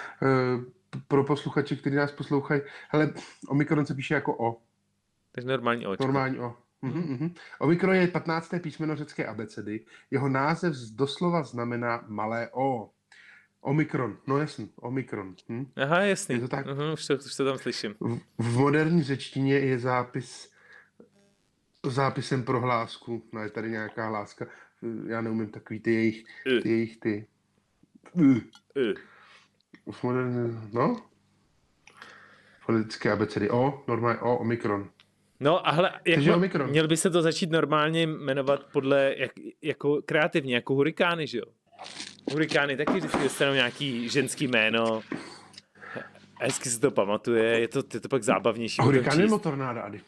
pro 1.08 1.24
posluchače, 1.24 1.76
kteří 1.76 1.96
nás 1.96 2.12
poslouchají. 2.12 2.60
Hele, 2.88 3.12
Omikron 3.48 3.86
se 3.86 3.94
píše 3.94 4.14
jako 4.14 4.36
O. 4.38 4.62
Takže 5.32 5.48
normální 5.48 5.86
očko. 5.86 6.04
Normální 6.04 6.38
O. 6.38 6.56
Mhm, 6.82 7.00
mhm. 7.00 7.34
Omikron 7.58 7.94
je 7.94 8.08
15. 8.08 8.54
písmeno 8.60 8.96
řecké 8.96 9.26
abecedy. 9.26 9.84
Jeho 10.10 10.28
název 10.28 10.74
doslova 10.92 11.42
znamená 11.42 12.04
malé 12.08 12.48
O. 12.52 12.90
Omikron, 13.60 14.18
no 14.26 14.38
jasný, 14.38 14.70
Omikron. 14.76 15.34
Hm? 15.48 15.66
Aha, 15.76 16.00
jasný. 16.00 16.34
Je 16.34 16.40
to 16.40 16.48
tak? 16.48 16.66
Uh-huh, 16.66 16.92
už, 16.92 17.06
to, 17.06 17.16
už 17.16 17.36
to 17.36 17.44
tam 17.44 17.58
slyším. 17.58 17.94
V, 18.00 18.20
v 18.38 18.58
moderní 18.58 19.02
řečtině 19.02 19.58
je 19.58 19.78
zápis 19.78 20.50
zápisem 21.86 22.42
pro 22.42 22.60
hlásku. 22.60 23.22
No 23.32 23.42
je 23.42 23.50
tady 23.50 23.70
nějaká 23.70 24.08
hláska. 24.08 24.46
Já 25.06 25.20
neumím 25.20 25.50
takový 25.50 25.80
ty 25.80 25.94
jejich, 25.94 26.24
ty 26.62 26.68
jejich 26.68 27.00
ty. 27.00 27.26
V 29.90 30.02
moderní, 30.02 30.70
no? 30.72 31.02
Fonetické 32.60 33.12
abecedy. 33.12 33.50
O, 33.50 33.84
normálně 33.88 34.18
O, 34.18 34.36
Omikron. 34.36 34.90
No 35.40 35.68
a 35.68 35.70
hle, 35.70 35.92
jak 36.04 36.14
Takže 36.14 36.30
ma- 36.30 36.36
Omikron. 36.36 36.70
měl 36.70 36.88
by 36.88 36.96
se 36.96 37.10
to 37.10 37.22
začít 37.22 37.50
normálně 37.50 38.06
jmenovat 38.06 38.64
podle, 38.72 39.14
jak, 39.18 39.30
jako 39.62 40.02
kreativně, 40.06 40.54
jako 40.54 40.74
hurikány, 40.74 41.26
že 41.26 41.38
jo? 41.38 41.44
Hurikány 42.32 42.76
taky 42.76 42.92
vždycky 42.92 43.22
dostanou 43.22 43.52
nějaký 43.54 44.08
ženský 44.08 44.46
jméno. 44.48 45.00
Hezky 46.40 46.68
se 46.70 46.80
to 46.80 46.90
pamatuje, 46.90 47.60
je 47.60 47.68
to, 47.68 47.82
je 47.94 48.00
to 48.00 48.08
pak 48.08 48.22
zábavnější. 48.22 48.82
Hurikán 48.82 49.04
potom 49.04 49.20
číst. 49.22 49.30
nebo 49.30 49.38
tornáda, 49.38 49.82
Ady? 49.82 50.00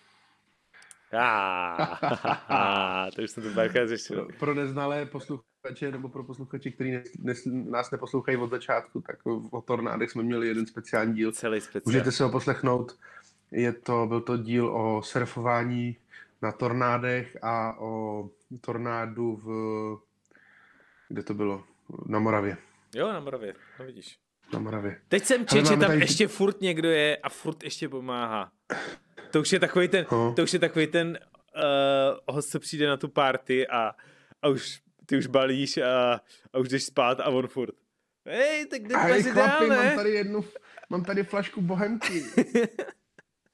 Ah, 1.12 3.10
to 3.16 3.22
už 3.22 3.30
jsem 3.30 3.42
to 3.42 3.48
párkrát 3.54 3.86
řešil. 3.86 4.28
Pro 4.38 4.54
neznalé 4.54 5.06
posluchače 5.06 5.90
nebo 5.90 6.08
pro 6.08 6.24
posluchače, 6.24 6.70
kteří 6.70 6.90
nes, 6.90 7.08
nes, 7.18 7.42
nás 7.46 7.90
neposlouchají 7.90 8.36
od 8.38 8.50
začátku, 8.50 9.00
tak 9.00 9.16
o 9.50 9.60
tornádech 9.60 10.10
jsme 10.10 10.22
měli 10.22 10.48
jeden 10.48 10.66
speciální 10.66 11.14
díl. 11.14 11.32
Celý 11.32 11.60
speciál. 11.60 11.82
Můžete 11.86 12.12
si 12.12 12.22
ho 12.22 12.30
poslechnout. 12.30 12.96
Je 13.52 13.72
to, 13.72 14.06
byl 14.06 14.20
to 14.20 14.36
díl 14.36 14.66
o 14.76 15.02
surfování 15.02 15.96
na 16.42 16.52
tornádech 16.52 17.36
a 17.42 17.78
o 17.80 18.28
tornádu 18.60 19.36
v... 19.36 19.48
Kde 21.08 21.22
to 21.22 21.34
bylo? 21.34 21.64
Na 22.06 22.18
Moravě. 22.18 22.56
Jo, 22.94 23.12
na 23.12 23.20
Moravě, 23.20 23.54
no 23.78 23.84
vidíš. 23.86 24.18
Na 24.52 24.58
Moravě. 24.58 25.00
Teď 25.08 25.24
jsem 25.24 25.46
četl, 25.46 25.64
že 25.64 25.70
tam 25.76 25.80
tady- 25.80 26.00
ještě 26.00 26.28
furt 26.28 26.60
někdo 26.60 26.90
je 26.90 27.16
a 27.16 27.28
furt 27.28 27.64
ještě 27.64 27.88
pomáhá. 27.88 28.52
To 29.30 29.40
už 29.40 29.52
je 29.52 29.60
takový 29.60 29.88
ten, 29.88 30.06
No. 30.12 30.32
to 30.36 30.42
už 30.42 30.52
je 30.52 30.58
takový 30.58 30.86
ten 30.86 31.18
uh, 31.56 32.34
host, 32.34 32.50
co 32.50 32.60
přijde 32.60 32.86
na 32.86 32.96
tu 32.96 33.08
party 33.08 33.68
a, 33.68 33.94
a 34.42 34.48
už 34.48 34.80
ty 35.06 35.16
už 35.18 35.26
balíš 35.26 35.76
a, 35.78 36.20
a 36.52 36.58
už 36.58 36.68
jdeš 36.68 36.84
spát 36.84 37.20
a 37.20 37.28
on 37.28 37.46
furt. 37.48 37.74
Hej, 38.26 38.66
tak 38.66 38.82
jdem 38.82 39.00
Hej 39.00 39.22
dál, 39.34 39.66
mám 39.68 39.94
tady 39.96 40.10
jednu, 40.10 40.44
mám 40.90 41.04
tady 41.04 41.24
flašku 41.24 41.60
bohemky. 41.60 42.24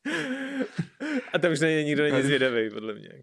A 1.33 1.39
tam 1.39 1.53
už 1.53 1.61
není 1.61 1.85
nikdo 1.85 2.03
není 2.03 2.23
zvědavý, 2.23 2.71
podle 2.71 2.95
mě. 2.95 3.23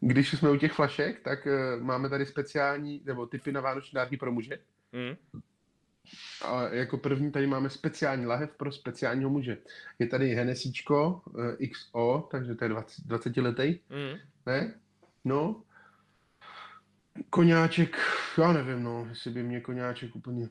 Když 0.00 0.30
jsme 0.30 0.50
u 0.50 0.56
těch 0.56 0.72
flašek, 0.72 1.20
tak 1.20 1.46
uh, 1.46 1.82
máme 1.82 2.08
tady 2.08 2.26
speciální, 2.26 3.02
nebo 3.04 3.26
typy 3.26 3.52
na 3.52 3.60
vánoční 3.60 3.96
dárky 3.96 4.16
pro 4.16 4.32
muže. 4.32 4.58
Hm? 4.92 5.16
A 6.44 6.68
jako 6.68 6.98
první 6.98 7.32
tady 7.32 7.46
máme 7.46 7.70
speciální 7.70 8.26
lahev 8.26 8.50
pro 8.56 8.72
speciálního 8.72 9.30
muže. 9.30 9.58
Je 9.98 10.06
tady 10.06 10.34
Hennesíčko 10.34 11.22
uh, 11.24 11.52
XO, 11.72 12.28
takže 12.30 12.54
to 12.54 12.64
je 12.64 12.68
20, 12.68 13.06
20 13.06 13.36
letý, 13.36 13.78
Hm? 13.90 14.18
ne? 14.46 14.74
No. 15.24 15.62
Koňáček, 17.30 17.96
já 18.38 18.52
nevím, 18.52 18.82
no, 18.82 19.06
jestli 19.08 19.30
by 19.30 19.42
mě 19.42 19.60
koňáček 19.60 20.16
úplně... 20.16 20.48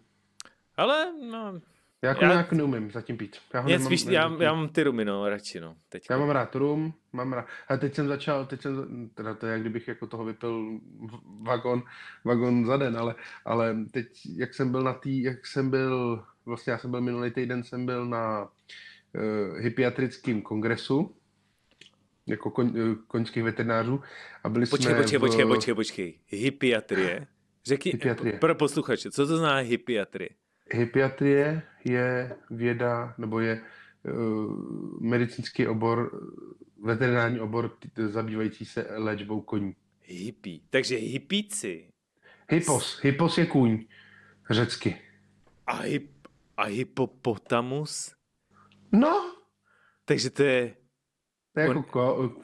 Ale 0.78 1.14
no, 1.32 1.62
Já 2.04 2.16
koňák 2.16 2.52
neumím 2.52 2.92
zatím 2.92 3.18
pít. 3.18 3.38
Já, 3.54 3.60
ho 3.60 3.70
nemám, 3.70 3.86
spíš, 3.86 4.06
já, 4.06 4.32
já 4.40 4.54
mám 4.54 4.70
ty 4.70 4.84
rumy, 4.84 5.06
no, 5.06 5.30
radši, 5.30 5.60
no, 5.60 5.76
teď. 5.90 6.04
já 6.10 6.18
mám 6.18 6.30
rád 6.30 6.56
rum, 6.56 6.94
mám 7.14 7.34
rád. 7.34 7.46
A 7.68 7.78
teď 7.78 7.96
jsem 7.96 8.08
začal, 8.08 8.46
teď 8.46 8.62
jsem, 8.62 9.10
teda 9.14 9.34
to 9.34 9.46
je, 9.46 9.52
jak 9.52 9.62
kdybych 9.62 9.88
jako 9.88 10.08
toho 10.08 10.26
vypil 10.26 10.80
vagon, 11.42 11.84
vagon 12.26 12.66
za 12.66 12.78
den, 12.78 12.98
ale, 12.98 13.16
ale 13.46 13.78
teď, 13.92 14.08
jak 14.36 14.54
jsem 14.54 14.72
byl 14.72 14.82
na 14.82 14.94
tý, 14.94 15.24
jak 15.24 15.48
jsem 15.48 15.70
byl, 15.70 16.24
vlastně 16.46 16.72
já 16.72 16.78
jsem 16.78 16.92
byl 16.92 17.02
minulý 17.02 17.32
týden, 17.32 17.64
jsem 17.64 17.86
byl 17.86 18.06
na 18.06 18.44
uh, 18.44 19.58
hypiatrickém 19.58 20.42
kongresu, 20.42 21.16
jako 22.28 22.52
koň, 22.52 22.68
uh, 22.68 22.96
koňských 23.08 23.44
veterinářů 23.44 24.02
a 24.44 24.50
byli 24.50 24.66
Počkej, 24.66 24.92
jsme 24.92 25.02
počkej, 25.02 25.20
v, 25.20 25.22
počkej, 25.22 25.46
počkej, 25.46 25.74
počkej. 25.74 26.20
Hypiatrie. 26.28 27.28
Řekni, 27.66 27.92
Hypiatrie. 27.92 28.40
pro 28.40 28.56
posluchače, 28.56 29.12
co 29.12 29.28
to 29.28 29.38
znamená 29.38 29.60
hypiatrie? 29.60 30.30
Hypiatrie 30.72 31.62
je 31.86 32.36
věda, 32.50 33.16
nebo 33.18 33.40
je 33.40 33.62
uh, 34.04 35.02
medicínský 35.02 35.68
obor, 35.68 36.22
veterinární 36.84 37.40
obor 37.40 37.70
t- 37.96 38.08
zabývající 38.08 38.66
se 38.66 38.88
léčbou 38.90 39.42
koní. 39.42 39.76
Hippie. 40.04 40.60
Takže 40.70 40.96
hippíci. 40.96 41.88
Hypos. 42.50 43.00
Hypos 43.04 43.38
je 43.38 43.46
kůň. 43.46 43.86
Řecky. 44.50 45.02
A, 45.68 45.76
hyp, 45.76 46.12
a 46.58 46.64
hypopotamus? 46.64 48.16
No, 48.92 49.36
Takže 50.06 50.30
to 50.30 50.44
je, 50.44 50.76
to 51.54 51.60
je 51.60 51.68
jako, 51.68 51.80
On- 51.80 51.84
ko, 51.84 52.36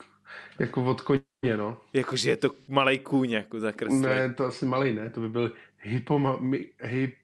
jako 0.60 0.86
od 0.86 1.02
koně, 1.02 1.22
no. 1.58 1.82
jakože 1.94 2.30
je 2.30 2.38
to 2.38 2.50
malý 2.68 3.00
kůň, 3.00 3.30
jako 3.32 3.60
zakreslený. 3.60 4.04
Ne, 4.04 4.34
to 4.34 4.46
asi 4.46 4.66
malý, 4.66 4.94
ne? 4.94 5.10
To 5.10 5.22
by 5.22 5.30
byl 5.30 5.52
hypoma, 5.78 6.38
mi, 6.38 6.70
hyp, 6.82 7.16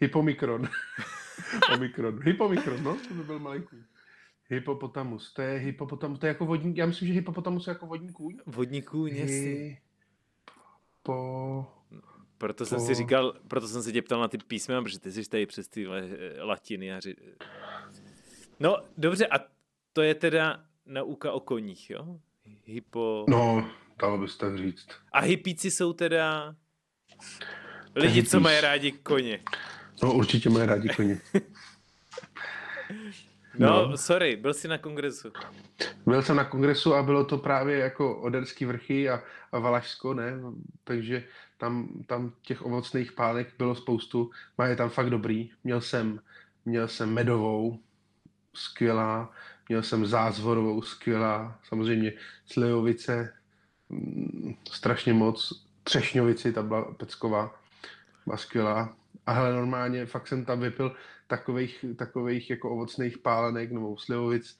hypomikron. 0.00 0.68
Omikron. 1.74 2.22
Hypomikron, 2.22 2.82
no? 2.82 2.96
To 3.08 3.14
by 3.14 3.24
byl 3.24 3.38
malý 3.38 3.62
kůň. 3.62 3.78
Hypopotamus. 4.48 5.32
To 5.32 5.42
je 5.42 5.58
hypopotamus. 5.58 6.18
To 6.18 6.26
je 6.26 6.28
jako 6.28 6.46
vodní, 6.46 6.76
já 6.76 6.86
myslím, 6.86 7.08
že 7.08 7.14
hypopotamus 7.14 7.66
je 7.66 7.70
jako 7.70 7.86
vodní 7.86 8.12
kůň. 8.12 8.38
Vodní 8.46 8.82
kůň, 8.82 9.10
jasný. 9.16 9.78
Po... 11.02 11.66
Proto 12.38 12.66
jsem 12.66 12.78
po- 12.78 12.84
si 12.84 12.94
říkal, 12.94 13.34
proto 13.48 13.68
jsem 13.68 13.82
se 13.82 13.92
tě 13.92 14.02
ptal 14.02 14.20
na 14.20 14.28
ty 14.28 14.38
písmena, 14.38 14.82
protože 14.82 14.98
ty 14.98 15.12
jsi 15.12 15.28
tady 15.28 15.46
přes 15.46 15.68
ty 15.68 15.86
latiny. 16.40 16.94
A 16.94 17.00
ři... 17.00 17.16
No, 18.60 18.76
dobře, 18.98 19.26
a 19.26 19.36
to 19.92 20.02
je 20.02 20.14
teda 20.14 20.64
nauka 20.86 21.32
o 21.32 21.40
koních, 21.40 21.90
jo? 21.90 22.20
Hypo... 22.64 23.24
No, 23.28 23.70
dalo 24.00 24.18
bys 24.18 24.36
tak 24.36 24.58
říct. 24.58 24.88
A 25.12 25.20
hippíci 25.20 25.70
jsou 25.70 25.92
teda 25.92 26.56
lidi, 27.94 28.24
co 28.24 28.40
mají 28.40 28.60
rádi 28.60 28.92
koně. 28.92 29.40
No, 30.02 30.12
určitě 30.12 30.50
mají 30.50 30.66
rádi 30.66 30.88
koně. 30.88 31.20
No, 33.58 33.86
No. 33.88 33.96
sorry, 33.96 34.36
byl 34.36 34.54
jsi 34.54 34.68
na 34.68 34.78
kongresu. 34.78 35.32
Byl 36.06 36.22
jsem 36.22 36.36
na 36.36 36.44
kongresu 36.44 36.94
a 36.94 37.02
bylo 37.02 37.24
to 37.24 37.38
právě 37.38 37.78
jako 37.78 38.16
Oderský 38.20 38.64
vrchy 38.64 39.10
a, 39.10 39.22
a 39.52 39.58
Valašsko, 39.58 40.14
ne? 40.14 40.32
Takže 40.84 41.24
tam, 41.58 41.88
tam 42.06 42.32
těch 42.42 42.62
ovocných 42.66 43.12
pánek 43.12 43.48
bylo 43.58 43.74
spoustu. 43.74 44.30
Má 44.58 44.66
je 44.66 44.76
tam 44.76 44.90
fakt 44.90 45.10
dobrý. 45.10 45.50
Měl 45.64 45.80
jsem, 45.80 46.20
měl 46.64 46.88
jsem 46.88 47.14
medovou, 47.14 47.80
skvělá. 48.54 49.32
Měl 49.68 49.82
jsem 49.82 50.06
zázvorovou, 50.06 50.82
skvělá. 50.82 51.58
Samozřejmě 51.64 52.12
slivovice, 52.46 53.34
mm, 53.88 54.54
strašně 54.70 55.12
moc. 55.12 55.66
Třešňovici, 55.82 56.52
ta 56.52 56.62
byla 56.62 56.94
pecková, 56.94 57.60
byla 58.26 58.36
skvělá. 58.36 58.96
A 59.26 59.32
hele, 59.32 59.52
normálně 59.52 60.06
fakt 60.06 60.26
jsem 60.28 60.44
tam 60.44 60.60
vypil 60.60 60.96
takových, 61.26 61.84
takových 61.98 62.50
jako 62.50 62.70
ovocných 62.70 63.18
pálenek 63.18 63.72
nebo 63.72 63.96
slivovic, 63.98 64.58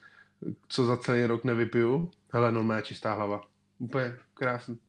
co 0.67 0.85
za 0.85 0.97
celý 0.97 1.25
rok 1.25 1.43
nevypiju. 1.43 2.11
Hele, 2.33 2.51
normálně 2.51 2.83
čistá 2.83 3.13
hlava. 3.13 3.41
Úplně 3.79 4.15
krásný. 4.33 4.79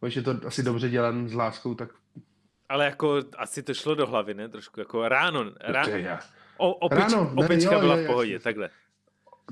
Když 0.00 0.16
je 0.16 0.22
to 0.22 0.40
asi 0.46 0.62
dobře 0.62 0.88
dělan 0.88 1.28
s 1.28 1.34
láskou, 1.34 1.74
tak 1.74 1.90
Ale 2.68 2.84
jako 2.84 3.22
asi 3.38 3.62
to 3.62 3.74
šlo 3.74 3.94
do 3.94 4.06
hlavy, 4.06 4.34
ne? 4.34 4.48
Trošku 4.48 4.80
jako 4.80 5.08
ráno. 5.08 5.50
to 5.50 5.66
je 5.66 5.72
Rá... 5.72 5.86
já. 5.88 6.20
O, 6.56 6.72
opič, 6.74 6.98
Ráno, 6.98 7.24
ne, 7.34 7.44
opička 7.44 7.74
jo, 7.74 7.80
byla 7.80 7.96
jo, 7.96 8.04
v 8.04 8.06
pohodě, 8.06 8.32
jasně. 8.32 8.44
takhle. 8.44 8.70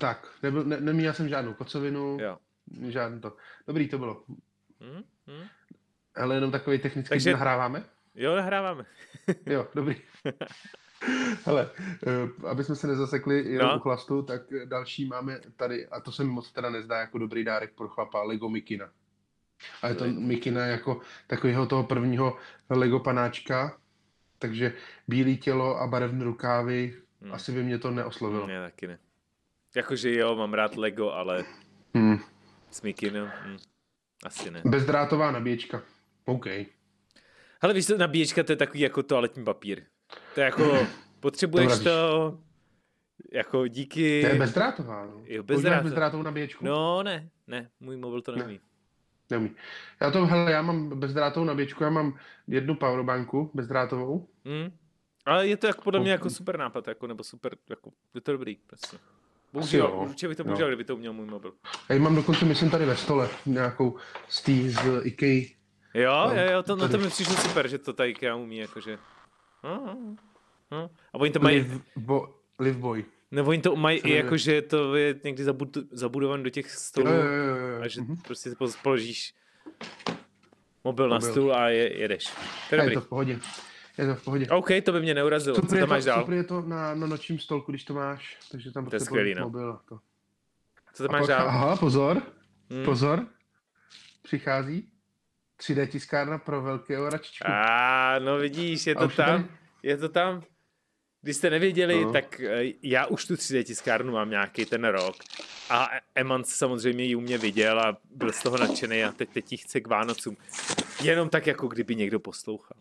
Tak, 0.01 0.29
nebyl, 0.43 0.65
ne, 0.65 0.81
neměl 0.81 1.13
jsem 1.13 1.29
žádnou 1.29 1.55
kocovinu, 1.55 2.19
Jo. 2.21 2.39
žádný 2.89 3.21
to. 3.21 3.37
Dobrý 3.67 3.89
to 3.89 3.99
bylo. 3.99 4.25
Hm? 4.81 5.03
Hm? 5.27 5.47
Ale 6.17 6.35
jenom 6.35 6.51
takový 6.51 6.79
technický, 6.79 7.09
Takže... 7.09 7.33
nahráváme? 7.33 7.85
Jo, 8.15 8.37
nahráváme. 8.37 8.85
Jo, 9.47 9.69
dobrý. 9.75 9.97
Hele, 11.45 11.71
eh, 12.07 12.47
aby 12.49 12.65
jsme 12.65 12.77
se 12.77 12.87
nezasekli 12.87 13.53
jenom 13.53 13.69
No. 13.69 13.77
u 13.77 13.81
chlastu, 13.81 14.23
tak 14.23 14.43
další 14.65 15.05
máme 15.07 15.41
tady, 15.57 15.87
a 15.87 16.01
to 16.01 16.13
se 16.13 16.25
mi 16.25 16.31
moc 16.31 16.53
teda 16.53 16.71
nezdá 16.71 16.99
jako 17.01 17.19
dobrý 17.19 17.45
dárek 17.45 17.73
pro 17.75 17.89
chlapa, 17.89 18.23
Lego 18.23 18.49
Mikina. 18.49 18.91
A 19.83 19.89
je 19.89 19.95
to. 19.95 20.05
Mikina 20.07 20.67
jako 20.67 21.01
takového 21.27 21.67
toho 21.67 21.85
prvního 21.85 22.37
Lego 22.71 23.01
panáčka, 23.01 23.79
takže 24.39 24.73
bílé 25.09 25.35
tělo 25.35 25.77
a 25.81 25.87
barevné 25.87 26.25
rukávy, 26.25 26.95
Hmm. 27.21 27.33
asi 27.33 27.53
by 27.53 27.63
mě 27.63 27.79
to 27.79 27.91
neoslovilo. 27.91 28.47
Ne, 28.47 28.61
taky 28.61 28.87
ne. 28.87 28.99
Jakože 29.77 30.15
jo, 30.15 30.37
mám 30.37 30.55
rád 30.55 30.77
Lego, 30.77 31.11
ale 31.13 31.45
Hmm. 31.95 32.19
s 32.71 32.83
Mikinem, 32.83 33.33
hm. 33.47 33.57
asi 34.25 34.51
ne. 34.51 34.63
Bezdrátová 34.65 35.31
nabíječka. 35.31 35.83
OK. 36.25 36.47
Hele, 37.65 37.75
víš 37.75 37.87
co, 37.87 37.99
nabíječka 37.99 38.43
to 38.43 38.53
je 38.53 38.57
takový 38.57 38.81
jako 38.81 39.03
toaletní 39.03 39.45
papír. 39.45 39.83
To 40.35 40.41
je 40.41 40.45
jako, 40.45 40.87
potřebuješ 41.21 41.67
vravíš. 41.67 41.85
to, 41.85 42.39
jako 43.33 43.67
díky... 43.67 44.21
To 44.23 44.27
je 44.27 44.35
bezdrátová. 44.35 45.07
No. 45.07 45.23
Jo, 45.25 45.43
bezdrátová. 45.43 45.83
bezdrátovou 45.83 46.23
nabíječku? 46.23 46.65
No 46.65 47.03
ne, 47.03 47.29
ne, 47.47 47.71
můj 47.81 47.97
mobil 47.97 48.23
to 48.23 48.33
Ne. 48.33 48.39
neumí. 48.39 48.61
Neumí. 49.31 49.51
Já 50.01 50.11
to, 50.11 50.27
hele, 50.27 50.53
já 50.53 50.63
mám 50.63 51.01
bezdrátovou 51.01 51.47
nabíječku, 51.47 51.85
já 51.85 51.91
mám 51.91 52.19
jednu 52.47 52.75
powerbanku 52.75 53.51
bezdrátovou. 53.55 54.29
Hm? 54.49 54.77
Ale 55.27 55.49
je 55.49 55.57
to 55.57 55.67
jako 55.67 55.83
podle 55.83 56.01
mě 56.01 56.11
jako 56.11 56.31
super 56.31 56.59
nápad, 56.59 56.89
jako, 56.89 57.07
nebo 57.07 57.25
super, 57.25 57.57
jako, 57.71 57.91
je 58.15 58.21
to 58.21 58.33
dobrý, 58.33 58.57
prostě. 58.67 58.97
Bohužel, 59.53 59.87
jo. 59.87 60.03
určitě 60.03 60.29
bych 60.29 60.37
to 60.37 60.45
použil, 60.45 60.67
kdyby 60.67 60.85
to 60.85 60.97
uměl 60.97 61.13
můj 61.13 61.27
mobil. 61.27 61.53
Já 61.89 61.99
mám 61.99 62.15
dokonce, 62.15 62.45
myslím, 62.45 62.71
tady 62.71 62.85
ve 62.85 62.97
stole, 62.97 63.29
nějakou 63.47 63.97
z 64.29 64.43
té 64.43 64.53
z 64.53 65.01
IKEA. 65.03 65.64
Jo, 65.95 66.25
No, 66.29 66.35
jo, 66.43 66.53
jo, 66.53 66.63
to, 66.63 66.77
no 66.77 66.89
to 66.89 66.99
mi 66.99 67.09
přišlo 67.09 67.37
super, 67.37 67.69
že 67.69 67.79
to 67.79 67.93
tady 67.93 68.11
IKEA 68.11 68.35
umí, 68.37 68.57
jakože. 68.57 68.99
No, 69.65 69.71
no, 69.87 70.17
no. 70.71 70.91
A 71.13 71.15
oni 71.15 71.31
to 71.31 71.41
mají, 71.41 71.57
Live, 71.59 71.81
bo, 71.97 72.35
live 72.59 72.79
Boy. 72.79 73.05
nebo 73.31 73.51
oni 73.51 73.61
to 73.63 73.77
mají 73.77 73.99
i 73.99 74.15
jako, 74.17 74.37
že 74.37 74.63
to 74.63 74.95
je 74.97 75.21
někdy 75.25 75.45
zabud- 75.45 75.87
zabudované 75.91 76.43
do 76.43 76.51
těch 76.51 76.71
stolů 76.71 77.07
Jo, 77.09 77.15
jo, 77.15 77.57
jo, 77.57 77.57
jo. 77.67 77.83
a 77.83 77.89
že 77.89 78.01
Mhm. 78.01 78.17
prostě 78.17 78.51
položíš 78.83 79.35
mobil 80.85 81.09
na 81.09 81.17
Mobil. 81.17 81.31
stůl 81.31 81.55
a 81.55 81.69
je, 81.69 81.99
jedeš. 82.01 82.25
To 82.69 82.75
je 82.75 82.81
A 82.81 82.85
je 82.85 82.91
to 82.91 83.01
v 83.01 83.09
pohodě. 83.09 83.39
Je 83.99 84.07
to 84.07 84.15
v 84.15 84.25
pohodě. 84.25 84.47
OK, 84.49 84.69
to 84.85 84.93
by 84.93 85.01
mě 85.01 85.15
neurazilo. 85.15 85.57
Co 85.57 85.63
Super 85.63 85.77
je, 85.77 85.81
tam 85.81 85.89
to, 85.89 85.95
máš 85.95 86.05
dál? 86.05 86.21
super 86.21 86.35
je 86.35 86.45
to 86.45 86.61
na, 86.63 86.95
na 86.95 87.07
nočním 87.07 87.39
stolku, 87.39 87.73
když 87.73 87.85
to 87.85 87.95
máš, 87.95 88.39
takže 88.53 88.73
tam 88.73 88.87
To 88.87 88.97
je 88.97 89.01
skvělý, 89.01 89.35
no. 89.35 89.43
mobil 89.43 89.71
a 89.73 89.81
to. 89.89 89.99
Co 90.95 91.03
tam 91.03 91.13
máš 91.13 91.21
pak, 91.21 91.29
dál? 91.29 91.49
aha, 91.49 91.77
pozor, 91.77 92.23
Hm? 92.71 92.85
pozor. 92.85 93.27
Přichází 94.23 94.89
3D 95.63 95.87
tiskárna 95.87 96.39
pro 96.39 96.63
velkého 96.63 97.11
račičku. 97.11 97.45
A 97.49 98.19
no 98.19 98.39
vidíš, 98.39 98.87
je 98.87 98.95
to 98.95 99.09
tam, 99.09 99.27
tady- 99.43 99.45
je 99.83 99.97
to 99.97 100.09
tam. 100.09 100.43
Když 101.23 101.37
jste 101.37 101.51
nevěděli, 101.51 102.05
No. 102.05 102.13
tak 102.13 102.41
eh, 102.41 102.63
já 102.83 103.07
už 103.07 103.25
tu 103.27 103.35
3D 103.35 103.65
tiskárnu 103.65 104.13
mám 104.13 104.31
nějaký 104.31 104.65
ten 104.67 104.85
rok. 104.85 105.17
A 105.71 105.91
Eman 106.15 106.45
samozřejmě 106.45 107.05
ji 107.05 107.15
u 107.15 107.21
mě 107.21 107.39
viděl 107.39 107.81
a 107.81 107.97
byl 108.11 108.33
z 108.33 108.43
toho 108.43 108.59
nadšený 108.59 109.05
a 109.05 109.13
teď, 109.13 109.29
teď 109.31 109.53
ji 109.53 109.59
chce 109.59 109.81
k 109.81 109.87
Vánocům. 109.89 110.37
Jenom 111.03 111.29
tak, 111.29 111.47
jako 111.47 111.69
kdyby 111.69 111.95
někdo 111.97 112.21
poslouchal. 112.21 112.77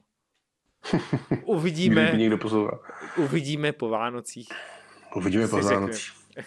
Kdyby 1.27 1.43
Uvidíme, 1.45 2.11
někdo 2.15 2.37
poslouchal. 2.37 2.79
uvidíme 3.17 3.71
po 3.71 3.89
Vánocích. 3.89 4.49
Uvidíme 5.15 5.47
po. 5.47 5.61
Vánoci. 5.61 6.01
A 6.37 6.41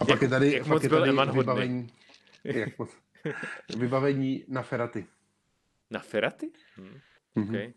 Jak- 0.00 0.08
pak 0.08 0.22
je 0.22 0.28
tady, 0.28 0.52
jak 0.52 0.62
pak 0.62 0.68
moc 0.72 0.82
je 0.82 0.88
byl 0.88 0.98
tady 0.98 1.10
Eman 1.10 1.28
hodný? 1.28 1.40
vybavení, 1.42 1.88
jak 2.44 2.78
moc, 2.78 2.90
vybavení 3.76 4.44
na 4.48 4.62
feraty. 4.62 5.06
Na 5.90 6.00
Feraty? 6.00 6.50
Hm. 6.76 6.98
Mhm. 7.34 7.48
Okay. 7.48 7.72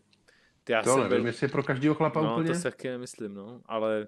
Ty 0.64 0.72
já 0.72 0.82
To 0.82 0.96
nevím, 0.96 1.08
byl... 1.08 1.26
jestli 1.26 1.44
je 1.44 1.48
pro 1.48 1.62
každého 1.62 1.94
chlapa 1.94 2.22
No, 2.22 2.34
úplně. 2.34 2.48
to 2.48 2.54
si 2.54 2.62
taky 2.62 2.88
nemyslím, 2.88 3.34
no, 3.34 3.62
ale 3.66 4.06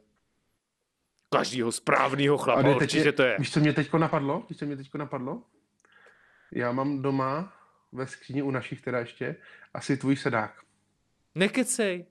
každýho 1.30 1.72
správného 1.72 2.38
chlapa 2.38 2.62
teď 2.62 2.76
určitě 2.76 2.99
je- 3.09 3.12
to 3.12 3.22
je. 3.22 3.36
Víš, 3.38 3.53
co 3.53 3.61
mě 3.61 3.72
teďko 3.72 3.99
napadlo? 3.99 4.47
Víš, 4.51 4.59
co 4.59 4.66
mě 4.66 4.76
teďko 4.76 4.99
napadlo? 4.99 5.43
Já 6.53 6.72
mám 6.72 7.03
doma 7.03 7.53
ve 7.93 8.07
skříni 8.07 8.43
u 8.43 8.51
našich 8.51 8.80
teda 8.80 8.99
ještě 8.99 9.36
asi 9.74 9.97
tvůj 9.97 10.16
sedák. 10.16 10.62
Nekecej. 11.34 12.07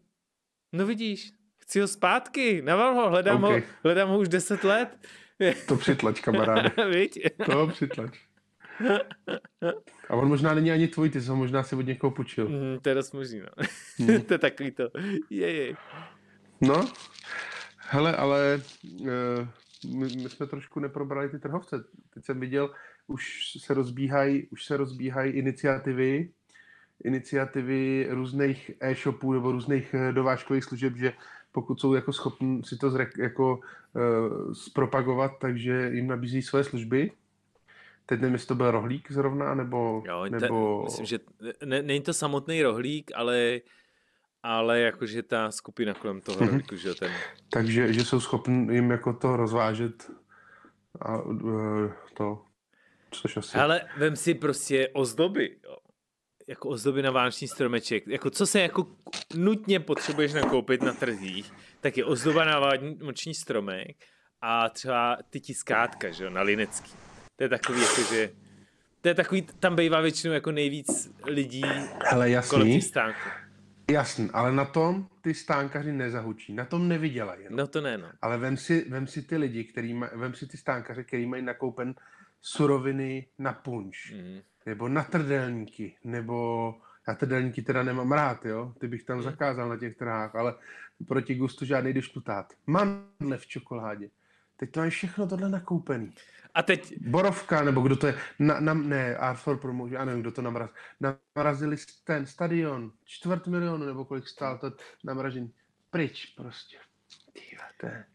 No 0.71 0.85
vidíš, 0.85 1.31
chci 1.57 1.79
ho 1.79 1.87
zpátky, 1.87 2.61
naval 2.61 2.93
ho, 2.93 3.09
hledám, 3.09 3.43
OK. 3.43 3.51
ho, 3.51 3.61
hledám 3.83 4.09
ho 4.09 4.19
už 4.19 4.27
10 4.29 4.63
let. 4.63 5.07
To 5.67 5.75
přitlač, 5.77 6.19
kamaráde. 6.19 6.69
To 7.45 7.67
přitlač. 7.67 8.19
A 10.09 10.15
on 10.15 10.27
možná 10.27 10.53
není 10.53 10.71
ani 10.71 10.87
tvůj, 10.87 11.09
ty 11.09 11.21
jsi 11.21 11.29
ho 11.29 11.35
možná 11.35 11.63
si 11.63 11.75
od 11.75 11.81
někoho 11.81 12.11
půjčil. 12.11 12.49
Mm, 12.49 12.79
to 12.81 12.89
je 12.89 12.95
dost 12.95 13.13
možný, 13.13 13.39
no. 13.39 13.47
Hmm. 13.97 14.21
to 14.27 14.33
je 14.33 14.37
takový 14.37 14.71
to. 14.71 14.83
Jej, 15.29 15.75
No, 16.61 16.91
hele, 17.77 18.15
ale 18.15 18.61
eh, 19.07 19.47
my, 19.87 20.05
my 20.23 20.29
jsme 20.29 20.47
trošku 20.47 20.79
neprobrali 20.79 21.29
ty 21.29 21.39
trhovce. 21.39 21.83
Teď 22.13 22.25
jsem 22.25 22.39
viděl, 22.39 22.73
už 23.07 23.23
se 23.59 23.73
rozbíhají, 23.73 24.47
už 24.47 24.65
se 24.65 24.77
rozbíhají 24.77 25.31
iniciativy, 25.31 26.29
iniciativy 27.03 28.07
různých 28.09 28.71
e-shopů 28.79 29.33
nebo 29.33 29.51
různých 29.51 29.93
eh, 29.93 30.13
dovážkových 30.13 30.63
služeb, 30.63 30.95
že 30.95 31.13
pokud 31.51 31.79
jsou 31.79 31.93
jako 31.93 32.13
schopni 32.13 32.63
si 32.63 32.77
to 32.77 32.89
zrek, 32.89 33.17
jako 33.17 33.59
uh, 33.93 34.53
zpropagovat, 34.53 35.31
takže 35.41 35.89
jim 35.93 36.07
nabízí 36.07 36.41
své 36.41 36.63
služby. 36.63 37.11
Teď 38.05 38.19
nevím, 38.19 38.33
jestli 38.33 38.47
to 38.47 38.55
byl 38.55 38.71
rohlík 38.71 39.11
zrovna, 39.11 39.55
nebo... 39.55 40.03
Jo, 40.07 40.23
nebo... 40.23 40.39
nebo... 40.39 40.83
myslím, 40.83 41.05
že 41.05 41.19
ne, 41.65 41.81
není 41.81 42.01
to 42.01 42.13
samotný 42.13 42.63
rohlík, 42.63 43.11
ale, 43.15 43.61
ale 44.43 44.79
jakože 44.79 45.23
ta 45.23 45.51
skupina 45.51 45.93
kolem 45.93 46.21
toho 46.21 46.37
Mhm. 46.37 46.47
rohlíku, 46.47 46.75
že 46.75 46.87
jo, 46.89 46.95
ten... 46.95 47.11
Takže 47.49 47.93
že 47.93 48.05
jsou 48.05 48.19
schopni 48.19 48.73
jim 48.75 48.91
jako 48.91 49.13
to 49.13 49.35
rozvážet 49.37 50.11
a 51.01 51.21
uh, 51.21 51.91
to 52.13 52.43
Což 53.11 53.37
asi... 53.37 53.57
Ale 53.57 53.81
vem 53.97 54.15
si 54.15 54.33
prostě 54.33 54.89
ozdoby, 54.93 55.57
jo. 55.63 55.75
Jako 56.47 56.69
ozdoby 56.69 57.01
na 57.01 57.11
vánoční 57.11 57.47
stromeček. 57.47 58.07
Jako 58.07 58.29
co 58.29 58.45
se 58.47 58.61
jako 58.61 58.87
nutně 59.35 59.79
potřebuješ 59.79 60.33
nakoupit 60.33 60.81
na 60.81 60.93
trzích, 60.93 61.53
tak 61.81 61.97
je 61.97 62.05
ozdoba 62.05 62.45
na 62.45 62.59
vánoční 62.59 63.33
stromek 63.33 63.97
a 64.41 64.69
třeba 64.69 65.17
ty 65.29 65.39
tiskátka, 65.39 66.11
že 66.11 66.23
jo, 66.23 66.29
na 66.29 66.41
linecký. 66.41 66.91
To 67.41 67.45
je 67.45 67.49
takový, 67.49 67.81
jako, 67.81 68.01
že 68.13 68.29
to 69.01 69.07
je 69.07 69.13
takový, 69.15 69.41
tam 69.41 69.75
bývá 69.75 70.01
většinou 70.01 70.33
jako 70.33 70.51
nejvíc 70.51 71.11
lidí 71.25 71.61
Hele, 71.61 71.91
kolem 72.09 72.31
jasný, 72.31 72.73
těch 72.73 72.83
stánků. 72.83 73.19
jasný, 73.91 74.29
ale 74.33 74.51
na 74.51 74.65
tom 74.65 75.07
ty 75.21 75.33
stánkaři 75.33 75.91
nezahučí, 75.91 76.53
na 76.53 76.65
tom 76.65 76.87
nevydělají. 76.87 77.41
No. 77.49 77.57
No 77.57 77.67
to 77.67 77.81
ne, 77.81 77.97
no. 77.97 78.07
Ale 78.21 78.37
vem 78.37 78.57
si, 78.57 78.85
vem 78.89 79.07
si 79.07 79.21
ty 79.21 79.37
lidi, 79.37 79.63
který 79.63 79.93
maj, 79.93 80.09
vem 80.15 80.33
si 80.33 80.47
ty 80.47 80.57
stánkaře, 80.57 81.03
který 81.03 81.25
mají 81.25 81.41
nakoupen 81.43 81.95
suroviny 82.41 83.27
na 83.39 83.53
punč, 83.53 84.11
Mm. 84.11 84.39
nebo 84.65 84.89
na 84.89 85.03
trdelníky, 85.03 85.95
nebo 86.03 86.75
já 87.07 87.13
trdelníky 87.15 87.61
teda 87.61 87.83
nemám 87.83 88.11
rád, 88.11 88.45
jo, 88.45 88.73
ty 88.79 88.87
bych 88.87 89.03
tam 89.03 89.17
Hmm. 89.17 89.23
zakázal 89.23 89.69
na 89.69 89.77
těch 89.77 89.95
trhách, 89.97 90.35
ale 90.35 90.53
proti 91.07 91.35
gustu 91.35 91.65
žádný 91.65 91.93
deštutát. 91.93 92.53
Mandle 92.67 93.37
v 93.37 93.47
čokoládě. 93.47 94.09
Teď 94.57 94.71
to 94.71 94.79
mají 94.79 94.91
všechno 94.91 95.27
tohle 95.27 95.49
nakoupený. 95.49 96.13
A 96.53 96.63
teď, 96.63 96.93
Borovka, 97.01 97.63
nebo 97.63 97.81
kdo 97.81 97.95
to 97.95 98.07
je, 98.07 98.17
na, 98.39 98.59
na, 98.59 98.73
ne, 98.73 99.15
Art 99.15 99.39
for 99.39 99.57
Promotion, 99.59 99.93
já 99.93 100.05
nevím, 100.05 100.21
kdo 100.21 100.31
to 100.31 100.41
namraz, 100.41 100.69
namrazili 101.35 101.75
ten 102.03 102.25
stadion, 102.25 102.91
čtvrt 103.05 103.47
milionu, 103.47 103.85
nebo 103.85 104.05
kolik 104.05 104.27
stál 104.27 104.57
to 104.57 104.71
namražení, 105.03 105.53
pryč 105.89 106.25
prostě. 106.25 106.77
Tyhle, 107.33 107.65
to 107.79 107.85
je... 107.85 108.05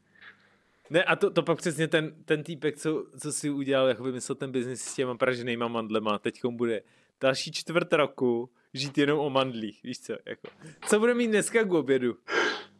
ne, 0.90 1.04
a 1.04 1.16
to, 1.16 1.30
to 1.30 1.42
pak 1.42 1.58
přesně 1.58 1.88
ten, 1.88 2.24
ten 2.24 2.42
týpek, 2.42 2.76
co, 2.76 3.06
co 3.20 3.32
si 3.32 3.50
udělal, 3.50 3.88
jako 3.88 4.02
vymyslel 4.02 4.36
ten 4.36 4.52
biznis 4.52 4.82
s 4.82 4.94
těma 4.94 5.14
praženýma 5.14 5.68
mandlema, 5.68 6.18
teď 6.18 6.44
bude 6.44 6.82
další 7.20 7.52
čtvrt 7.52 7.92
roku 7.92 8.50
žít 8.74 8.98
jenom 8.98 9.18
o 9.18 9.30
mandlích, 9.30 9.82
víš 9.82 10.00
co, 10.00 10.12
jako. 10.26 10.48
Co 10.86 10.98
bude 10.98 11.14
mít 11.14 11.28
dneska 11.28 11.64
k 11.64 11.72
obědu? 11.72 12.16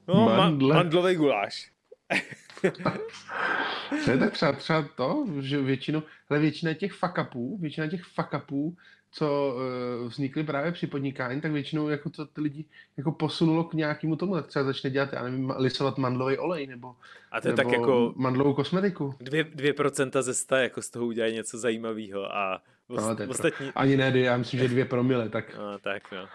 No, 0.09 0.15
ma- 0.15 0.37
Mandle. 0.37 0.75
mandlový 0.75 1.15
guláš. 1.15 1.73
Ne, 4.07 4.19
tak 4.19 4.33
třeba, 4.33 4.53
třeba 4.53 4.83
to, 4.97 5.27
že 5.41 5.63
většinou, 5.63 6.03
ale 6.31 6.39
většina 6.39 6.75
těch 6.75 6.93
fuck 6.93 7.19
upů, 7.29 7.59
většina 7.59 7.87
těch 7.87 8.05
fuck 8.05 8.29
upů, 8.45 8.77
co 9.11 9.57
uh, 10.03 10.09
vznikly 10.09 10.45
právě 10.45 10.73
při 10.73 10.87
podnikání, 10.87 11.41
tak 11.41 11.53
většinou 11.53 11.89
jako 11.89 12.11
to 12.11 12.27
ty 12.27 12.41
lidi 12.41 12.65
jako 12.97 13.13
posunulo 13.13 13.65
k 13.65 13.75
nějakému 13.75 14.17
tomu, 14.17 14.35
tak 14.35 14.47
třeba 14.47 14.65
začne 14.65 14.91
dělat, 14.91 15.13
já 15.13 15.23
nevím, 15.23 15.53
lisovat 15.57 15.99
mandlový 15.99 16.39
olej, 16.39 16.67
nebo, 16.67 16.97
A 17.33 17.41
to 17.41 17.49
je 17.49 17.53
nebo 17.57 17.71
tak 17.71 17.79
jako 17.79 18.13
mandlovou 18.17 18.55
kosmetiku. 18.55 19.15
dvě, 19.21 19.45
dvě 19.45 19.73
procenta 19.73 20.23
ze 20.23 20.35
sta, 20.35 20.59
jako 20.59 20.83
z 20.83 20.91
toho 20.91 21.07
udělají 21.07 21.35
něco 21.35 21.59
zajímavého 21.59 22.37
a 22.37 22.63
No, 22.89 22.97
ost, 22.97 23.05
to 23.05 23.11
je 23.11 23.17
pro- 23.17 23.29
ostatní... 23.29 23.71
Ani 23.75 23.97
ne, 23.97 24.13
já 24.15 24.37
myslím, 24.37 24.61
že 24.61 24.69
dvě 24.69 24.85
promile, 24.85 25.29
tak... 25.29 25.57
No, 25.59 25.79
tak 25.79 26.13
no. 26.13 26.27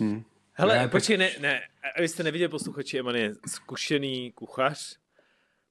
Hm. 0.00 0.22
Hele, 0.52 0.74
Ne, 0.74 0.78
ne, 0.80 0.84
tak- 0.84 0.92
počkej, 0.92 1.16
ne, 1.16 1.30
ne, 1.40 1.60
a 1.96 2.00
vy 2.00 2.08
jste 2.08 2.22
neviděli 2.22 2.48
posluchači, 2.48 2.98
Eman 2.98 3.16
je 3.16 3.32
zkušený 3.46 4.32
kuchař, 4.34 4.96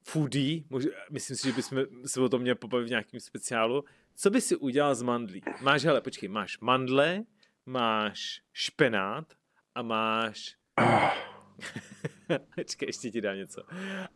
foodie, 0.08 0.64
myslím 1.12 1.38
si, 1.38 1.48
že 1.48 1.54
bychom 1.54 1.86
se 2.06 2.22
o 2.22 2.30
tom 2.30 2.42
měli 2.42 2.56
pobavit 2.56 2.88
v 2.88 2.90
nějakém 2.90 3.20
speciálu. 3.20 3.84
Co 4.16 4.30
by 4.30 4.42
si 4.42 4.56
udělal 4.56 4.96
z 4.96 5.02
mandlí? 5.02 5.42
Máš, 5.62 5.84
hele, 5.84 6.02
počkej, 6.02 6.30
máš 6.30 6.60
mandle, 6.60 7.24
máš 7.66 8.42
špenát 8.54 9.34
a 9.76 9.82
máš... 9.82 10.56
Počkej, 12.56 12.88
ještě 12.90 13.12
ti 13.12 13.22
dám 13.22 13.36
něco. 13.36 13.64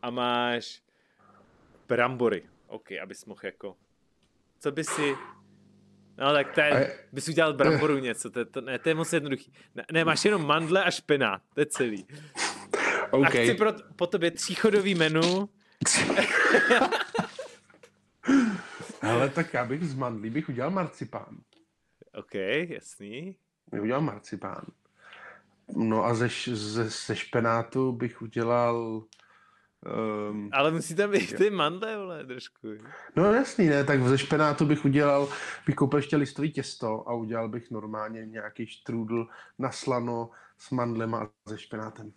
A 0.01 0.09
máš 0.09 0.81
brambory. 1.87 2.43
OK, 2.67 2.91
abys 3.03 3.25
mohl 3.25 3.39
jako... 3.43 3.75
Co 4.59 4.71
by 4.71 4.83
si... 4.83 5.15
No 6.17 6.33
tak 6.33 6.55
to 6.55 6.61
A 6.61 6.65
je, 6.65 6.99
bys 7.11 7.27
udělal 7.27 7.53
bramboru 7.53 7.97
něco, 7.97 8.29
to, 8.29 8.39
je- 8.39 8.45
to, 8.45 8.61
ne, 8.61 8.79
to 8.79 8.89
je 8.89 8.95
moc 8.95 9.13
jednoduchý. 9.13 9.53
Ne, 9.75 9.85
ne, 9.91 10.05
máš 10.05 10.25
jenom 10.25 10.45
mandle 10.45 10.83
a 10.83 10.91
špenát, 10.91 11.41
to 11.53 11.59
je 11.59 11.65
celý. 11.65 12.05
A 13.11 13.13
OK. 13.13 13.27
chci 13.29 13.53
pro, 13.53 13.73
po 13.95 14.07
tobě 14.07 14.31
tříchodový 14.31 14.95
menu, 14.95 15.49
Ale 19.01 19.29
tak 19.29 19.53
já 19.53 19.65
bych 19.65 19.83
z 19.83 19.93
mandlí 19.93 20.29
bych 20.29 20.49
udělal 20.49 20.71
marcipán. 20.71 21.37
OK, 22.13 22.33
jasný. 22.69 23.35
Bych 23.71 23.81
udělal 23.81 24.01
marcipán. 24.01 24.65
No 25.75 26.05
a 26.05 26.13
ze, 26.13 26.29
ze, 26.47 26.89
ze 26.89 27.15
špenátu 27.15 27.91
bych 27.91 28.21
udělal... 28.21 29.03
Um, 30.29 30.49
Ale 30.53 30.71
musí 30.71 30.95
tam 30.95 31.11
být 31.11 31.37
ty 31.37 31.49
mandle, 31.49 31.97
vole, 31.97 32.25
trošku. 32.25 32.67
no 33.15 33.33
jasný, 33.33 33.67
ne, 33.67 33.83
tak 33.83 34.03
ze 34.03 34.17
špenátu 34.17 34.65
bych 34.65 34.85
udělal, 34.85 35.29
bych 35.65 35.75
koupil 35.75 35.99
ještě 35.99 36.17
listový 36.17 36.51
těsto 36.51 37.09
a 37.09 37.13
udělal 37.13 37.49
bych 37.49 37.71
normálně 37.71 38.25
nějaký 38.25 38.67
štrůdl 38.67 39.27
na 39.59 39.71
slano 39.71 40.29
s 40.57 40.71
mandlema 40.71 41.19
a 41.19 41.29
se 41.49 41.57
špenátem. 41.57 42.13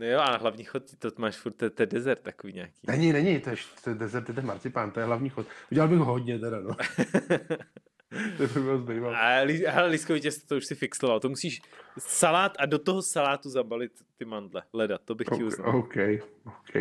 No 0.00 0.06
jo, 0.06 0.18
a 0.20 0.36
hlavní 0.36 0.64
chod 0.64 0.82
to 0.98 1.10
máš 1.18 1.36
furt, 1.36 1.52
to, 1.52 1.70
to 1.70 1.82
je 1.82 1.86
dezert 1.86 2.22
takový 2.22 2.52
nějaký. 2.52 2.74
Není, 2.86 3.12
není, 3.12 3.40
to 3.40 3.50
je, 3.50 3.56
to 3.84 3.90
je 3.90 3.96
dezert, 3.96 4.24
to 4.24 4.30
je 4.30 4.34
ten 4.34 4.46
marcipán, 4.46 4.90
to 4.90 5.00
je 5.00 5.06
hlavní 5.06 5.28
chod. 5.28 5.46
Udělal 5.70 5.88
bych 5.88 5.98
ho 5.98 6.04
hodně 6.04 6.38
teda, 6.38 6.60
no. 6.60 6.74
to 8.36 8.46
by 8.54 8.60
bylo 8.60 8.78
zbýval. 8.78 9.16
A 9.16 9.40
li, 9.40 9.64
hele, 9.66 9.88
lískový 9.88 10.20
těsto 10.20 10.46
to 10.46 10.56
už 10.56 10.66
si 10.66 10.74
fixoval. 10.74 11.20
To 11.20 11.28
musíš 11.28 11.60
salát 11.98 12.52
a 12.58 12.66
do 12.66 12.78
toho 12.78 13.02
salátu 13.02 13.50
zabalit 13.50 13.92
ty 14.16 14.24
mandle. 14.24 14.62
Leda, 14.72 14.98
to 14.98 15.14
bych 15.14 15.28
ti 15.36 15.44
uznal. 15.44 15.76
OK, 15.76 15.96
OK. 16.44 16.74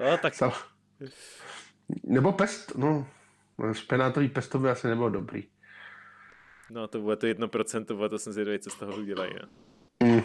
No, 0.00 0.18
tak 0.18 0.34
Sal... 0.34 0.52
Nebo 2.04 2.32
pest, 2.32 2.74
no. 2.76 3.08
Špenátový 3.72 4.28
pesto 4.28 4.58
by 4.58 4.70
asi 4.70 4.86
nebylo 4.86 5.10
dobrý. 5.10 5.44
no, 6.70 6.88
to 6.88 7.00
bude 7.00 7.16
to 7.16 7.26
jedno 7.26 7.48
procento, 7.48 8.08
to 8.08 8.18
jsem 8.18 8.32
zvědavý, 8.32 8.58
co 8.58 8.70
z 8.70 8.74
toho 8.74 8.96
udělají. 8.96 9.32
No. 9.40 9.48
Mm. 10.08 10.22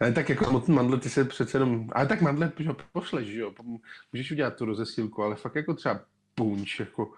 Ale 0.00 0.12
tak 0.12 0.28
jako 0.28 0.44
samotný 0.44 0.74
mandle, 0.74 1.00
ty 1.00 1.10
se 1.10 1.24
přece 1.24 1.56
jenom... 1.58 1.90
Ale 1.92 2.06
tak 2.06 2.20
mandle 2.20 2.52
pošleš, 2.92 3.26
že 3.26 3.40
jo? 3.40 3.54
Můžeš 4.12 4.32
udělat 4.32 4.56
tu 4.56 4.64
rozesílku, 4.64 5.22
ale 5.22 5.36
fakt 5.36 5.54
jako 5.54 5.74
třeba 5.74 6.00
punč, 6.34 6.80
jako... 6.80 7.12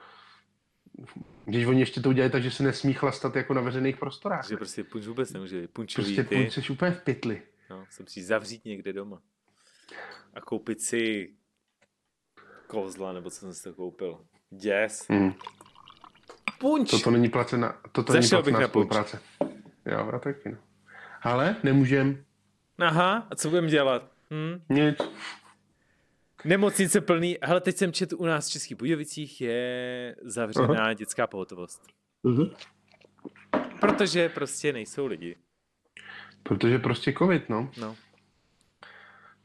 Když 1.44 1.66
oni 1.66 1.80
ještě 1.80 2.00
to 2.00 2.08
udělají 2.08 2.32
tak, 2.32 2.42
že 2.42 2.50
se 2.50 2.62
nesmí 2.62 2.92
chlastat 2.92 3.36
jako 3.36 3.54
na 3.54 3.60
veřejných 3.60 3.96
prostorách. 3.96 4.48
Že 4.48 4.56
prostě 4.56 4.84
punč 4.84 5.06
vůbec 5.06 5.32
nemůže 5.32 5.60
být. 5.60 5.70
Punčový 5.70 6.04
Prostě 6.04 6.24
ty. 6.24 6.36
punč 6.36 6.52
seš 6.52 6.70
úplně 6.70 6.90
v 6.90 7.02
pytli. 7.02 7.42
No, 7.70 7.86
se 7.90 8.02
musíš 8.02 8.26
zavřít 8.26 8.64
někde 8.64 8.92
doma. 8.92 9.20
A 10.34 10.40
koupit 10.40 10.82
si 10.82 11.30
kozla, 12.66 13.12
nebo 13.12 13.30
co 13.30 13.36
jsem 13.40 13.54
si 13.54 13.62
to 13.62 13.74
koupil. 13.74 14.18
Děs. 14.50 15.08
Mm. 15.08 15.32
Punč! 16.58 16.90
Toto 16.90 17.10
není 17.10 17.28
placená, 17.28 17.80
toto 17.92 18.12
není 18.12 18.22
Zašel 18.22 18.42
bych 18.42 18.52
placená 18.52 18.60
na 18.60 18.68
punč. 18.68 18.70
spolupráce. 18.70 19.20
Jo, 19.86 20.10
já 20.12 20.18
taky 20.18 20.50
no. 20.50 20.58
Ale 21.22 21.56
nemůžem 21.62 22.24
Aha, 22.78 23.26
a 23.30 23.34
co 23.34 23.48
budeme 23.48 23.68
dělat? 23.68 24.12
Hm? 24.30 24.62
nic. 24.68 24.98
Nemocnice 26.44 27.00
plný. 27.00 27.36
Hele, 27.42 27.60
teď 27.60 27.76
jsem 27.76 27.92
četl 27.92 28.16
u 28.18 28.26
nás 28.26 28.48
v 28.48 28.52
Českých 28.52 28.76
Budějovicích 28.76 29.40
je 29.40 30.16
zavřená 30.22 30.82
Aha. 30.82 30.92
dětská 30.92 31.26
pohotovost. 31.26 31.86
Mhm. 32.22 32.50
Protože 33.80 34.28
prostě 34.28 34.72
nejsou 34.72 35.06
lidi. 35.06 35.36
Protože 36.42 36.78
prostě 36.78 37.12
covid, 37.12 37.48
no. 37.48 37.70
No, 37.80 37.96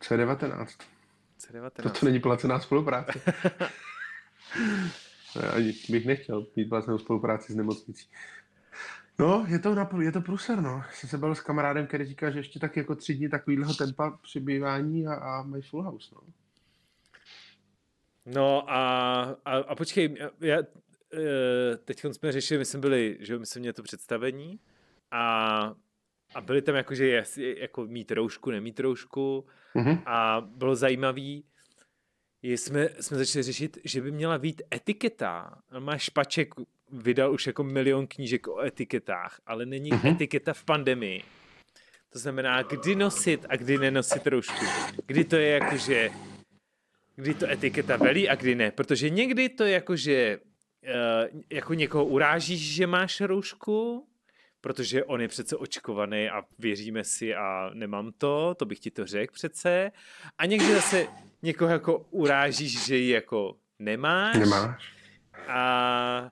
C19. 0.01 0.65
C19. 1.39 1.69
Toto 1.83 2.05
není 2.05 2.19
placená 2.19 2.59
spolupráce. 2.59 3.21
Já 5.41 5.51
ani 5.51 5.73
bych 5.89 6.05
nechtěl 6.05 6.47
mít 6.55 6.69
placenou 6.69 6.97
spolupráci 6.97 7.53
s 7.53 7.55
nemocnicí. 7.55 8.09
No, 9.21 9.45
je 9.47 9.59
to, 9.59 9.75
na, 9.75 9.89
je 10.01 10.11
to 10.11 10.21
průser, 10.21 10.61
no. 10.61 10.83
Jsem 10.93 11.09
se 11.09 11.17
bavil 11.17 11.35
s 11.35 11.41
kamarádem, 11.41 11.87
který 11.87 12.05
říká, 12.05 12.31
že 12.31 12.39
ještě 12.39 12.59
tak 12.59 12.77
jako 12.77 12.95
tři 12.95 13.13
dny 13.13 13.29
takovýhleho 13.29 13.73
tempa 13.73 14.19
přibývání 14.21 15.07
a, 15.07 15.13
a 15.13 15.43
mají 15.43 15.63
full 15.63 15.83
house, 15.83 16.15
no. 16.15 16.21
No 18.25 18.71
a, 18.71 19.21
a, 19.45 19.57
a 19.57 19.75
počkej, 19.75 20.17
já, 20.39 20.57
eh, 21.13 21.77
teď 21.85 22.05
jsme 22.11 22.31
řešili, 22.31 22.57
my 22.57 22.65
jsme 22.65 22.79
byli, 22.79 23.17
že 23.19 23.39
my 23.39 23.45
jsme 23.45 23.59
měli 23.59 23.73
to 23.73 23.83
představení 23.83 24.59
a, 25.11 25.73
a 26.35 26.41
byli 26.41 26.61
tam 26.61 26.75
jako, 26.75 26.95
že 26.95 27.07
je, 27.07 27.23
jako 27.61 27.85
mít 27.85 28.11
roušku, 28.11 28.51
nemít 28.51 28.79
roušku 28.79 29.45
Mhm. 29.75 30.01
a 30.05 30.41
bylo 30.41 30.75
zajímavý, 30.75 31.45
jsme, 32.41 32.89
jsme 32.99 33.17
začali 33.17 33.43
řešit, 33.43 33.77
že 33.83 34.01
by 34.01 34.11
měla 34.11 34.37
být 34.37 34.61
etiketa. 34.73 35.61
Má 35.79 35.97
Špaček 35.97 36.53
vydal 36.91 37.33
už 37.33 37.47
jako 37.47 37.63
milion 37.63 38.07
knížek 38.07 38.47
o 38.47 38.61
etiketách, 38.61 39.41
ale 39.45 39.65
není 39.65 39.89
Mhm. 39.89 40.07
etiketa 40.07 40.53
v 40.53 40.63
pandemii. 40.63 41.23
To 42.09 42.19
znamená, 42.19 42.61
kdy 42.61 42.95
nosit 42.95 43.45
a 43.49 43.55
kdy 43.55 43.77
nenosit 43.77 44.27
roušku. 44.27 44.65
Kdy 45.07 45.23
to 45.23 45.35
je 45.35 45.47
jako, 45.49 45.77
že 45.77 46.09
kdy 47.15 47.33
to 47.33 47.49
etiketa 47.49 47.97
velí 47.97 48.29
a 48.29 48.35
kdy 48.35 48.55
ne. 48.55 48.71
Protože 48.71 49.09
někdy 49.09 49.49
to 49.49 49.63
je 49.63 49.71
jako, 49.73 49.95
že 49.95 50.39
uh, 50.83 51.41
jako 51.49 51.73
někoho 51.73 52.05
urážíš, 52.05 52.73
že 52.75 52.87
máš 52.87 53.21
roušku, 53.21 54.07
protože 54.61 55.03
on 55.03 55.21
je 55.21 55.27
přece 55.27 55.55
očkovaný 55.57 56.29
a 56.29 56.43
věříme 56.59 57.03
si 57.03 57.35
a 57.35 57.69
nemám 57.73 58.11
to, 58.17 58.55
to 58.55 58.65
bych 58.65 58.79
ti 58.79 58.91
to 58.91 59.05
řekl 59.05 59.33
přece. 59.33 59.91
A 60.37 60.45
někdy 60.45 60.73
zase 60.73 61.07
někoho 61.41 61.71
jako 61.71 61.97
urážíš, 61.97 62.85
že 62.85 62.97
ji 62.97 63.09
jako 63.09 63.55
nemáš. 63.79 64.37
Nemáš. 64.37 64.93
A, 65.47 66.29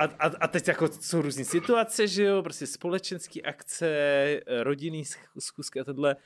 a, 0.00 0.04
a, 0.04 0.26
a 0.40 0.48
teď 0.48 0.68
jako 0.68 0.88
jsou 0.88 1.22
různé 1.22 1.44
situace, 1.44 2.06
že 2.08 2.24
jo, 2.24 2.42
prostě 2.42 2.66
společenské 2.66 3.40
akce, 3.40 4.40
rodinný 4.62 5.04
schůzky 5.38 5.80
a 5.80 5.84
tohle. 5.84 6.16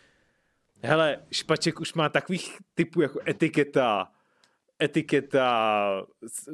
Hele, 0.83 1.19
Špaček 1.31 1.81
už 1.81 1.95
má 1.95 2.09
takových 2.09 2.59
typů 2.75 3.01
jako 3.01 3.21
etiketa, 3.29 4.09
etiketa, 4.83 6.07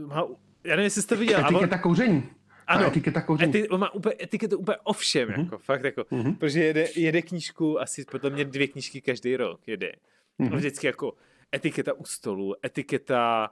má, 0.06 0.26
já 0.64 0.70
nevím, 0.70 0.84
jestli 0.84 1.02
jste 1.02 1.14
to 1.14 1.20
viděl. 1.20 1.40
Etiketa 1.40 1.76
on, 1.76 1.82
kouření. 1.82 2.30
Ano, 2.66 2.86
etiketa 2.86 3.22
kouření. 3.22 3.50
Eti, 3.50 3.68
on 3.68 3.80
má 3.80 3.94
úplně, 3.94 4.14
etiketu 4.22 4.58
úplně 4.58 4.76
o 4.84 4.92
všem, 4.92 5.28
mm-hmm. 5.28 5.44
jako, 5.44 5.58
fakt 5.58 5.84
jako, 5.84 6.02
mm-hmm. 6.02 6.36
protože 6.36 6.64
jede, 6.64 6.88
jede 6.96 7.22
knížku, 7.22 7.80
asi 7.80 8.04
podle 8.04 8.30
mě 8.30 8.44
dvě 8.44 8.68
knížky 8.68 9.00
každý 9.00 9.36
rok 9.36 9.68
jede. 9.68 9.92
Mm-hmm. 10.40 10.56
Vždycky 10.56 10.86
jako 10.86 11.14
etiketa 11.54 11.92
u 11.92 12.04
stolu, 12.04 12.54
etiketa 12.66 13.50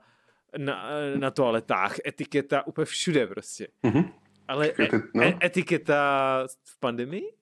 na, 0.57 0.89
na 1.15 1.31
toaletách, 1.31 1.95
etiketa 2.05 2.67
úplně 2.67 2.85
všude 2.85 3.27
prostě. 3.27 3.67
Mm-hmm. 3.83 4.13
Ale 4.47 4.67
e, 4.79 4.87
no. 5.13 5.23
e, 5.23 5.37
etiketa 5.43 6.47
v 6.63 6.79
pandemii? 6.79 7.39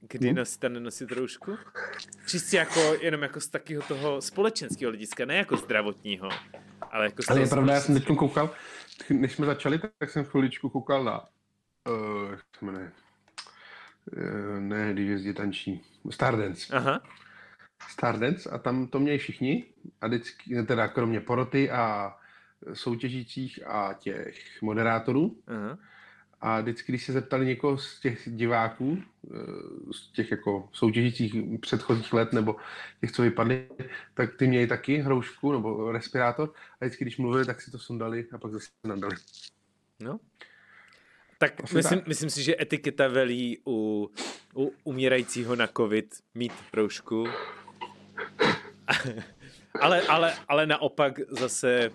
Kdy 0.00 0.26
hmm. 0.26 0.36
nosíte, 0.36 0.68
nenosit 0.68 1.12
roušku? 1.12 1.58
Čistě 2.26 2.56
jako, 2.56 2.80
jenom 3.00 3.22
jako 3.22 3.40
z 3.40 3.48
takového 3.48 3.82
toho 3.88 4.20
společenského 4.20 4.90
hlediska, 4.90 5.24
ne 5.24 5.36
jako 5.36 5.56
zdravotního, 5.56 6.28
ale 6.90 7.04
jako 7.04 7.22
Ale 7.28 7.40
je 7.40 7.46
pravda, 7.46 7.74
já 7.74 7.80
jsem 7.80 7.94
teď 7.94 8.06
koukal, 8.06 8.50
než 9.10 9.32
jsme 9.32 9.46
začali, 9.46 9.80
tak 9.98 10.10
jsem 10.10 10.24
chviličku 10.24 10.68
koukal 10.68 11.04
na, 11.04 11.20
uh, 11.20 12.30
jak 12.30 12.40
se 12.58 12.64
jmenuje, 12.64 12.92
uh, 14.16 14.60
ne, 14.60 14.92
když 14.92 15.08
jezdí 15.08 15.34
tančí, 15.34 15.82
Stardance. 16.10 16.76
Aha. 16.76 17.00
Stardance 17.88 18.50
a 18.50 18.58
tam 18.58 18.86
to 18.86 19.00
měli 19.00 19.18
všichni, 19.18 19.64
a 20.00 20.06
vždycky, 20.06 20.62
teda 20.62 20.88
kromě 20.88 21.20
poroty 21.20 21.70
a 21.70 22.14
soutěžících 22.72 23.66
a 23.66 23.94
těch 23.98 24.62
moderátorů. 24.62 25.36
Aha. 25.46 25.78
A 26.40 26.60
vždycky, 26.60 26.92
když 26.92 27.04
se 27.04 27.12
zeptali 27.12 27.46
někoho 27.46 27.78
z 27.78 28.00
těch 28.00 28.22
diváků, 28.26 29.02
eh, 29.24 29.36
z 29.92 30.12
těch 30.12 30.30
jako 30.30 30.68
soutěžících 30.72 31.34
předchozích 31.60 32.12
let, 32.12 32.32
nebo 32.32 32.56
těch, 33.00 33.12
co 33.12 33.22
vypadli, 33.22 33.68
tak 34.14 34.36
ty 34.36 34.46
měli 34.46 34.66
taky 34.66 34.96
hroušku 34.96 35.52
nebo 35.52 35.92
respirátor. 35.92 36.52
A 36.80 36.84
vždycky, 36.84 37.04
když 37.04 37.18
mluvili, 37.18 37.44
tak 37.44 37.60
si 37.60 37.70
to 37.70 37.78
sundali 37.78 38.26
a 38.32 38.38
pak 38.38 38.52
zase 38.52 38.68
nadali. 38.84 39.16
No. 40.00 40.20
Tak 41.38 41.64
Asi 41.64 41.74
myslím, 41.74 41.98
tak. 41.98 42.08
myslím 42.08 42.30
si, 42.30 42.42
že 42.42 42.56
etiketa 42.60 43.08
velí 43.08 43.58
u, 43.66 44.10
u 44.56 44.72
umírajícího 44.84 45.56
na 45.56 45.66
covid 45.66 46.14
mít 46.34 46.52
roušku. 46.72 47.26
ale, 49.80 50.02
ale, 50.02 50.34
ale 50.48 50.66
naopak 50.66 51.20
zase 51.28 51.90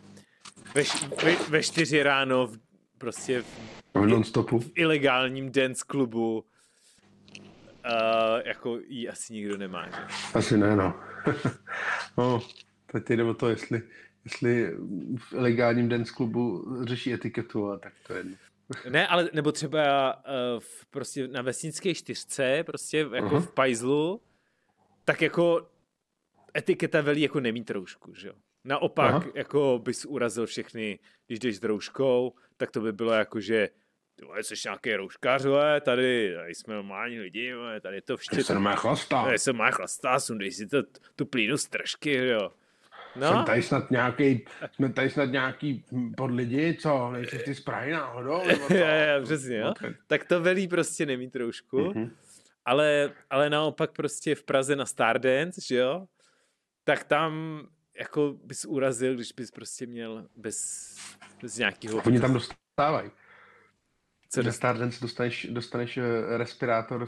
ve, 0.75 0.83
ve, 1.23 1.35
ve 1.49 1.63
čtyři 1.63 2.03
ráno 2.03 2.47
v, 2.47 2.59
prostě 2.97 3.41
v, 3.41 4.05
non-stopu. 4.05 4.59
v 4.59 4.71
ilegálním 4.75 5.51
dance 5.51 5.83
klubu 5.87 6.39
uh, 6.39 6.45
jako 8.45 8.79
ji 8.87 9.09
asi 9.09 9.33
nikdo 9.33 9.57
nemá. 9.57 9.85
Že? 9.85 9.97
Asi 10.33 10.57
ne, 10.57 10.75
no. 10.75 10.99
no 12.17 12.41
teď 12.91 13.09
jde 13.09 13.23
o 13.23 13.33
to, 13.33 13.49
jestli, 13.49 13.81
jestli 14.23 14.71
v 15.17 15.33
ilegálním 15.33 15.89
dance 15.89 16.13
klubu 16.13 16.65
řeší 16.85 17.13
etiketu, 17.13 17.71
a 17.71 17.77
tak 17.77 17.93
to 18.07 18.13
je 18.13 18.19
jedno. 18.19 18.35
Ne, 18.89 19.07
ale 19.07 19.29
nebo 19.33 19.51
třeba 19.51 20.15
uh, 20.15 20.21
v, 20.59 20.85
prostě 20.85 21.27
na 21.27 21.41
vesnické 21.41 21.95
čtyřce, 21.95 22.63
prostě 22.63 23.07
jako 23.13 23.35
uh-huh. 23.35 23.41
v 23.41 23.51
Pajzlu, 23.51 24.21
tak 25.05 25.21
jako 25.21 25.67
etiketa 26.57 27.01
velí 27.01 27.21
jako 27.21 27.39
nemít 27.39 27.71
roušku, 27.71 28.13
že 28.13 28.27
jo? 28.27 28.33
Naopak, 28.65 29.13
Aha. 29.13 29.25
jako 29.35 29.81
bys 29.83 30.05
urazil 30.05 30.45
všechny, 30.45 30.99
když 31.27 31.39
jdeš 31.39 31.57
s 31.57 31.63
rouškou, 31.63 32.33
tak 32.57 32.71
to 32.71 32.81
by 32.81 32.93
bylo 32.93 33.11
jako, 33.11 33.39
že 33.39 33.69
ty 34.15 34.43
jsi 34.43 34.55
nějaký 34.65 34.95
rouškář, 34.95 35.45
tady, 35.81 36.33
tady 36.35 36.55
jsme 36.55 36.73
normální 36.73 37.19
lidi, 37.19 37.53
tady 37.81 38.01
to. 38.01 38.17
Tady 38.31 38.43
se 38.43 38.59
má 38.59 38.75
chlastá. 38.75 39.23
Tady 39.23 39.39
se 39.39 39.53
má 39.53 39.71
chlastá, 39.71 40.19
sundej 40.19 40.51
si 40.51 40.67
to, 40.67 40.83
tu 41.15 41.25
plínu 41.25 41.57
z 41.57 41.67
trošky, 41.67 42.15
jo. 42.15 42.51
No. 43.15 43.27
Jsem 43.27 43.43
tady 43.43 43.61
snad 43.61 43.91
nějaký, 43.91 44.45
jsme 44.71 44.93
tady 44.93 45.09
snad 45.09 45.25
nějaký 45.25 45.85
pod 46.17 46.31
lidi, 46.31 46.77
co, 46.79 47.11
nejsi 47.11 47.39
ty 47.39 47.55
z 47.55 47.59
Prahy 47.59 47.91
náhodou? 47.91 48.41
je, 48.69 49.21
přesně, 49.23 49.57
jo. 49.57 49.69
Okay. 49.69 49.93
Tak 50.07 50.25
to 50.25 50.41
velí 50.41 50.67
prostě 50.67 51.05
nemít 51.05 51.35
roušku, 51.35 51.77
mm-hmm. 51.77 52.09
ale, 52.65 53.11
ale 53.29 53.49
naopak 53.49 53.91
prostě 53.91 54.35
v 54.35 54.43
Praze 54.43 54.75
na 54.75 54.85
Stardance, 54.85 55.61
že 55.67 55.75
jo, 55.75 56.05
tak 56.83 57.03
tam 57.03 57.61
jako 57.99 58.35
bys 58.43 58.65
urazil, 58.65 59.15
když 59.15 59.31
bys 59.31 59.51
prostě 59.51 59.85
měl 59.85 60.27
bez, 60.35 60.97
bez 61.41 61.57
nějakého... 61.57 62.01
Oni 62.05 62.19
tam 62.19 62.33
dostávají. 62.33 63.11
Co 64.29 64.43
Na 64.43 64.51
Stardance 64.51 65.01
dostaneš, 65.01 65.47
dostaneš 65.51 65.97
eh, 65.97 66.37
respirátor, 66.37 67.07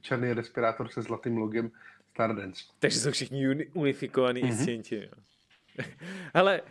černý 0.00 0.32
respirátor 0.32 0.88
se 0.88 1.02
zlatým 1.02 1.36
logem 1.36 1.70
Stardance. 2.10 2.64
Takže 2.78 2.98
jsou 2.98 3.10
všichni 3.10 3.48
uni, 3.48 3.66
unifikovaní 3.74 4.42
mm-hmm. 4.42 5.02
Jo. 5.02 5.08
Ale 6.34 6.62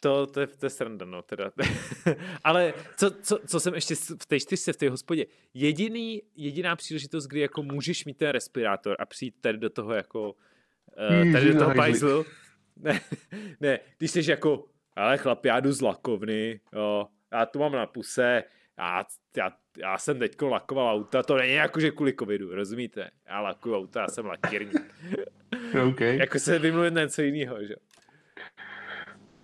to, 0.00 0.26
to, 0.26 0.40
je, 0.40 0.46
to 0.46 0.66
je 0.66 0.70
sranda, 0.70 1.06
no, 1.06 1.22
teda. 1.22 1.50
Ale 2.44 2.74
co, 2.96 3.10
co, 3.10 3.38
co 3.46 3.60
jsem 3.60 3.74
ještě 3.74 3.94
v 3.94 4.26
té 4.26 4.40
čtyřce, 4.40 4.72
v 4.72 4.76
té 4.76 4.90
hospodě, 4.90 5.26
jediný, 5.54 6.22
jediná 6.36 6.76
příležitost, 6.76 7.26
kdy 7.26 7.40
jako 7.40 7.62
můžeš 7.62 8.04
mít 8.04 8.16
ten 8.16 8.28
respirátor 8.28 8.96
a 8.98 9.06
přijít 9.06 9.34
tady 9.40 9.58
do 9.58 9.70
toho 9.70 9.92
jako, 9.92 10.32
uh, 10.32 11.32
tady 11.32 11.52
do 11.52 11.58
toho 11.58 11.74
pajzlu, 11.74 12.24
ne, 12.76 13.00
ne, 13.60 13.78
když 13.98 14.10
jsi 14.10 14.30
jako, 14.30 14.64
ale 14.96 15.18
chlap, 15.18 15.44
já 15.44 15.60
jdu 15.60 15.72
z 15.72 15.80
lakovny, 15.80 16.60
jo, 16.72 17.06
já 17.32 17.46
tu 17.46 17.58
mám 17.58 17.72
na 17.72 17.86
puse, 17.86 18.44
já, 18.78 19.04
já, 19.36 19.52
já 19.78 19.98
jsem 19.98 20.18
teď 20.18 20.42
lakoval 20.42 20.88
auta, 20.88 21.22
to 21.22 21.36
není 21.36 21.54
jako, 21.54 21.80
že 21.80 21.90
kvůli 21.90 22.14
covidu, 22.18 22.54
rozumíte? 22.54 23.10
Já 23.28 23.40
lakuju 23.40 23.76
auta, 23.76 24.00
já 24.00 24.08
jsem 24.08 24.26
lakírník. 24.26 24.94
okay. 25.88 26.16
jako 26.16 26.38
se 26.38 26.58
vymluvit 26.58 26.94
na 26.94 27.02
něco 27.02 27.22
jiného, 27.22 27.64
že? 27.64 27.74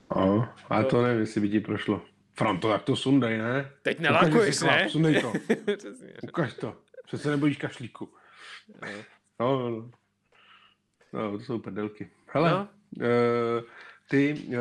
Oh, 0.09 0.45
a 0.69 0.83
to, 0.83 1.03
nevím, 1.03 1.21
jestli 1.21 1.41
by 1.41 1.49
ti 1.49 1.61
prošlo. 1.61 2.03
Franto, 2.35 2.69
tak 2.69 2.83
to 2.83 2.97
sundej, 2.97 3.39
ne? 3.39 3.71
Teď 3.83 3.99
nelakuješ, 3.99 4.61
ne? 4.61 4.89
Sundej 4.89 5.21
to. 5.21 5.33
Ukaž 6.23 6.55
to. 6.55 6.77
Přece 7.07 7.31
nebojíš 7.31 7.57
kašlíku. 7.57 8.15
No. 8.83 8.89
No, 9.41 9.91
no, 11.13 11.39
to 11.39 11.45
jsou 11.45 11.59
prdelky. 11.59 12.11
Hele, 12.27 12.51
no. 12.51 12.69
uh, 12.97 13.65
ty, 14.11 14.47
uh, 14.49 14.55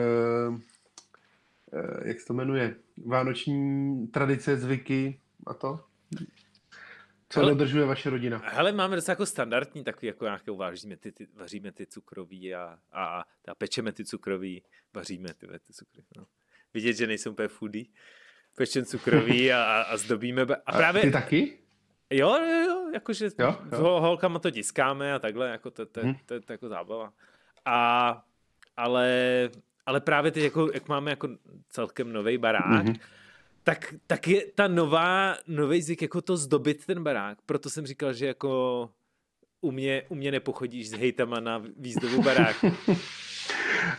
uh, 0.54 0.60
jak 2.04 2.20
se 2.20 2.26
to 2.26 2.34
jmenuje, 2.34 2.76
vánoční 3.06 4.08
tradice, 4.08 4.58
zvyky 4.58 5.20
a 5.47 5.54
to? 5.54 5.86
Co 7.30 7.39
hele, 7.39 7.52
dodržuje 7.52 7.86
vaše 7.86 8.10
rodina? 8.10 8.41
Hele, 8.45 8.72
máme 8.72 8.95
docela 8.95 9.14
jako 9.14 9.26
standardní 9.26 9.84
takový, 9.84 10.08
jako 10.08 10.26
nějaké 10.26 10.52
vaříme 10.52 10.97
ty, 10.97 11.12
ty, 11.12 11.28
vaříme 11.34 11.72
ty 11.72 11.86
cukroví 11.86 12.56
a, 12.56 12.80
a, 12.91 13.24
a 13.47 13.56
pečeme 13.56 13.91
ty 13.91 14.06
cukroví, 14.06 14.64
vaříme 14.93 15.34
ty, 15.34 15.47
ty 15.47 15.74
cukroví. 15.74 16.08
No. 16.18 16.26
Vidět, 16.74 16.93
že 16.93 17.08
nejsou 17.08 17.32
úplně 17.32 17.47
foodie. 17.47 17.86
Pečem 18.56 18.86
cukroví 18.86 19.52
a, 19.52 19.64
a, 19.64 19.82
a 19.82 19.97
zdobíme. 19.97 20.41
A, 20.66 20.72
právě, 20.72 21.02
a 21.02 21.06
ty 21.06 21.12
taky? 21.12 21.58
Jo, 22.12 22.38
jo, 22.38 22.64
jo, 22.68 22.89
jakože 22.93 23.30
jo, 23.39 23.55
jo. 23.72 23.99
holkama 23.99 24.39
to 24.39 24.51
tiskáme 24.51 25.14
a 25.14 25.20
takhle, 25.20 25.49
jako 25.49 25.72
to, 25.72 25.86
to, 25.86 26.01
to, 26.01 26.07
hm. 26.07 26.14
to, 26.26 26.39
to, 26.39 26.45
to 26.45 26.53
jako 26.53 26.70
zábava. 26.70 27.14
A, 27.66 28.24
ale, 28.78 29.49
ale 29.86 30.01
právě 30.01 30.32
teď, 30.32 30.43
jako, 30.43 30.70
jak 30.74 30.88
máme 30.88 31.12
jako 31.12 31.30
celkem 31.70 32.14
nový 32.14 32.38
barák, 32.38 32.86
mm-hmm. 32.86 32.99
tak, 33.64 33.93
tak 34.07 34.28
je 34.28 34.45
ta 34.55 34.68
nová, 34.68 35.38
nový 35.47 35.82
zvyk 35.82 36.01
jako 36.01 36.22
to 36.22 36.38
zdobit 36.38 36.86
ten 36.86 37.03
barák. 37.03 37.38
Proto 37.45 37.70
jsem 37.70 37.86
říkal, 37.86 38.14
že 38.14 38.28
jako 38.28 38.89
u 39.62 39.72
mě, 39.72 40.03
u 40.09 40.16
mě 40.16 40.32
nepochodíš 40.32 40.89
s 40.89 40.93
hejtama 40.93 41.39
na 41.39 41.64
výzdobu 41.78 42.24
baráku. 42.24 42.68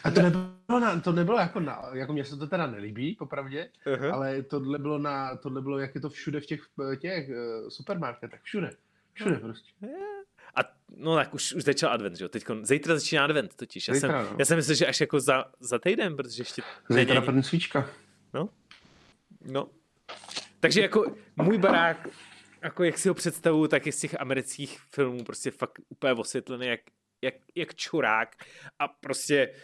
A 0.04 0.10
to 0.10 0.22
nebylo, 0.22 0.80
na, 0.80 1.00
to 1.00 1.12
nebylo 1.12 1.38
jako 1.38 1.60
na, 1.60 1.82
jako 1.92 2.12
mně 2.12 2.24
se 2.24 2.36
to 2.36 2.46
teda 2.46 2.66
nelíbí, 2.66 3.16
popravdě, 3.16 3.68
uh-huh. 3.86 4.14
ale 4.14 4.42
tohle 4.42 4.78
bylo 4.78 4.98
na, 4.98 5.36
tohle 5.36 5.62
bylo, 5.62 5.78
jak 5.78 5.94
je 5.94 6.00
to 6.00 6.08
všude 6.10 6.40
v 6.40 6.46
těch, 6.46 6.60
těch 6.98 7.28
uh, 7.28 7.68
supermarketech, 7.68 8.40
všude, 8.42 8.70
všude 9.12 9.34
no. 9.34 9.40
prostě. 9.40 9.72
A 10.54 10.60
no 10.96 11.16
tak 11.16 11.34
už, 11.34 11.54
už 11.54 11.64
začal 11.64 11.92
advent, 11.92 12.16
že 12.16 12.24
jo? 12.24 12.28
Teď 12.28 12.44
zítra 12.62 12.94
začíná 12.94 13.24
advent 13.24 13.54
totiž. 13.56 13.88
Já, 13.88 13.94
zítra, 13.94 14.22
jsem, 14.22 14.32
no. 14.32 14.36
já 14.38 14.44
jsem 14.44 14.56
myslel, 14.56 14.76
že 14.76 14.86
až 14.86 15.00
jako 15.00 15.20
za, 15.20 15.44
za 15.60 15.78
týden, 15.78 16.16
protože 16.16 16.40
ještě... 16.40 16.62
Zítra 16.88 17.20
první 17.20 17.42
svíčka. 17.42 17.90
No. 18.34 18.48
No. 19.46 19.68
Takže 20.60 20.80
jako 20.80 21.14
můj 21.36 21.58
barák, 21.58 22.08
jako 22.62 22.84
jak 22.84 22.98
si 22.98 23.08
ho 23.08 23.14
představuju, 23.14 23.68
tak 23.68 23.86
je 23.86 23.92
z 23.92 24.00
těch 24.00 24.20
amerických 24.20 24.80
filmů 24.80 25.24
prostě 25.24 25.50
fakt 25.50 25.80
úplně 25.88 26.12
osvětlený 26.12 26.66
jak, 26.66 26.80
jak, 27.22 27.34
jak 27.54 27.74
čurák 27.74 28.36
a 28.78 28.88
prostě 28.88 29.54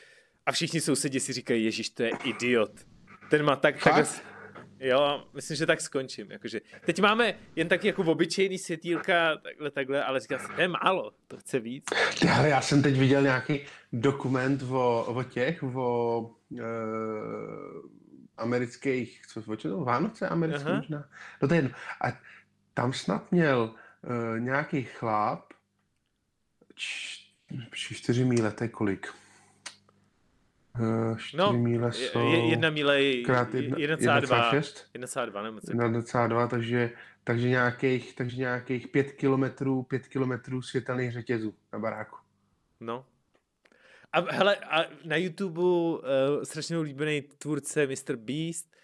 a 0.46 0.52
všichni 0.52 0.80
sousedí 0.80 1.20
si 1.20 1.32
říkají, 1.32 1.64
ježiš, 1.64 1.90
to 1.90 2.02
je 2.02 2.10
idiot. 2.24 2.72
Ten 3.30 3.42
má 3.42 3.56
tak, 3.56 3.82
tak 3.82 4.06
Jo, 4.80 5.24
myslím, 5.34 5.56
že 5.56 5.66
tak 5.66 5.80
skončím. 5.80 6.30
Jakože, 6.30 6.60
teď 6.86 7.00
máme 7.00 7.34
jen 7.56 7.68
taky 7.68 7.86
jako 7.86 8.02
obyčejný 8.02 8.58
světýlka, 8.58 9.36
takhle, 9.36 9.70
takhle, 9.70 10.04
ale 10.04 10.20
říkám 10.20 10.38
si, 10.38 10.46
to 10.54 10.60
je 10.60 10.68
málo, 10.68 11.12
to 11.26 11.36
chce 11.36 11.60
víc. 11.60 11.84
Ale 12.36 12.48
já 12.48 12.60
jsem 12.60 12.82
teď 12.82 12.98
viděl 12.98 13.22
nějaký 13.22 13.60
dokument 13.92 14.62
o, 14.62 15.04
o 15.04 15.22
těch, 15.22 15.62
o 15.62 16.30
e, 16.58 16.62
amerických, 18.36 19.22
co 19.26 19.42
o 19.46 19.56
čem 19.56 19.84
Vánoce 19.84 20.28
americké 20.28 20.72
možná. 20.72 21.08
No 21.42 21.48
to 21.48 21.54
je 21.54 21.58
jedno. 21.58 21.70
A 22.00 22.06
tam 22.74 22.92
snad 22.92 23.32
měl 23.32 23.74
uh, 24.02 24.40
nějaký 24.40 24.82
chlap, 24.82 25.52
č, 26.74 27.27
čtyři 27.72 28.24
míle, 28.24 28.50
to 28.52 28.64
je 28.64 28.68
kolik? 28.68 29.08
Uh, 30.80 31.16
čtyři 31.18 31.36
No, 31.36 31.52
míle 31.52 31.92
jsou... 31.92 32.32
je- 32.32 32.48
Jedna 32.50 32.70
míle 32.70 33.02
je 33.02 33.24
krát 33.24 33.54
jedna- 33.54 33.76
1,2. 33.78 34.20
1,6? 34.52 34.84
1,2 34.94 35.42
nebo 35.42 35.60
co? 35.60 35.72
1,2, 35.72 36.48
takže, 36.48 36.90
takže 37.24 37.48
nějakých, 37.48 38.14
takže 38.16 38.36
nějakých 38.36 38.88
pět 38.88 39.12
kilometrů, 39.12 39.82
pět 39.82 40.08
kilometrů 40.08 40.62
světelných 40.62 41.12
řetězů 41.12 41.54
na 41.72 41.78
baráku. 41.78 42.16
No. 42.80 43.06
A 44.12 44.20
hele, 44.32 44.56
a 44.56 44.84
na 45.04 45.16
YouTube 45.16 45.60
uh, 45.62 45.98
strašně 46.42 46.78
oblíbený 46.78 47.22
tvůrce 47.22 47.86
Mr. 47.86 48.16
Beast, 48.16 48.76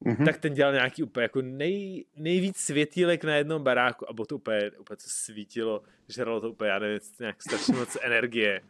Mhm. 0.00 0.24
tak 0.24 0.38
ten 0.38 0.54
dělal 0.54 0.72
nějaký 0.72 1.02
úplně 1.02 1.22
jako 1.22 1.42
nej, 1.42 2.04
nejvíc 2.16 2.56
světílek 2.56 3.24
na 3.24 3.34
jednom 3.36 3.62
baráku 3.62 4.10
a 4.10 4.12
bylo 4.12 4.26
to 4.26 4.36
úplně, 4.36 4.70
úplně 4.70 4.96
co 4.96 5.08
svítilo, 5.10 5.82
žralo 6.08 6.40
to 6.40 6.50
úplně, 6.50 6.70
já 6.70 6.78
nevím, 6.78 7.00
nějak 7.20 7.42
strašně 7.42 7.74
moc 7.74 7.96
energie. 8.02 8.60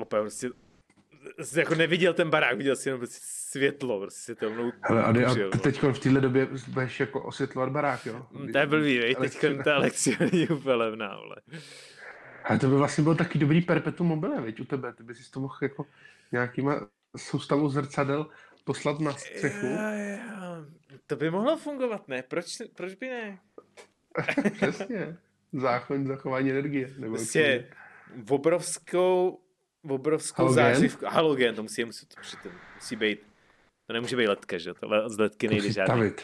Úplně 0.00 0.20
prostě, 0.20 0.50
jako 1.56 1.74
neviděl 1.74 2.14
ten 2.14 2.30
barák, 2.30 2.56
viděl 2.56 2.76
si 2.76 2.88
jenom 2.88 3.00
prostě 3.00 3.18
světlo, 3.22 4.00
prostě 4.00 4.20
světelnou 4.20 4.72
Hele, 4.80 5.02
a, 5.04 5.12
kůži, 5.12 5.40
jo. 5.40 5.50
a 5.54 5.58
teď 5.58 5.82
v 5.82 5.98
téhle 5.98 6.20
době 6.20 6.48
budeš 6.68 7.00
jako 7.00 7.22
osvětlovat 7.22 7.72
barák, 7.72 8.06
jo? 8.06 8.26
Mm, 8.30 8.52
To 8.52 8.58
je 8.58 8.66
blbý, 8.66 8.98
vej, 8.98 9.14
teď 9.14 9.38
ta 9.64 9.74
elektřina 9.74 10.16
není 10.32 10.48
úplně 10.48 10.74
levná, 10.74 11.16
vole. 11.16 11.36
Ale 12.44 12.58
to 12.58 12.68
by 12.68 12.74
vlastně 12.74 13.04
byl 13.04 13.14
taky 13.14 13.38
dobrý 13.38 13.60
perpetuum 13.60 14.08
mobile, 14.08 14.40
veď, 14.40 14.60
u 14.60 14.64
tebe. 14.64 14.92
Ty 14.92 15.02
bys 15.02 15.18
si 15.26 15.30
to 15.30 15.40
mohl 15.40 15.56
jako 15.62 15.86
nějakýma 16.32 16.88
soustavou 17.16 17.68
zrcadel 17.68 18.26
poslat 18.66 19.00
na 19.00 19.12
střechu. 19.12 19.66
Jo, 19.66 19.72
jo. 19.72 20.66
To 21.06 21.16
by 21.16 21.30
mohlo 21.30 21.56
fungovat, 21.56 22.08
ne? 22.08 22.22
Proč, 22.22 22.56
proč 22.74 22.94
by 22.94 23.08
ne? 23.08 23.38
Přesně. 24.52 25.16
Záchod 25.52 26.06
zachování 26.06 26.50
energie. 26.50 26.94
Nebo 26.98 27.14
Prostě 27.14 27.40
je. 27.40 27.70
obrovskou, 28.30 29.40
obrovskou 29.88 30.42
Halogen? 30.42 30.74
zářivku. 30.74 31.06
Halogen, 31.06 31.54
to 31.54 31.62
musí, 31.62 31.84
musí, 31.84 32.06
to, 32.06 32.14
musí, 32.20 32.36
to 32.42 32.48
musí 32.74 32.96
být, 32.96 33.20
to 33.86 33.92
nemůže 33.92 34.16
být 34.16 34.28
letka, 34.28 34.58
že? 34.58 34.74
To 34.74 35.08
z 35.08 35.18
letky 35.18 35.48
nejde 35.48 35.72
žádný. 35.72 35.94
tavit. 35.94 36.22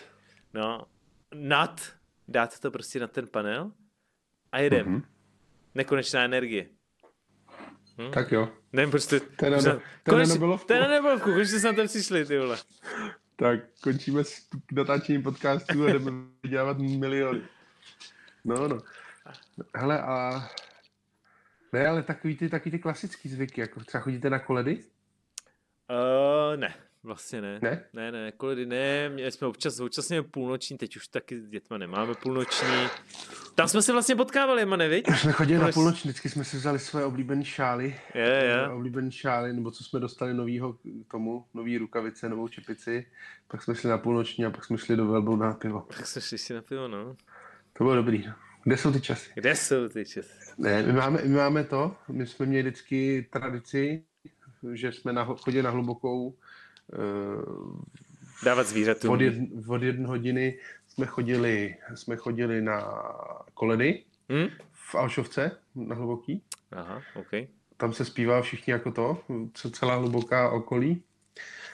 No, 0.55 0.86
nad, 1.34 1.93
dát 2.28 2.59
to 2.61 2.70
prostě 2.70 3.01
na 3.01 3.07
ten 3.07 3.26
panel 3.26 3.72
a 4.53 4.59
jedem. 4.59 4.86
Mhm. 4.86 5.03
Nekonečná 5.74 6.24
energie. 6.24 6.66
Hm? 7.99 8.11
Tak 8.11 8.32
jo. 8.32 8.49
Nevím, 8.72 8.90
proč 8.90 9.07
proč 9.07 9.20
to 9.36 9.45
je 9.45 9.51
na 9.51 9.57
konečně- 9.57 10.34
je 10.74 10.80
na 10.80 10.88
Nobelovku, 10.88 11.30
konečně 11.32 11.61
jsme 11.61 11.72
na 11.72 11.76
to 11.82 11.88
přišli, 11.88 12.26
ty 12.26 12.38
vole. 12.38 12.59
Tak 13.36 13.61
končíme 13.82 14.24
s 14.24 14.49
natáčením 14.72 15.22
podcastu 15.22 15.84
a 15.84 15.93
jdeme 15.93 16.11
vydělávat 16.43 16.78
miliony. 16.78 17.43
No, 18.45 18.68
no. 18.68 18.78
Hele, 19.74 20.03
a... 20.03 20.43
Ne, 21.72 21.86
ale 21.86 22.03
takový 22.03 22.36
ty, 22.36 22.49
takový 22.49 22.70
ty 22.70 22.78
klasický 22.78 23.28
zvyky, 23.28 23.61
jako 23.61 23.84
třeba 23.84 24.03
chodíte 24.03 24.30
na 24.30 24.38
koledy? 24.38 24.84
Uh, 25.90 26.57
ne, 26.57 26.74
vlastně 27.05 27.41
ne. 27.41 27.59
Ne? 27.63 27.85
Ne, 27.93 28.13
ne, 28.13 28.33
koledy 28.33 28.67
ne, 28.67 29.09
měli 29.09 29.33
jsme 29.33 29.47
občas, 29.47 29.81
měli 30.09 30.25
půlnoční, 30.25 30.79
teď 30.79 30.97
už 30.97 31.09
taky 31.09 31.41
s 31.41 31.49
dětma 31.49 31.79
nemáme 31.79 32.15
půlnoční. 32.15 32.87
Tam 33.55 33.69
jsme 33.69 33.83
se 33.83 33.93
vlastně 33.93 34.17
potkávali, 34.17 34.67
Mane, 34.67 34.89
viď? 34.89 35.09
My 35.09 35.17
jsme 35.17 35.33
chodili 35.33 35.59
na 35.59 35.65
Proč? 35.65 35.75
půlnoč, 35.75 36.05
vždycky 36.05 36.29
jsme 36.29 36.45
si 36.45 36.57
vzali 36.57 36.79
své 36.79 37.05
oblíbené 37.05 37.45
šály. 37.45 38.01
Je, 38.15 38.25
je. 38.25 38.69
Oblíbené 38.69 39.13
šály, 39.13 39.53
nebo 39.53 39.71
co 39.71 39.85
jsme 39.85 40.01
dostali 40.01 40.35
novýho 40.35 40.73
k 40.73 41.11
tomu, 41.11 41.45
nový 41.55 41.79
rukavice, 41.79 42.29
novou 42.29 42.49
čepici. 42.49 43.07
Pak 43.49 43.63
jsme 43.63 43.75
šli 43.75 43.91
na 43.91 43.99
půlnoční 43.99 44.45
a 44.45 44.51
pak 44.51 44.65
jsme 44.65 44.79
šli 44.79 44.97
do 44.97 45.07
Velbou 45.07 45.37
na 45.37 45.53
pivo. 45.53 45.87
Tak 45.97 46.07
jsme 46.07 46.21
šli 46.23 46.39
si 46.39 46.55
na 46.55 46.63
pivo, 46.63 46.89
no. 46.89 47.17
To 47.73 47.85
bylo 47.85 47.95
dobrý. 47.95 48.25
Kde 48.65 48.77
jsou 48.77 48.93
ty 48.93 49.01
časy? 49.01 49.31
Kde 49.35 49.57
jsou 49.57 49.89
ty 49.89 50.05
časy? 50.05 50.29
Ne, 50.59 50.83
my 50.83 50.93
máme, 50.93 51.21
my 51.25 51.35
máme 51.37 51.65
to, 51.65 51.97
my 52.09 52.27
jsme 52.27 52.47
měli 52.47 52.63
vždycky 52.63 53.29
tradici, 53.33 54.05
že 54.73 54.93
jsme 54.93 55.13
na, 55.13 55.25
chodili 55.25 55.63
na 55.63 55.71
hlubokou 55.71 56.35
Dávat 58.45 58.66
zvířatům. 58.66 59.11
od, 59.11 59.20
jed, 59.20 59.34
od 59.68 59.82
jedné 59.82 60.07
hodiny 60.09 60.59
jsme 60.88 61.07
chodili, 61.07 61.76
jsme 61.95 62.16
chodili 62.16 62.62
na 62.62 63.03
koledy 63.55 64.05
Hm? 64.32 64.49
v 64.72 64.95
Alšovce 64.95 65.51
na 65.74 65.95
hluboký. 65.95 66.43
Aha, 66.72 67.03
OK. 67.14 67.49
Tam 67.76 67.93
se 67.93 68.05
zpívá 68.05 68.43
všichni 68.43 68.70
jako 68.72 68.90
to, 68.93 69.22
co 69.55 69.70
celá 69.70 69.95
hluboká 69.97 70.51
okolí. 70.51 71.03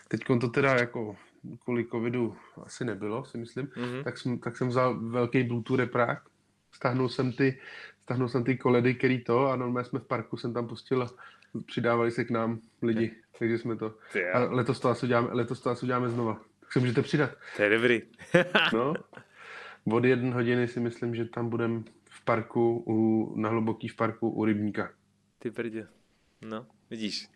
Teď 0.09 0.21
to 0.41 0.49
teda 0.49 0.75
jako 0.75 1.17
kvůli 1.65 1.85
covidu 1.85 2.37
asi 2.63 2.85
nebylo, 2.85 3.25
si 3.25 3.39
myslím, 3.39 3.69
Mhm. 3.77 4.05
tak, 4.05 4.19
jsem, 4.19 4.39
tak 4.39 4.57
jsem 4.57 4.69
vzal 4.69 5.01
velký 5.01 5.43
Bluetooth 5.43 5.79
reprák, 5.79 6.23
stáhnul 6.73 7.09
jsem 7.09 7.33
ty, 7.33 7.59
stáhnul 8.03 8.29
jsem 8.29 8.45
ty 8.45 8.57
koledy, 8.57 8.95
který 8.95 9.25
to 9.25 9.47
a 9.47 9.57
normálně 9.57 9.89
jsme 9.89 9.99
v 9.99 10.05
parku, 10.07 10.37
jsem 10.37 10.53
tam 10.55 10.67
pustil 10.69 11.09
přidávali 11.67 12.11
se 12.11 12.25
k 12.25 12.31
nám 12.31 12.61
lidi, 12.83 13.17
takže 13.39 13.59
jsme 13.59 13.77
to. 13.77 13.95
A 14.33 14.39
letos 14.39 14.81
to 14.81 14.89
asi 14.89 15.07
uděláme, 15.07 15.29
letos 15.33 15.61
to 15.61 15.71
asi 15.71 15.87
uděláme 15.87 16.09
znova. 16.09 16.41
Tak 16.61 16.73
se 16.73 16.81
můžete 16.81 17.03
přidat. 17.03 17.31
To 17.57 17.63
je 17.63 17.71
dobrý. 17.71 18.03
No. 18.73 18.95
Od 19.93 20.05
jedné 20.05 20.33
hodiny 20.33 20.69
si 20.69 20.81
myslím, 20.81 21.15
že 21.15 21.25
tam 21.25 21.49
budeme 21.49 21.83
v 22.11 22.25
parku, 22.25 22.85
u, 22.87 23.33
na 23.41 23.49
hluboký 23.49 23.89
v 23.89 23.97
parku 23.97 24.31
u 24.31 24.45
rybníka. 24.45 24.91
Ty 25.39 25.51
prdě. 25.51 25.87
No, 26.43 26.67
vidíš. 26.91 27.29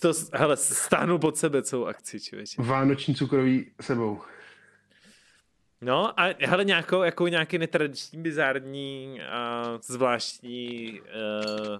Toho, 0.00 0.14
hele, 0.32 0.56
stáhnu 0.56 1.18
pod 1.18 1.36
sebe 1.36 1.62
celou 1.62 1.84
akci, 1.84 2.20
člověče. 2.20 2.62
Vánoční 2.62 3.14
cukroví 3.14 3.72
sebou. 3.80 4.20
No 5.80 6.20
a 6.20 6.34
hele, 6.40 6.64
nějakou, 6.64 7.02
jako 7.02 7.28
nějaký 7.28 7.58
netradiční, 7.58 8.22
bizární 8.22 9.20
a 9.22 9.64
zvláštní 9.82 11.00
uh, 11.00 11.78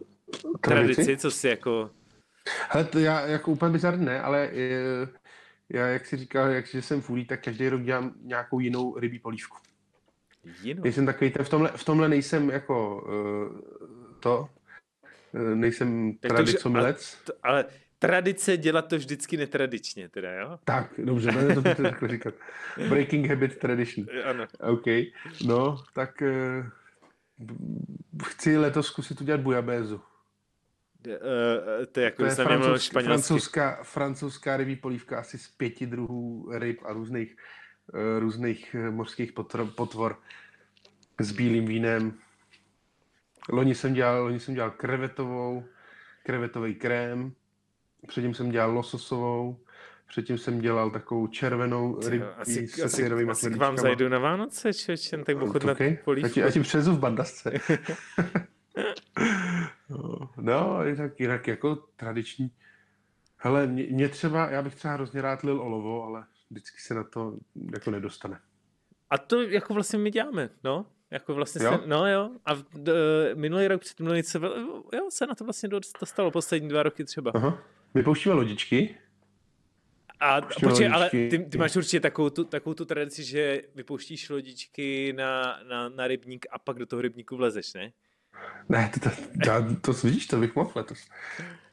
tradici, 0.61 1.17
co 1.17 1.31
si 1.31 1.49
jako... 1.49 1.91
Hele, 2.69 2.85
to 2.85 2.99
já 2.99 3.27
jako 3.27 3.51
úplně 3.51 3.73
bizarní 3.73 4.05
ne, 4.05 4.21
ale 4.21 4.51
eh, 4.53 5.09
já, 5.69 5.87
jak 5.87 6.07
si 6.07 6.17
říkal, 6.17 6.49
jak, 6.49 6.67
že 6.67 6.83
jsem 6.83 7.01
fůlí, 7.01 7.25
tak 7.25 7.45
každý 7.45 7.69
rok 7.69 7.83
dělám 7.83 8.15
nějakou 8.23 8.61
jinou 8.61 8.99
rybí 8.99 9.19
polívku. 9.19 9.57
Jinou. 10.63 10.83
Nejsem 10.83 11.07
takový, 11.07 11.31
ten, 11.31 11.45
v 11.45 11.49
tomhle, 11.49 11.71
v 11.77 11.85
tomhle 11.85 12.09
nejsem 12.09 12.51
jako 12.51 13.03
uh, 13.03 13.61
to, 14.21 14.49
uh, 15.33 15.55
nejsem 15.55 16.15
Tak 16.21 16.29
tradicomilec. 16.29 17.19
To, 17.25 17.33
ale 17.43 17.65
tradice 17.99 18.57
dělat 18.57 18.89
to 18.89 18.97
vždycky 18.97 19.37
netradičně, 19.37 20.09
teda, 20.09 20.33
jo? 20.33 20.59
Tak, 20.65 20.91
dobře, 20.99 21.33
ne, 21.33 21.55
to 21.55 21.61
bych 21.61 21.77
to 21.77 21.83
takhle 21.83 22.09
říkat. 22.09 22.35
Breaking 22.89 23.29
habit 23.29 23.59
tradition. 23.59 24.07
Ano. 24.25 24.47
OK, 24.61 24.87
no, 25.47 25.85
tak 25.95 26.23
uh, 26.23 26.67
chci 28.25 28.59
letos 28.59 28.87
zkusit 28.87 29.21
udělat 29.21 29.41
bujabézu. 29.41 30.01
Uh, 31.07 31.85
to 31.93 32.01
je 32.01 32.05
jako, 32.05 32.23
To 32.23 32.29
je 32.29 32.35
francouz, 32.35 32.89
francouzská, 32.89 33.79
francouzská 33.83 34.57
rybí 34.57 34.77
polívka 34.77 35.19
asi 35.19 35.39
z 35.39 35.49
pěti 35.49 35.87
druhů 35.87 36.49
ryb 36.53 36.81
a 36.85 36.93
různých, 36.93 37.37
uh, 37.95 38.21
různých 38.21 38.75
eh, 38.75 38.91
mořských 38.91 39.33
potvor, 39.33 39.67
potvor 39.77 40.19
s 41.21 41.33
bílým 41.33 41.67
vínem. 41.67 42.13
Loni 43.49 43.75
jsem 43.75 43.95
dělal, 43.95 44.23
loni 44.23 44.41
jsem 44.41 44.55
dělal 44.55 44.71
krevetovou, 44.71 45.65
krevetový 46.23 46.75
krém, 46.75 47.33
předtím 48.07 48.35
jsem 48.35 48.51
dělal 48.51 48.73
lososovou, 48.73 49.61
předtím 50.09 50.39
jsem 50.39 50.61
dělal 50.61 50.91
takovou 50.91 51.27
červenou 51.27 52.01
rybí 52.09 52.25
asi, 52.37 52.69
se 52.69 52.83
asi, 52.83 52.97
syrovými 52.97 53.31
asi 53.31 53.51
k 53.51 53.57
vám 53.57 53.77
zajdu 53.77 54.09
na 54.09 54.19
Vánoce, 54.19 54.73
člověče, 54.73 55.19
tak 55.19 55.39
chodit 55.39 55.69
Okay. 55.69 55.99
polívku. 56.05 56.41
Ať, 56.41 56.47
ať 56.47 56.53
ti 56.53 56.61
přezu 56.61 56.93
v 56.93 56.99
bandasce. 56.99 57.53
no, 59.91 60.31
no, 60.37 60.83
je 60.83 60.97
tak 60.97 61.21
jinak 61.21 61.49
jako 61.49 61.77
tradiční. 61.97 62.51
Hele, 63.37 63.67
mě, 63.67 63.87
mě 63.91 64.09
třeba, 64.09 64.51
já 64.51 64.63
bych 64.63 64.75
třeba 64.75 64.95
hrozně 64.95 65.23
rád 65.23 65.43
lil 65.43 65.61
olovo, 65.61 66.05
ale 66.05 66.25
vždycky 66.51 66.81
se 66.81 66.95
na 66.95 67.05
to 67.05 67.37
jako 67.73 67.91
nedostane. 67.91 68.41
A 69.11 69.19
to 69.19 69.43
jako 69.43 69.75
vlastně 69.75 69.99
my 69.99 70.11
děláme, 70.11 70.51
no. 70.65 70.87
Jako 71.11 71.35
vlastně 71.35 71.65
Jo? 71.65 71.73
Se, 71.73 71.87
no 71.87 72.07
jo. 72.07 72.31
A 72.45 72.55
v, 72.55 72.65
d, 72.75 72.93
minulý 73.35 73.69
rok, 73.69 73.81
před 73.81 74.01
minulý 74.01 74.23
se, 74.23 74.39
jo, 74.93 75.09
se 75.09 75.27
na 75.27 75.35
to 75.35 75.45
vlastně 75.45 75.69
dost- 75.69 76.01
dostalo 76.01 76.31
poslední 76.31 76.69
dva 76.69 76.83
roky 76.83 77.05
třeba. 77.05 77.33
Aha. 77.35 77.63
My 77.95 78.03
pouštíme 78.03 78.35
lodičky. 78.35 78.97
A 80.21 80.41
počkej, 80.41 80.89
ale 80.89 81.11
ty, 81.11 81.47
ty 81.51 81.59
máš 81.59 81.77
určitě 81.77 82.01
takovou 82.01 82.31
tu, 82.31 82.45
takovou 82.45 82.75
tu 82.75 82.85
tradici, 82.85 83.25
že 83.25 83.63
vypouštíš 83.75 84.31
lodičky 84.31 85.13
na, 85.13 85.61
na, 85.69 85.89
na 85.89 86.07
rybník 86.07 86.47
a 86.51 86.59
pak 86.59 86.79
do 86.79 86.87
toho 86.87 87.03
rybníku 87.03 87.37
vlezeš, 87.37 87.75
ne? 87.75 87.93
Ne, 88.69 88.91
to, 88.95 89.01
to, 89.11 89.17
to, 89.45 89.75
to, 89.81 89.93
to 89.93 90.07
vidíš, 90.07 90.27
to 90.27 90.37
bych 90.37 90.57
mohl 90.57 90.73
letos. 90.75 91.09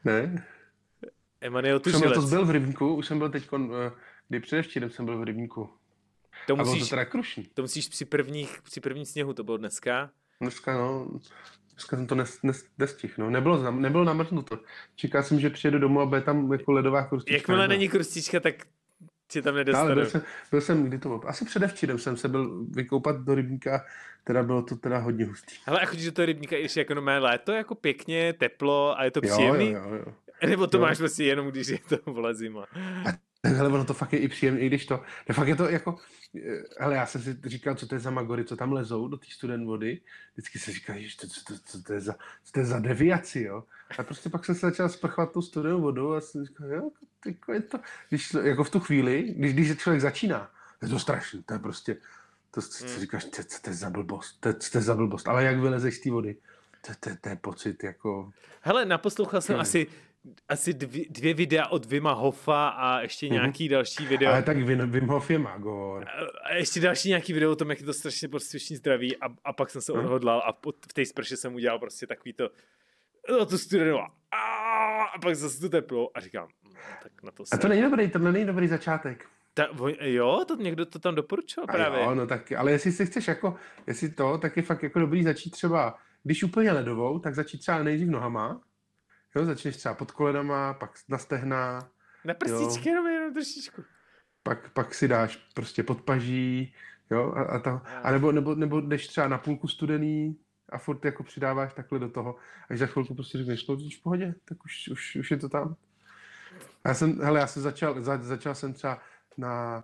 Ne, 0.05 0.45
Emanuel 1.41 1.82
už 1.86 1.91
jsem 1.91 2.01
letos 2.01 2.30
byl 2.30 2.45
v 2.45 2.51
rybníku, 2.51 2.95
už 2.95 3.05
jsem 3.07 3.18
byl 3.20 3.30
teď, 3.30 3.49
kdy 4.30 4.39
předevčírem 4.39 4.89
jsem 4.89 5.05
byl 5.05 5.18
v 5.20 5.24
rybníku. 5.24 5.70
To 6.47 6.53
A 6.53 6.55
bylo 6.55 6.65
to 6.65 6.72
musíš, 6.74 6.89
teda 6.89 7.05
krušný. 7.05 7.43
to 7.53 7.61
musíš 7.61 7.88
při, 7.88 8.05
prvních, 8.05 8.61
při 8.61 8.80
prvním 8.80 9.05
sněhu, 9.05 9.34
to 9.34 9.43
bylo 9.43 9.57
dneska. 9.57 10.09
Dneska, 10.41 10.74
no, 10.78 11.07
dneska 11.72 11.97
jsem 11.97 12.07
to 12.07 12.15
nes, 12.15 12.39
nes, 12.43 12.65
nestihl, 12.78 13.13
no. 13.18 13.30
Nebylo, 13.30 13.57
zam- 13.57 13.80
nebylo 13.80 14.03
namrznuto. 14.03 14.59
Čekal 14.95 15.24
jsem, 15.24 15.39
že 15.39 15.49
přijedu 15.49 15.80
domů 15.80 16.01
a 16.01 16.05
bude 16.05 16.22
tam 16.22 16.51
jako 16.51 16.72
ledová 16.72 17.03
krustička. 17.07 17.38
Jakmile 17.38 17.68
není 17.68 17.89
krustička, 17.89 18.39
tak 18.39 18.55
tě 19.28 19.41
tam 19.41 19.53
ale 19.53 19.59
nedostanu. 19.65 19.95
byl 19.95 20.05
jsem, 20.05 20.21
byl 20.51 20.61
jsem, 20.61 20.84
kdy 20.84 20.99
to 20.99 21.09
bylo? 21.09 21.28
Asi 21.28 21.45
předevčírem 21.45 21.99
jsem 21.99 22.17
se 22.17 22.28
byl 22.28 22.65
vykoupat 22.69 23.15
do 23.21 23.36
rybníka, 23.36 23.86
teda 24.23 24.43
bylo 24.43 24.61
to 24.61 24.75
teda 24.75 24.97
hodně 24.97 25.25
hustý. 25.25 25.55
Hele, 25.65 25.80
a 25.80 25.86
chodíš 25.86 26.05
do 26.05 26.11
toho 26.11 26.25
rybníka, 26.25 26.55
když 26.57 26.75
je 26.75 26.82
jako 26.82 26.93
normálně 26.93 27.19
léto, 27.25 27.51
jako 27.51 27.75
pěkně, 27.75 28.34
teplo 28.34 28.99
a 28.99 29.03
je 29.03 29.11
to 29.11 29.19
Jo, 29.23 29.34
příjemný? 29.34 29.71
jo, 29.71 29.82
jo, 29.89 29.95
jo. 29.95 30.13
Nebo 30.47 30.67
to 30.67 30.78
jo. 30.78 30.82
máš 30.82 30.97
prostě 30.97 31.23
jenom, 31.23 31.47
když 31.47 31.67
je 31.67 31.80
to 31.89 32.11
vole 32.11 32.36
zima. 32.36 32.65
Hele, 33.44 33.70
ono 33.70 33.86
to 33.86 33.94
fakt 33.94 34.14
je 34.14 34.20
i 34.20 34.28
příjemné, 34.28 34.62
i 34.62 34.68
když 34.68 34.86
to, 34.86 35.04
ne, 35.30 35.36
fakt 35.36 35.48
je 35.48 35.56
to 35.56 35.70
jako, 35.70 35.98
eh, 36.36 36.64
hele, 36.80 36.96
já 36.96 37.06
jsem 37.06 37.22
si 37.22 37.38
říkal, 37.46 37.76
co 37.76 37.88
to 37.88 37.96
je 37.96 38.00
za 38.00 38.10
magory, 38.12 38.46
co 38.46 38.56
tam 38.56 38.72
lezou 38.74 39.08
do 39.08 39.18
té 39.18 39.26
student 39.30 39.66
vody, 39.66 40.02
vždycky 40.34 40.60
se 40.60 40.72
říkal, 40.72 40.96
že 41.00 41.18
to, 41.18 41.28
co, 41.28 41.44
to, 41.44 41.54
co, 41.66 41.84
to, 41.84 41.94
je 41.94 42.02
za, 42.02 42.14
co 42.44 42.52
to 42.52 42.60
je 42.60 42.66
za 42.66 42.80
deviaci, 42.80 43.42
jo. 43.42 43.64
A 43.98 44.04
prostě 44.04 44.30
pak 44.30 44.46
jsem 44.46 44.56
se 44.56 44.62
začal 44.66 44.90
sprchovat 44.90 45.32
tou 45.32 45.42
studenou 45.42 45.82
vodou 45.82 46.14
a 46.14 46.22
jsem 46.22 46.46
říkal, 46.46 46.68
jo, 46.72 46.90
jako 47.26 47.54
je 47.54 47.62
to, 47.62 47.80
když, 48.10 48.30
to- 48.30 48.40
jako 48.42 48.64
v 48.64 48.70
tu 48.70 48.80
chvíli, 48.80 49.34
když, 49.38 49.54
když 49.54 49.78
člověk 49.78 50.02
začíná, 50.02 50.52
je 50.82 50.88
to 50.88 51.00
strašný, 51.00 51.44
to 51.44 51.54
je 51.54 51.60
prostě, 51.60 51.98
to 52.52 52.62
si 52.62 52.84
Hmm. 52.88 53.00
říkáš, 53.00 53.26
to, 53.26 53.44
co 53.44 53.62
to 53.62 53.70
je 53.70 53.74
za 53.74 53.90
blbost, 53.90 54.38
to, 54.40 54.50
je- 54.50 54.54
to 54.54 54.78
je 54.78 54.82
za 54.82 54.96
blbost, 54.96 55.28
ale 55.28 55.44
jak 55.44 55.60
vylezeš 55.60 55.96
z 55.96 56.00
té 56.00 56.12
vody, 56.12 56.36
to, 56.88 56.94
to, 57.00 57.10
to 57.22 57.30
je 57.30 57.36
pocit, 57.36 57.84
jako, 57.84 58.32
Hele, 58.62 58.86
naposlouchal 58.86 59.42
jsem 59.42 59.54
Hmm. 59.56 59.62
asi, 59.62 59.88
asi 60.49 60.73
dvě, 60.73 61.05
dvě 61.09 61.34
videa 61.34 61.67
od 61.67 61.86
Vima 61.86 62.11
Hoffa 62.13 62.67
a 62.67 62.99
ještě 63.01 63.25
Mhm. 63.25 63.34
nějaký 63.36 63.69
další 63.69 64.05
video. 64.05 64.32
ale 64.34 64.43
tak 64.43 64.57
Wim, 64.57 64.91
Wim 64.91 65.07
Hof 65.07 65.32
je 65.32 65.39
magor. 65.39 66.05
A 66.43 66.53
ještě 66.53 66.80
další 66.80 67.09
nějaký 67.09 67.34
video 67.34 67.51
o 67.51 67.55
tom, 67.55 67.69
jak 67.69 67.80
je 67.80 67.86
to 67.86 67.93
strašně 67.93 68.28
prostituční 68.28 68.75
zdraví 68.75 69.17
a, 69.17 69.25
a 69.45 69.53
pak 69.53 69.69
jsem 69.69 69.82
se 69.82 69.91
Hm. 69.93 69.99
odhodlal 69.99 70.43
a 70.45 70.53
pod, 70.53 70.75
v 70.89 70.93
té 70.93 71.05
sprše 71.05 71.38
jsem 71.38 71.55
udělal 71.55 71.80
prostě 71.80 72.07
takový 72.07 72.34
to 72.34 72.49
no, 73.32 73.45
tu 73.45 73.57
studenou 73.57 73.99
a, 73.99 74.07
a 75.15 75.19
pak 75.21 75.36
zase 75.36 75.59
tu 75.59 75.69
teplo 75.69 76.09
a 76.17 76.19
říkám, 76.19 76.47
"Mm, 76.63 76.71
tak 77.03 77.23
na 77.23 77.32
to 77.32 77.45
se. 77.45 77.55
A 77.55 77.57
to 77.59 77.67
není 77.67 77.82
dobrý, 77.82 78.09
to 78.11 78.19
není 78.19 78.45
dobrý 78.45 78.67
začátek. 78.67 79.25
Ta, 79.53 79.67
jo, 80.01 80.43
to 80.47 80.55
někdo 80.55 80.86
to 80.86 80.99
tam 80.99 81.15
doporučoval 81.15 81.65
A 81.69 81.73
právě. 81.73 81.99
Jo, 82.03 82.15
no 82.15 82.28
tak, 82.28 82.51
ale 82.51 82.71
jestli 82.71 82.91
si 82.91 83.05
chceš 83.05 83.28
jako, 83.28 83.55
jestli 83.88 84.09
to, 84.09 84.38
tak 84.38 84.57
je 84.57 84.63
fakt 84.63 84.84
jako 84.84 84.99
dobrý 84.99 85.23
začít 85.23 85.49
třeba, 85.49 85.97
když 86.23 86.43
úplně 86.43 86.71
ledovou, 86.71 87.19
tak 87.19 87.36
začít 87.36 87.57
třeba 87.57 87.84
nejdřív 87.84 88.09
nohama, 88.09 88.61
jo, 89.36 89.45
začneš 89.45 89.78
třeba 89.78 89.95
pod 89.95 90.11
kolenama, 90.11 90.73
pak 90.73 90.91
na 91.09 91.17
stehna, 91.17 91.89
Na 92.25 92.34
prstíčky 92.34 92.89
jenom, 92.89 93.07
jenom 93.07 93.34
trošičku. 93.34 93.84
pak, 94.43 94.73
pak 94.73 94.93
si 94.93 95.07
dáš 95.07 95.36
prostě 95.53 95.84
pod 95.84 96.01
paží, 96.01 96.73
jo, 97.11 97.32
a, 97.36 97.41
a, 97.43 97.59
to, 97.59 97.82
a 98.03 98.11
nebo, 98.11 98.32
nebo, 98.32 98.55
nebo 98.55 98.82
jdeš 98.82 99.07
třeba 99.07 99.28
na 99.28 99.38
půlku 99.38 99.67
studený 99.67 100.39
a 100.69 100.78
furt 100.78 101.05
jako 101.05 101.23
přidáváš 101.23 101.73
takhle 101.73 101.99
do 101.99 102.09
toho, 102.09 102.36
až 102.69 102.80
za 102.80 102.86
chvilku 102.86 103.15
prostě 103.15 103.38
řekneš, 103.38 103.67
no 103.67 103.75
už 103.75 103.97
v 103.97 104.03
pohodě, 104.03 104.36
tak 104.45 104.65
už, 104.65 104.89
už, 104.91 105.15
už 105.15 105.32
je 105.32 105.38
to 105.38 105.49
tam. 105.49 105.75
A 106.84 106.89
já 106.89 106.95
jsem, 106.95 107.21
hele, 107.21 107.39
já 107.39 107.47
jsem 107.47 107.63
začal, 107.63 108.01
za, 108.01 108.17
začal 108.17 108.55
jsem 108.55 108.73
třeba 108.73 109.01
na 109.38 109.84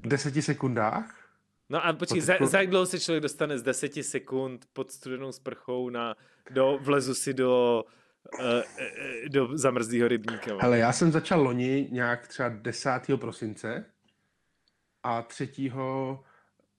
deseti 0.00 0.42
sekundách, 0.42 1.26
No 1.68 1.84
a 1.86 1.92
počkej, 1.92 2.20
za, 2.20 2.34
za 2.40 2.60
jak 2.60 2.70
dlouho 2.70 2.86
se 2.86 3.00
člověk 3.00 3.22
dostane 3.22 3.58
z 3.58 3.62
10 3.62 4.04
sekund 4.04 4.66
pod 4.72 4.90
studenou 4.90 5.32
sprchou 5.32 5.90
na, 5.90 6.14
do, 6.50 6.78
vlezu 6.82 7.14
si 7.14 7.34
do, 7.34 7.84
do 9.28 9.58
zamrzlého 9.58 10.08
rybníka. 10.08 10.50
Hele, 10.60 10.78
já 10.78 10.92
jsem 10.92 11.12
začal 11.12 11.42
loni 11.42 11.88
nějak 11.92 12.28
třeba 12.28 12.48
10. 12.48 12.90
prosince 13.16 13.84
a 15.02 15.22
3. 15.22 15.72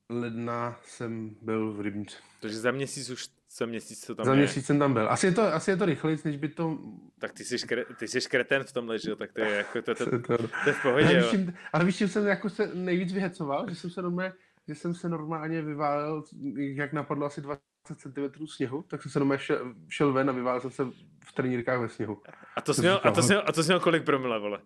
ledna 0.10 0.80
jsem 0.84 1.36
byl 1.42 1.74
v 1.74 1.82
Rybnice. 1.82 2.18
Takže 2.42 2.60
za 2.60 2.72
měsíc 2.72 3.10
už, 3.10 3.28
za 3.58 3.66
měsíc 3.66 4.06
to 4.08 4.16
tam 4.16 4.26
Za 4.26 4.32
je. 4.32 4.38
měsíc 4.38 4.66
jsem 4.66 4.80
tam 4.80 4.94
byl. 4.94 5.10
Asi 5.10 5.26
je 5.26 5.32
to, 5.32 5.42
asi 5.42 5.72
je 5.72 5.78
to 5.78 5.86
rychleji, 5.86 6.18
než 6.26 6.38
by 6.38 6.50
to... 6.50 6.80
Tak 7.20 7.34
ty 7.34 7.44
jsi, 7.44 7.60
škre, 7.60 7.86
ty 8.00 8.08
jsi 8.08 8.22
škreten 8.22 8.64
v 8.64 8.72
tomhle, 8.72 9.00
že 9.00 9.10
jo? 9.10 9.16
Tak 9.16 9.34
to 9.34 9.42
je 9.42 9.56
jako, 9.56 9.82
to, 9.82 9.96
to, 9.96 10.06
to, 10.10 10.20
to, 10.20 10.38
to 10.38 10.70
je 10.70 10.74
v 10.74 10.82
pohodě, 10.82 11.06
ale, 11.06 11.16
víš, 11.18 11.30
čím, 11.30 11.54
ale 11.74 11.86
víš, 11.86 11.98
čím 11.98 12.08
jsem 12.08 12.28
jako 12.28 12.50
se 12.50 12.72
nejvíc 12.74 13.14
vyhecoval? 13.14 13.70
Že 13.70 13.76
jsem 13.76 13.90
se 13.90 14.02
normálně, 14.02 14.34
že 14.68 14.76
jsem 14.76 14.94
se 14.94 15.10
normálně 15.10 15.62
vyválel, 15.62 16.24
jak 16.58 16.94
napadlo 16.94 17.26
asi 17.26 17.42
20 17.42 17.64
cm 17.96 18.48
sněhu, 18.48 18.82
tak 18.84 19.02
jsem 19.02 19.12
se 19.12 19.20
normálně 19.20 19.44
šel, 19.44 19.76
šel 19.90 20.14
ven 20.14 20.48
a 20.50 20.60
jsem 20.60 20.72
se 20.72 20.84
v 21.26 21.34
trenírkách 21.34 21.80
ve 21.80 21.90
sněhu. 21.90 22.22
A 22.56 22.62
to 22.62 22.74
jsem 22.74 22.84
měl, 22.84 23.02
a 23.04 23.12
to 23.12 23.22
měl, 23.22 23.44
a 23.48 23.52
to 23.52 23.64
měl 23.64 23.80
kolik 23.80 24.04
promile, 24.04 24.40
vole? 24.40 24.62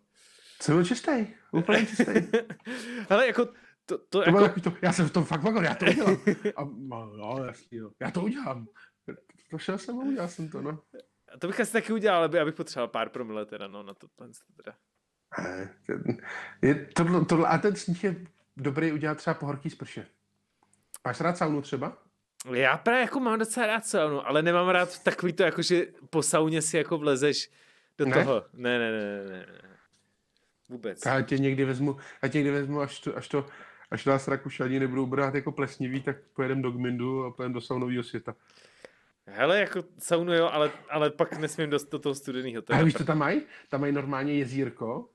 Jsem 0.62 0.76
byl 0.76 0.86
čistý, 0.86 1.28
úplně 1.52 1.86
čistý. 1.86 2.14
Hele, 3.10 3.28
jako, 3.28 3.46
to, 3.46 3.98
to, 3.98 3.98
To 4.10 4.20
jako, 4.20 4.32
bylo 4.32 4.50
to, 4.50 4.74
já 4.82 4.94
jsem 4.94 5.08
v 5.10 5.12
tom 5.12 5.24
fakt 5.26 5.44
magor, 5.44 5.64
já 5.64 5.76
to 5.76 5.86
udělám. 5.86 6.18
A, 6.56 6.64
no, 6.64 7.06
no, 7.18 7.44
jasný, 7.46 7.78
jo. 7.78 7.92
Já 8.00 8.12
to 8.12 8.22
udělám. 8.22 8.68
To 9.52 9.58
šel 9.58 9.78
jsem 9.78 10.00
a 10.00 10.04
udělal 10.04 10.28
jsem 10.28 10.50
to, 10.50 10.62
no. 10.62 10.80
to 11.40 11.48
bych 11.48 11.60
asi 11.60 11.74
taky 11.74 11.94
udělal, 11.94 12.24
ale 12.24 12.40
abych 12.42 12.56
potřeboval 12.56 12.88
pár 12.88 13.10
promile 13.10 13.46
teda, 13.46 13.68
no, 13.68 13.84
na 13.84 13.94
to, 13.94 14.08
teda. 14.56 14.76
To- 15.86 15.94
Je, 16.62 16.76
tohle, 16.96 17.26
tohle, 17.26 17.48
a 17.48 17.58
ten 17.58 17.76
sníh 17.76 18.04
je 18.04 18.16
dobrý 18.58 18.92
udělat 18.92 19.18
třeba 19.18 19.34
po 19.34 19.46
horký 19.46 19.70
sprše. 19.70 20.08
Máš 21.06 21.22
rád 21.22 21.38
saunu 21.38 21.62
třeba? 21.62 21.98
Já 22.54 22.78
právě 22.78 23.02
jako 23.02 23.20
mám 23.20 23.40
docela 23.40 23.66
rád 23.66 23.86
saunu, 23.86 24.28
ale 24.28 24.42
nemám 24.42 24.70
rád 24.70 25.04
takový 25.04 25.34
to, 25.34 25.44
jako 25.44 25.62
že 25.62 25.86
po 26.10 26.24
sauně 26.24 26.62
si 26.62 26.78
jako 26.78 26.98
vlezeš 26.98 27.52
do 27.98 28.06
Ne? 28.06 28.14
toho. 28.14 28.46
Ne, 28.54 28.80
ne, 28.80 28.92
ne, 28.92 29.24
ne, 29.24 29.30
ne. 29.32 29.46
Vůbec. 30.70 31.06
Já 31.06 31.22
tě 31.22 31.38
někdy 31.38 31.66
vezmu, 31.66 31.98
já 32.22 32.30
tě 32.30 32.38
někdy 32.38 32.52
vezmu, 32.52 32.82
až 32.82 33.00
to, 33.00 33.18
až 33.18 33.28
to, 33.28 33.46
až 33.92 34.06
nás 34.06 34.28
Rakušani 34.28 34.80
nebudou 34.80 35.06
brát 35.06 35.36
jako 35.36 35.52
plesnivý, 35.52 36.02
tak 36.02 36.18
pojedeme 36.34 36.62
do 36.62 36.72
Gmindu 36.72 37.24
a 37.24 37.32
pojedeme 37.32 37.54
do 37.54 37.62
saunového 37.62 38.04
světa. 38.04 38.36
Hele, 39.26 39.60
jako 39.60 39.84
saunu 40.00 40.34
jo, 40.34 40.50
ale, 40.52 40.72
ale 40.90 41.10
pak 41.10 41.38
nesmím 41.38 41.70
dost 41.70 41.92
do 41.92 42.00
toho 42.00 42.16
studeného. 42.16 42.64
A 42.70 42.84
víš, 42.84 42.94
co 42.94 43.06
tam 43.06 43.18
mají? 43.18 43.42
Tam 43.70 43.82
mají 43.82 43.94
normálně 43.94 44.34
jezírko. 44.34 45.10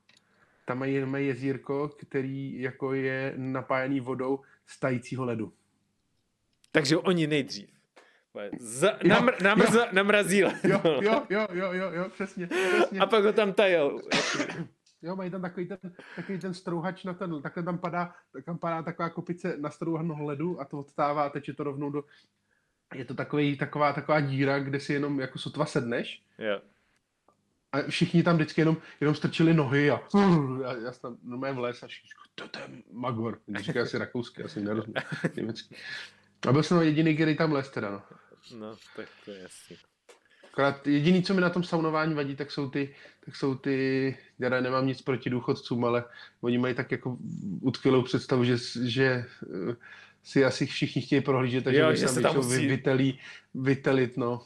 Tam 0.65 0.79
mají, 0.79 1.05
mají 1.05 1.27
jezírko, 1.27 1.89
který 1.89 2.61
jako 2.61 2.93
je 2.93 3.33
napájený 3.37 3.99
vodou 3.99 4.39
z 4.67 4.79
tajícího 4.79 5.25
ledu. 5.25 5.53
Takže 6.71 6.97
oni 6.97 7.27
nejdřív. 7.27 7.69
Za, 8.59 8.89
Jo, 8.89 8.97
namr, 9.09 9.41
namrza, 9.43 9.85
namrazí 9.91 10.37
Jo, 10.39 10.51
vole. 10.83 11.05
jo, 11.05 11.25
jo, 11.29 11.47
jo, 11.51 11.73
jo, 11.73 11.91
jo, 11.91 12.09
přesně, 12.09 12.47
přesně. 12.47 12.99
A 12.99 13.05
pak 13.05 13.23
ho 13.23 13.33
tam 13.33 13.53
tajou. 13.53 14.01
Jo, 15.01 15.15
mají 15.15 15.31
tam 15.31 15.41
takový 15.41 15.67
ten, 15.67 15.77
takový 16.15 16.39
ten 16.39 16.53
strouhač 16.53 17.03
na 17.03 17.13
ten, 17.13 17.41
takhle 17.41 17.63
tam 17.63 17.77
padá, 17.77 18.13
tam 18.45 18.57
padá 18.57 18.81
taková 18.83 19.09
kopice 19.09 19.57
na 19.57 19.69
strouhanou 19.69 20.25
ledu 20.25 20.61
a 20.61 20.65
to 20.65 20.79
odstává 20.79 21.23
a 21.23 21.29
teče 21.29 21.53
to 21.53 21.63
rovnou 21.63 21.89
do, 21.89 22.03
je 22.95 23.05
to 23.05 23.13
takový, 23.13 23.57
taková, 23.57 23.93
taková 23.93 24.19
díra, 24.19 24.59
kde 24.59 24.79
si 24.79 24.93
jenom 24.93 25.19
jako 25.19 25.39
sotva 25.39 25.65
sedneš 25.65 26.23
Jo. 26.37 26.61
a 27.71 27.81
všichni 27.89 28.23
tam 28.23 28.35
vždycky 28.35 28.61
jenom, 28.61 28.77
jenom 28.99 29.15
strčili 29.15 29.53
nohy 29.53 29.91
a 29.91 30.01
já, 30.61 30.73
já 30.83 30.91
jsem 30.91 31.01
tam 31.01 31.17
normálně 31.23 31.55
vlez 31.55 31.83
a 31.83 31.87
všichni 31.87 32.09
to, 32.35 32.47
to 32.47 32.59
je 32.59 32.65
Magor. 32.91 33.39
Říká 33.59 33.81
asi 33.81 33.97
rakouský, 33.97 34.43
asi 34.43 34.61
nerozumím, 34.61 34.95
německý. 35.35 35.75
A 36.47 36.51
byl 36.51 36.63
jsem 36.63 36.81
jediný, 36.81 37.15
který 37.15 37.37
tam 37.37 37.51
les 37.51 37.69
teda, 37.69 37.91
no. 37.91 38.01
No, 38.59 38.75
tak 38.95 39.07
to 39.25 39.31
je 39.31 39.41
jasný. 39.41 39.75
Akorát 40.51 40.87
jediný, 40.87 41.23
co 41.23 41.33
mi 41.33 41.41
na 41.41 41.49
tom 41.49 41.63
saunování 41.63 42.13
vadí, 42.13 42.35
tak 42.35 42.51
jsou 42.51 42.69
ty, 42.69 42.95
tak 43.25 43.35
jsou 43.35 43.55
ty, 43.55 44.17
já 44.39 44.49
nemám 44.49 44.87
nic 44.87 45.01
proti 45.01 45.29
důchodcům, 45.29 45.85
ale 45.85 46.03
oni 46.41 46.57
mají 46.57 46.73
tak 46.75 46.91
jako 46.91 47.17
utkvělou 47.61 48.01
představu, 48.01 48.43
že, 48.43 48.57
že 48.83 49.05
eh, 49.05 49.75
si 50.23 50.45
asi 50.45 50.65
všichni 50.65 51.01
chtějí 51.01 51.21
prohlížet, 51.21 51.63
takže 51.63 51.79
Jo, 51.79 51.95
že 51.95 52.05
tam 52.05 52.15
se 52.15 52.21
tam 52.21 52.35
musí- 52.35 52.67
vytelí, 52.67 53.19
vytelit, 53.55 54.17
no. 54.17 54.41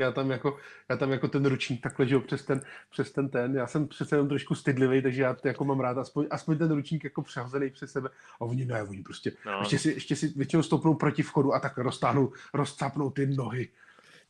Já 0.00 0.12
tam, 0.12 0.30
jako, 0.30 0.56
já 0.88 0.96
tam 0.96 1.12
jako 1.12 1.28
ten 1.28 1.46
ručník 1.46 1.82
takhle, 1.82 2.06
že 2.06 2.14
jo, 2.14 2.20
přes 2.20 2.44
ten, 2.44 2.60
přes 2.90 3.12
ten 3.12 3.28
ten, 3.28 3.54
já 3.54 3.66
jsem 3.66 3.88
přece 3.88 4.16
jenom 4.16 4.28
trošku 4.28 4.54
stydlivý, 4.54 5.02
takže 5.02 5.22
já 5.22 5.34
to 5.34 5.48
jako 5.48 5.64
mám 5.64 5.80
rád, 5.80 5.98
aspoň, 5.98 6.26
aspoň 6.30 6.58
ten 6.58 6.70
ručník 6.70 7.04
jako 7.04 7.22
přehozený 7.22 7.70
přes 7.70 7.92
sebe. 7.92 8.08
A 8.40 8.40
oni 8.40 8.64
ne, 8.64 8.82
oni 8.82 9.02
prostě, 9.02 9.32
No. 9.46 9.58
ještě, 9.60 9.78
si, 9.78 9.92
ještě 9.92 10.16
si 10.16 10.28
většinou 10.36 10.62
stoupnou 10.62 10.94
proti 10.94 11.22
vchodu 11.22 11.54
a 11.54 11.60
tak 11.60 11.78
roztáhnou, 11.78 12.32
rozcapnou 12.54 13.10
ty 13.10 13.26
nohy. 13.26 13.68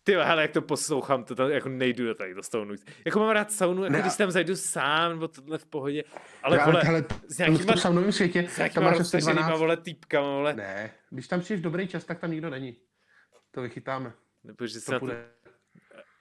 Ty 0.05 0.13
hele, 0.15 0.43
jak 0.43 0.51
to 0.51 0.63
poslouchám, 0.63 1.25
to 1.25 1.35
tam 1.35 1.51
jako 1.51 1.69
nejdu 1.69 2.07
do 2.07 2.15
tady 2.15 2.35
do 2.35 2.43
saunu. 2.43 2.75
Jako 3.05 3.19
mám 3.21 3.31
rád 3.31 3.53
saunu, 3.53 3.85
jako 3.85 3.93
Ne, 3.93 4.01
když 4.03 4.17
tam 4.17 4.31
zajdu 4.31 4.57
sám, 4.57 5.13
nebo 5.13 5.29
tohle 5.29 5.59
v 5.59 5.67
pohodě. 5.67 6.05
Ale 6.43 6.57
Já- 6.57 6.67
vole, 6.67 6.81
hele, 6.85 7.05
s 7.29 7.35
v 7.35 7.39
nějakýma, 7.39 7.73
tom 7.73 7.77
saunovém 7.77 8.13
světě, 8.13 8.43
s 8.43 8.47
tam 8.57 8.59
nějakýma 8.59 8.85
máš 8.85 8.93
asi 8.93 8.99
roztaženýma, 9.03 9.43
12, 9.43 9.59
vole, 9.59 9.77
týpkama, 9.77 10.27
vole. 10.29 10.55
Ne, 10.55 10.91
když 11.11 11.29
tam 11.29 11.41
přijdeš 11.41 11.61
v 11.61 11.65
dobrý 11.65 11.89
čas, 11.89 12.05
tak 12.05 12.19
tam 12.19 12.31
nikdo 12.31 12.51
není. 12.51 12.77
To 13.51 13.63
vychytáme. 13.63 14.13
Nebo 14.45 14.67
že 14.67 14.81
se 14.81 14.87
To 14.87 14.93
na 14.93 14.99
to 14.99 15.07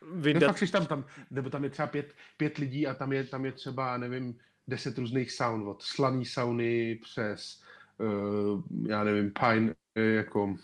vyndat. 0.01 0.47
fakt 0.47 0.57
jsi 0.57 0.71
tam, 0.71 0.85
tam, 0.85 1.05
nebo 1.31 1.49
tam 1.49 1.63
je 1.63 1.69
třeba 1.69 1.87
pět, 1.87 2.13
pět 2.37 2.57
lidí 2.57 2.87
a 2.87 2.93
tam 2.93 3.13
je, 3.13 3.23
tam 3.23 3.45
je 3.45 3.51
třeba, 3.51 3.97
nevím, 3.97 4.37
deset 4.67 4.97
různých 4.97 5.31
saun, 5.31 5.67
od 5.67 5.83
slaný 5.83 6.25
sauny 6.25 6.99
přes, 7.03 7.61
uh, 7.97 8.61
já 8.87 9.03
nevím, 9.03 9.31
pine, 9.31 9.75
eh, 9.95 10.01
jako 10.01 10.45
uh, 10.45 10.57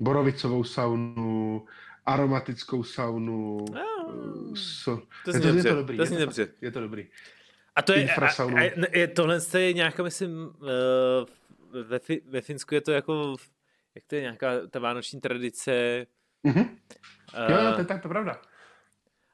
borovicovou 0.00 0.64
saunu, 0.64 1.66
aromatickou 2.06 2.82
saunu. 2.82 3.64
Ah, 3.74 4.54
so, 4.54 5.06
to 5.24 5.30
je 5.30 5.40
to, 5.40 5.48
je 5.48 5.62
to 5.62 5.74
dobrý. 5.74 5.96
to 5.96 6.02
je 6.02 6.08
fakt- 6.08 6.18
dobře. 6.18 6.48
Je 6.60 6.70
to 6.70 6.80
dobrý. 6.80 7.06
A 7.76 7.82
to 7.82 7.92
je, 7.92 8.10
a, 8.14 8.26
a, 8.26 8.88
je, 8.92 9.08
tohle 9.08 9.40
je 9.58 9.72
nějaká, 9.72 10.02
myslím, 10.02 10.30
uh, 10.46 11.82
ve, 11.82 11.98
ve 12.24 12.40
Finsku 12.40 12.74
je 12.74 12.80
to 12.80 12.92
jako, 12.92 13.36
jak 13.94 14.04
to 14.06 14.14
je 14.14 14.20
nějaká 14.20 14.66
ta 14.70 14.78
vánoční 14.78 15.20
tradice. 15.20 16.06
Mhm. 16.44 16.60
Uh, 16.60 17.50
Jo, 17.50 17.64
jo, 17.64 17.72
to 17.72 17.80
je 17.80 17.84
tak, 17.84 18.02
to 18.02 18.08
pravda. 18.08 18.40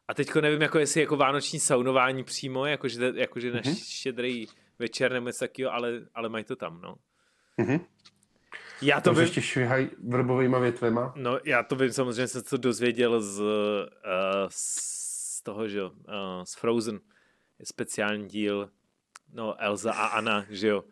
A 0.09 0.15
teďko 0.15 0.41
nevím, 0.41 0.63
jako 0.63 0.79
jestli 0.79 1.01
jako 1.01 1.17
vánoční 1.17 1.61
saunování 1.61 2.25
přímo, 2.25 2.67
jakože, 2.67 3.13
jakože 3.15 3.53
na 3.53 3.61
mm-hmm. 3.61 3.99
štědrý 3.99 4.47
večer 4.79 5.13
nebo 5.13 5.27
něco 5.27 5.39
takového, 5.39 5.75
ale, 5.75 5.93
ale 6.15 6.29
mají 6.29 6.45
to 6.45 6.57
tam, 6.57 6.81
no. 6.81 6.95
Mm-hmm. 7.59 7.81
Já 8.83 9.01
to 9.01 9.13
vím... 9.13 9.21
ještě 9.21 9.43
švihají 9.43 9.91
vrbovýma 10.09 10.59
větvema. 10.59 11.13
No, 11.17 11.39
já 11.45 11.63
to 11.63 11.77
vím, 11.77 11.93
samozřejmě 11.93 12.29
jsem 12.29 12.43
to 12.43 12.57
dozvěděl 12.57 13.21
z, 13.21 13.41
uh, 13.41 13.47
z 14.49 15.43
toho, 15.43 15.69
že 15.69 15.79
jo, 15.79 15.91
uh, 15.91 16.45
z 16.45 16.55
Frozen. 16.55 17.01
Je 17.59 17.67
speciální 17.67 18.29
díl, 18.29 18.71
no, 19.33 19.55
Elza 19.59 19.93
a 19.93 20.07
Anna, 20.07 20.47
že 20.51 20.69
jo, 20.69 20.85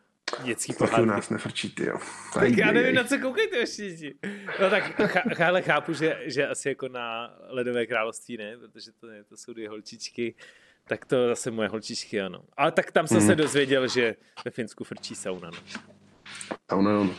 dětský 0.44 0.72
pohádky. 0.72 1.06
nás 1.06 1.30
nefrčí, 1.30 1.70
ty 1.70 1.86
jo. 1.86 1.98
Tak 2.34 2.56
já 2.56 2.72
nevím, 2.72 2.94
na 2.94 3.04
co 3.04 3.18
koukejte 3.18 3.56
ještě. 3.56 4.12
No 4.60 4.70
tak 4.70 5.40
ale 5.40 5.62
chápu, 5.62 5.92
že, 5.92 6.20
že 6.24 6.48
asi 6.48 6.68
jako 6.68 6.88
na 6.88 7.30
Ledové 7.48 7.86
království 7.86 8.36
ne, 8.36 8.56
protože 8.56 8.92
to, 9.00 9.06
ne, 9.06 9.24
to 9.24 9.36
jsou 9.36 9.52
dvě 9.52 9.68
holčičky. 9.68 10.34
Tak 10.84 11.04
to 11.04 11.28
zase 11.28 11.50
moje 11.50 11.68
holčičky, 11.68 12.20
ano. 12.20 12.42
Ale 12.56 12.72
tak 12.72 12.92
tam 12.92 13.06
jsem 13.06 13.16
mm. 13.16 13.26
se 13.26 13.32
mhm. 13.32 13.36
dozvěděl, 13.36 13.88
že 13.88 14.16
ve 14.44 14.50
Finsku 14.50 14.84
frčí 14.84 15.14
sauna. 15.14 15.50
No. 15.50 15.80
Sauna, 16.70 16.92
no. 16.92 17.14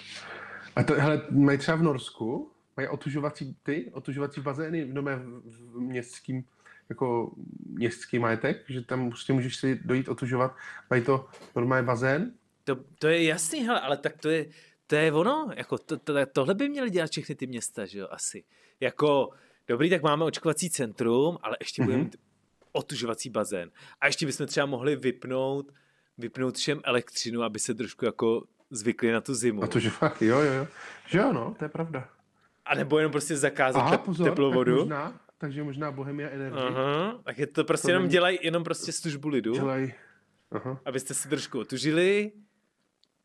A 0.76 0.84
to, 0.84 0.93
hele, 0.93 1.22
mají 1.30 1.57
třeba 1.57 1.78
v 1.78 1.84
Norsku, 1.84 2.51
mají 2.78 2.88
otužovací 2.88 3.57
ty, 3.64 3.91
otužovací 3.93 4.41
bazény 4.41 4.86
v 4.86 4.93
dome 4.93 5.16
v 5.16 5.80
městským, 5.80 6.43
jako 6.89 7.32
městský 7.66 8.20
majetek, 8.20 8.64
že 8.70 8.82
tam 8.82 9.10
prostě 9.10 9.34
můžeš 9.34 9.55
si 9.55 9.80
dojít 9.86 10.10
otužovat. 10.10 10.55
Mají 10.89 11.03
to 11.03 11.28
normální 11.55 11.88
bazén. 11.88 12.32
To, 12.70 12.78
to 12.99 13.07
je 13.07 13.24
jasný, 13.24 13.65
hele, 13.65 13.80
ale 13.80 13.97
tak 13.97 14.17
to 14.17 14.30
je, 14.30 14.45
to 14.88 14.95
je 14.95 15.13
ono, 15.13 15.51
jako 15.55 15.78
to, 15.78 15.97
to, 15.97 16.13
tohle 16.34 16.53
by 16.55 16.70
měly 16.70 16.89
dělat 16.89 17.11
všechny 17.11 17.36
ty 17.36 17.47
města, 17.47 17.86
že 17.86 17.99
jo, 17.99 18.07
asi. 18.11 18.43
Jako, 18.80 19.30
dobrý, 19.67 19.89
tak 19.89 20.01
máme 20.01 20.26
očkovací 20.26 20.70
centrum, 20.70 21.38
ale 21.41 21.57
ještě 21.59 21.82
mm-hmm. 21.82 21.86
budeme 21.86 22.03
mít 22.03 22.15
otužovací 22.72 23.30
bazén. 23.30 23.72
A 24.01 24.07
ještě 24.07 24.26
bychom 24.26 24.47
třeba 24.47 24.65
mohli 24.65 24.95
vypnout, 24.95 25.72
vypnout 26.17 26.57
všem 26.57 26.82
elektřinu, 26.84 27.43
aby 27.43 27.59
se 27.59 27.74
trošku 27.74 28.05
jako 28.05 28.43
zvykli 28.70 29.11
na 29.11 29.22
tu 29.22 29.34
zimu. 29.34 29.63
A 29.63 29.67
to, 29.67 29.80
že 29.80 29.89
fakt, 29.89 30.22
jo, 30.22 30.39
jo, 30.39 30.53
jo. 30.53 30.67
Že 31.07 31.17
jo, 31.17 31.34
no, 31.34 31.55
to 31.59 31.65
je 31.65 31.70
pravda. 31.70 32.09
A 32.65 32.76
nebo 32.76 32.97
jenom 32.97 33.11
prostě 33.11 33.38
zakázat 33.38 33.82
Aha, 33.82 33.97
pozor, 33.97 34.30
teplou 34.30 34.53
vodu. 34.53 34.76
Možná, 34.76 35.20
takže 35.38 35.63
možná 35.63 35.91
Bohemia 35.91 36.30
Energy. 36.30 36.59
Aha, 36.59 37.20
tak 37.24 37.38
je 37.38 37.47
to 37.47 37.63
prostě 37.63 37.86
to 37.86 37.91
jenom 37.91 38.03
není... 38.03 38.11
dělají 38.11 38.39
jenom 38.41 38.63
prostě 38.63 38.91
službu 38.91 39.28
lidu. 39.28 39.53
Dělají. 39.53 39.93
Aha. 40.51 40.82
Abyste 40.86 41.13
si 41.13 41.30
trošku 41.30 41.59
otužili 41.59 42.32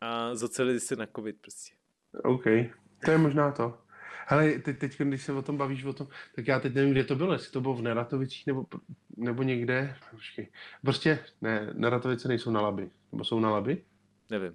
a 0.05 0.34
zocelili 0.34 0.80
se 0.80 0.96
na 0.96 1.07
covid 1.16 1.36
prostě. 1.40 1.74
OK, 2.22 2.44
to 3.05 3.11
je 3.11 3.18
možná 3.18 3.52
to. 3.52 3.78
Hele, 4.26 4.52
teď, 4.52 4.78
teď, 4.78 4.98
když 4.98 5.22
se 5.22 5.32
o 5.32 5.42
tom 5.42 5.57
bavíš 5.57 5.84
o 5.84 5.92
tom, 5.92 6.09
tak 6.34 6.46
já 6.46 6.61
teď 6.61 6.74
nevím, 6.74 6.92
kde 6.92 7.05
to 7.05 7.16
bylo, 7.16 7.32
jestli 7.32 7.52
to 7.52 7.61
bylo 7.61 7.74
v 7.74 7.82
Neratovicích 7.82 8.46
nebo, 8.46 8.66
nebo 9.16 9.42
někde. 9.42 9.96
Počkej. 10.11 10.48
Prostě, 10.82 11.18
ne, 11.40 11.70
Neratovice 11.72 12.28
nejsou 12.28 12.50
na 12.50 12.61
Laby. 12.61 12.90
Nebo 13.12 13.24
jsou 13.24 13.40
na 13.40 13.50
Laby? 13.50 13.84
Nevím. 14.30 14.52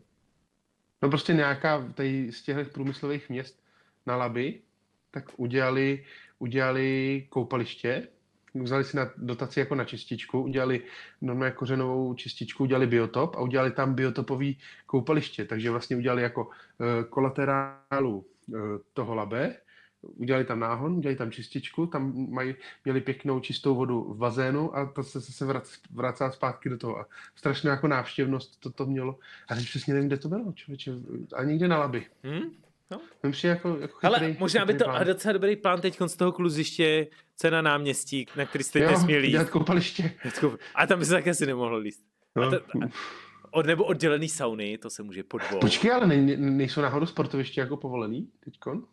No 1.02 1.10
prostě 1.10 1.34
nějaká 1.34 1.92
tady 1.94 2.32
z 2.32 2.44
těch 2.44 2.70
průmyslových 2.70 3.30
měst 3.30 3.64
na 4.06 4.16
Laby, 4.16 4.62
tak 5.12 5.26
udělali, 5.38 6.06
udělali 6.40 7.28
koupaliště, 7.30 8.08
vzali 8.56 8.84
si 8.84 8.98
na 8.98 9.12
dotaci 9.18 9.60
jako 9.60 9.76
na 9.76 9.86
čističku, 9.86 10.42
udělali 10.42 10.82
normálně 11.22 11.56
kořenovou 11.56 12.14
čističku, 12.14 12.64
udělali 12.64 12.88
biotop 12.88 13.36
a 13.36 13.42
udělali 13.42 13.72
tam 13.72 13.94
biotopový 13.94 14.58
koupaliště, 14.86 15.46
takže 15.46 15.72
vlastně 15.72 15.96
udělali 15.96 16.22
jako 16.22 16.44
uh, 16.46 17.04
kolaterálu 17.10 18.26
uh, 18.48 18.60
toho 18.94 19.16
labe, 19.16 19.56
udělali 20.02 20.46
tam 20.46 20.60
náhon, 20.60 20.94
udělali 20.94 21.16
tam 21.16 21.32
čističku, 21.32 21.86
tam 21.86 22.30
mají, 22.30 22.56
měli 22.86 23.02
pěknou 23.02 23.40
čistou 23.40 23.76
vodu 23.76 24.04
v 24.04 24.18
bazénu 24.18 24.76
a 24.76 24.86
to 24.86 25.04
se 25.04 25.20
zase 25.20 25.46
vracá 25.92 26.32
zpátky 26.32 26.70
do 26.70 26.78
toho. 26.78 27.00
A 27.00 27.08
strašná 27.36 27.72
jako 27.72 27.88
návštěvnost 27.88 28.60
to, 28.60 28.70
to 28.70 28.86
mělo. 28.86 29.20
A 29.50 29.56
teď 29.56 29.66
přesně 29.66 29.94
nevím, 29.94 30.08
kde 30.08 30.18
to 30.18 30.30
bylo, 30.30 30.54
člověče. 30.54 30.92
A 31.36 31.44
někde 31.44 31.68
na 31.68 31.78
laby. 31.78 32.06
Hmm? 32.24 32.52
No. 32.92 33.02
jako, 33.44 33.78
jako 33.78 33.98
chytrý, 34.00 34.26
Ale 34.26 34.36
možná 34.40 34.66
by 34.66 34.74
to 34.74 34.84
plán. 34.84 35.08
docela 35.08 35.34
dobrý 35.34 35.56
plán 35.56 35.82
teď 35.82 36.00
z 36.08 36.16
toho 36.16 36.32
kluziště, 36.32 37.08
cena 37.36 37.62
náměstí, 37.62 38.26
na 38.36 38.46
který 38.46 38.64
jste 38.64 38.80
jo, 38.80 38.92
nesměli 38.92 39.22
líst. 39.22 39.32
dělat 39.32 39.50
koupaliště. 39.50 40.12
A 40.76 40.88
tam 40.88 41.00
by 41.00 41.06
se 41.06 41.12
také 41.12 41.30
asi 41.30 41.46
nemohlo 41.46 41.78
líst. 41.78 42.06
No. 42.36 42.44
A 42.44 42.50
to, 42.50 42.56
a, 42.56 42.90
od, 43.52 43.66
nebo 43.66 43.84
oddělený 43.84 44.30
sauny, 44.30 44.78
to 44.78 44.90
se 44.90 45.04
může 45.04 45.24
podvol. 45.24 45.60
Počkej, 45.60 45.92
ale 45.92 46.08
ne, 46.08 46.38
nejsou 46.38 46.82
náhodou 46.82 47.06
sportoviště 47.06 47.62
jako 47.62 47.78
povolený 47.78 48.32
teďkon? 48.40 48.88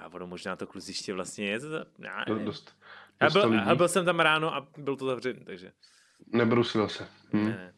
A 0.00 0.14
ono 0.14 0.26
možná 0.26 0.56
to 0.56 0.66
kluziště 0.66 1.14
vlastně 1.14 1.46
je. 1.46 1.60
To, 1.60 1.66
já, 1.98 2.24
dost, 2.28 2.44
dost 2.44 2.74
já 3.20 3.30
byl, 3.30 3.52
já 3.54 3.74
byl 3.74 3.88
jsem 3.88 4.04
tam 4.04 4.20
ráno 4.20 4.54
a 4.54 4.68
byl 4.78 4.96
to 4.96 5.06
zavřený, 5.06 5.40
takže. 5.44 5.72
Nebrusil 6.32 6.88
se. 6.88 7.06
Hm. 7.32 7.46
Ne. 7.46 7.74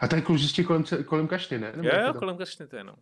A 0.00 0.08
tady 0.08 0.22
kluziště 0.22 0.64
kolem, 0.64 0.84
kolem 1.04 1.28
kašny, 1.28 1.58
ne? 1.58 1.72
Nebo 1.76 1.88
jo, 1.88 1.94
jo, 2.06 2.14
kolem 2.14 2.36
kašny 2.36 2.66
to 2.66 2.76
je, 2.76 2.84
no. 2.84 2.94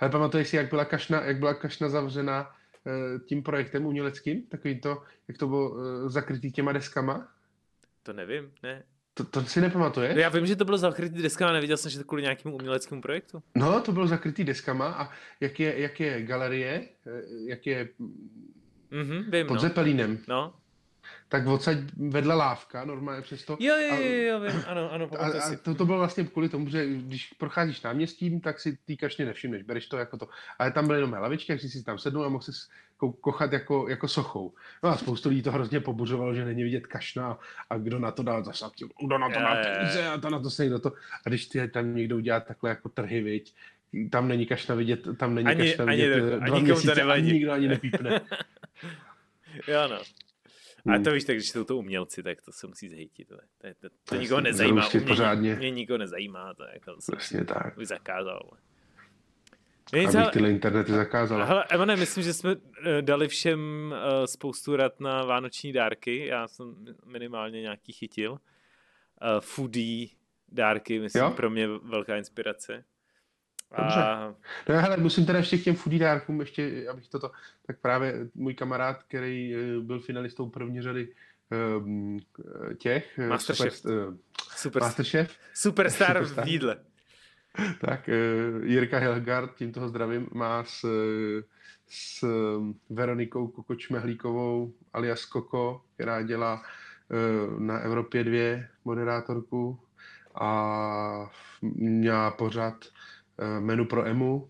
Ale 0.00 0.10
pamatuješ 0.10 0.48
si, 0.48 0.56
jak 0.56 0.70
byla 0.70 0.84
kašna, 0.84 1.24
jak 1.24 1.38
byla 1.38 1.54
kašna 1.54 1.88
zavřena 1.88 2.50
uh, 2.50 3.26
tím 3.26 3.42
projektem 3.42 3.86
uměleckým? 3.86 4.42
Takový 4.42 4.80
to, 4.80 5.02
jak 5.28 5.38
to 5.38 5.46
bylo 5.46 5.70
uh, 5.70 6.08
zakrytý 6.08 6.52
těma 6.52 6.72
deskama? 6.72 7.28
To 8.02 8.12
nevím, 8.12 8.52
ne. 8.62 8.82
To, 9.14 9.24
to 9.24 9.44
si 9.44 9.60
nepamatuješ? 9.60 10.16
Já 10.16 10.28
vím, 10.28 10.46
že 10.46 10.56
to 10.56 10.64
bylo 10.64 10.78
zakrytý 10.78 11.22
deskama, 11.22 11.52
neviděl 11.52 11.76
jsem, 11.76 11.90
že 11.90 11.98
to 11.98 12.04
kvůli 12.04 12.22
nějakému 12.22 12.54
uměleckému 12.54 13.00
projektu. 13.00 13.42
No, 13.54 13.80
to 13.80 13.92
bylo 13.92 14.06
zakrytý 14.06 14.44
deskama 14.44 14.86
a 14.86 15.10
jak 15.40 15.60
je, 15.60 15.80
jak 15.80 16.00
je 16.00 16.22
galerie, 16.22 16.88
eh, 17.06 17.22
jak 17.46 17.66
je 17.66 17.88
mm-hmm, 18.90 19.30
vím, 19.30 19.46
pod 19.46 19.54
no. 19.54 19.60
Zeppelinem. 19.60 20.18
No 20.28 20.54
tak 21.28 21.46
odsaď 21.46 21.76
vedla 21.96 22.34
lávka 22.34 22.84
normálně 22.84 23.22
přesto. 23.22 23.56
Jo, 23.60 23.74
jo, 23.76 23.96
jo, 23.96 24.12
jo, 24.12 24.40
vím, 24.40 24.62
ano, 24.66 24.92
ano, 24.92 25.08
a, 25.18 25.26
a 25.26 25.56
to, 25.62 25.74
to 25.74 25.84
bylo 25.84 25.98
vlastně 25.98 26.24
kvůli 26.24 26.48
tomu, 26.48 26.68
že 26.68 26.86
když 26.86 27.32
procházíš 27.32 27.82
náměstím, 27.82 28.40
tak 28.40 28.60
si 28.60 28.78
ty 28.84 28.96
kašně 28.96 29.24
nevšimneš, 29.24 29.62
bereš 29.62 29.86
to 29.86 29.98
jako 29.98 30.16
to. 30.16 30.28
Ale 30.58 30.70
tam 30.70 30.86
byly 30.86 30.98
jenom 30.98 31.12
lavičky, 31.12 31.52
jak 31.52 31.60
si 31.60 31.84
tam 31.84 31.98
sednul 31.98 32.24
a 32.24 32.28
mohl 32.28 32.42
si 32.42 32.52
kochat 33.20 33.52
jako, 33.52 33.88
jako 33.88 34.08
sochou. 34.08 34.54
No 34.82 34.90
a 34.90 34.96
spoustu 34.96 35.28
lidí 35.28 35.42
to 35.42 35.52
hrozně 35.52 35.80
pobuřovalo, 35.80 36.34
že 36.34 36.44
není 36.44 36.62
vidět 36.62 36.86
kašna 36.86 37.38
a 37.70 37.78
kdo 37.78 37.98
na 37.98 38.10
to 38.10 38.22
dá 38.22 38.42
zase, 38.42 38.64
kdo 39.04 39.18
na 39.18 39.28
to 39.28 39.40
dá 39.40 39.62
peníze 39.62 40.06
a 40.06 40.18
to 40.18 40.30
na 40.30 40.38
to 40.38 40.50
se 40.50 40.62
někdo 40.62 40.78
to. 40.78 40.92
A 41.26 41.28
když 41.28 41.46
ty 41.46 41.68
tam 41.68 41.96
někdo 41.96 42.16
udělá 42.16 42.40
takhle 42.40 42.70
jako 42.70 42.88
trhy, 42.88 43.22
viď, 43.22 43.54
tam 44.10 44.28
není 44.28 44.46
kašna 44.46 44.74
vidět, 44.74 45.08
tam 45.16 45.34
není 45.34 45.48
ani, 45.48 45.70
kašna 45.70 45.84
vidět 45.84 46.14
ani, 46.14 46.46
dva 46.46 46.56
ani 46.56 46.64
měsíce, 46.64 46.94
to 46.94 47.10
ani 47.10 47.32
nikdo 47.32 47.52
ani 47.52 47.68
nepípne. 47.68 48.10
jo, 49.68 49.88
no. 49.90 49.98
A 50.86 50.98
to 51.04 51.12
víš, 51.12 51.24
tak 51.24 51.36
když 51.36 51.50
jsou 51.50 51.64
to 51.64 51.76
umělci, 51.76 52.22
tak 52.22 52.42
to 52.42 52.52
se 52.52 52.66
musí 52.66 52.88
zhejtit. 52.88 53.28
To, 53.28 53.36
to, 53.36 53.68
to, 53.80 53.88
to 54.04 54.16
nikoho 54.16 54.40
nezajímá. 54.40 54.88
Mě, 54.92 55.00
pořádně. 55.00 55.54
mě 55.54 55.70
nikoho 55.70 55.98
nezajímá. 55.98 56.54
To 56.54 56.64
jako, 56.64 56.92
to 56.92 57.16
Přesně 57.16 57.44
tak. 57.44 57.76
Bych 57.76 57.88
zakázal. 57.88 58.50
Nic, 59.94 60.14
Abych 60.14 60.30
tyhle 60.30 60.50
internety 60.50 60.92
zakázal. 60.92 61.44
Hele, 61.44 61.64
Evane, 61.70 61.96
myslím, 61.96 62.24
že 62.24 62.34
jsme 62.34 62.56
eh, 62.84 63.02
dali 63.02 63.28
všem 63.28 63.60
uh, 63.92 64.24
spoustu 64.24 64.76
rad 64.76 65.00
na 65.00 65.24
vánoční 65.24 65.72
dárky. 65.72 66.26
Já 66.26 66.48
jsem 66.48 66.74
minimálně 67.06 67.60
nějaký 67.60 67.92
chytil. 67.92 68.32
Uh, 68.32 68.38
foodie 69.40 70.08
dárky, 70.48 70.98
myslím, 70.98 71.22
jo? 71.22 71.30
pro 71.30 71.50
mě 71.50 71.68
velká 71.68 72.16
inspirace. 72.16 72.84
Dobře. 73.78 74.00
A... 74.02 74.34
No 74.68 74.80
hele, 74.80 74.96
musím 74.96 75.26
teda 75.26 75.38
ještě 75.38 75.58
k 75.58 75.64
těm 75.64 75.76
foodie 75.76 76.20
ještě, 76.40 76.88
abych 76.90 77.08
toto, 77.08 77.30
tak 77.66 77.80
právě 77.80 78.28
můj 78.34 78.54
kamarád, 78.54 79.02
který 79.02 79.54
eh, 79.54 79.80
byl 79.80 80.00
finalistou 80.00 80.48
první 80.48 80.82
řady 80.82 81.08
um, 81.78 82.20
těch 82.78 83.18
eh, 83.18 83.28
Masterchef. 83.28 83.76
Super, 83.76 84.08
uh, 84.08 84.14
super, 84.56 84.82
Masterchef. 84.82 85.38
Superstar, 85.54 86.16
Superstar 86.16 86.44
v 86.44 86.48
jídle. 86.48 86.76
Tak 87.80 88.08
uh, 88.08 88.64
Jirka 88.64 88.98
Helgard, 88.98 89.54
tím 89.56 89.72
toho 89.72 89.88
zdravím, 89.88 90.28
má 90.32 90.64
s, 90.64 90.86
s 91.88 92.24
Veronikou 92.90 93.48
Kokočmehlíkovou 93.48 94.72
alias 94.92 95.24
Koko, 95.24 95.82
která 95.94 96.22
dělá 96.22 96.62
uh, 96.62 97.60
na 97.60 97.78
Evropě 97.78 98.24
dvě 98.24 98.68
moderátorku 98.84 99.80
a 100.34 101.30
měla 101.62 102.30
pořád 102.30 102.84
Eh, 102.84 103.19
menu 103.60 103.84
pro 103.84 104.06
EMU, 104.06 104.48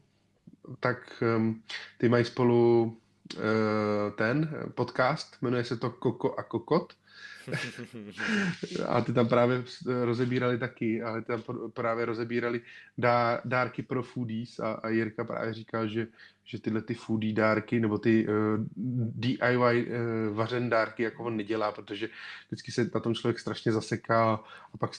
tak 0.81 1.23
ehm, 1.23 1.63
ty 1.99 2.09
mají 2.09 2.25
spolu 2.25 2.97
eh, 3.37 4.11
ten 4.17 4.51
podcast, 4.75 5.43
jmenuje 5.43 5.65
se 5.65 5.77
to 5.77 5.91
Koko 5.91 6.35
a 6.35 6.43
Kokot. 6.43 6.95
a 8.89 9.01
ty 9.01 9.13
tam 9.13 9.29
právě 9.29 9.63
rozebírali 10.05 10.59
taky, 10.59 11.03
ale 11.03 11.23
tam 11.23 11.43
právě 11.73 12.05
rozebírali 12.05 12.61
dá, 12.99 13.41
dárky 13.45 13.83
pro 13.83 14.03
foodies 14.03 14.59
a, 14.59 14.73
a 14.73 14.89
Jirka 14.89 15.25
právě 15.25 15.55
říkal, 15.55 15.89
že, 15.89 16.07
že 16.51 16.61
tyhle 16.61 16.83
ty 16.83 16.95
foodie 16.95 17.35
dárky 17.35 17.81
nebo 17.81 17.99
ty 17.99 18.29
uh, 18.29 18.35
eh, 18.35 18.65
DIY 19.15 19.87
uh, 19.87 20.37
vařen 20.37 20.71
dárky 20.71 21.03
jako 21.03 21.25
on 21.25 21.37
nedělá, 21.37 21.73
protože 21.73 22.09
vždycky 22.47 22.73
se 22.73 22.91
na 22.95 23.01
tom 23.01 23.15
člověk 23.15 23.39
strašně 23.39 23.73
zaseká 23.73 24.35
a 24.75 24.77
pak 24.79 24.91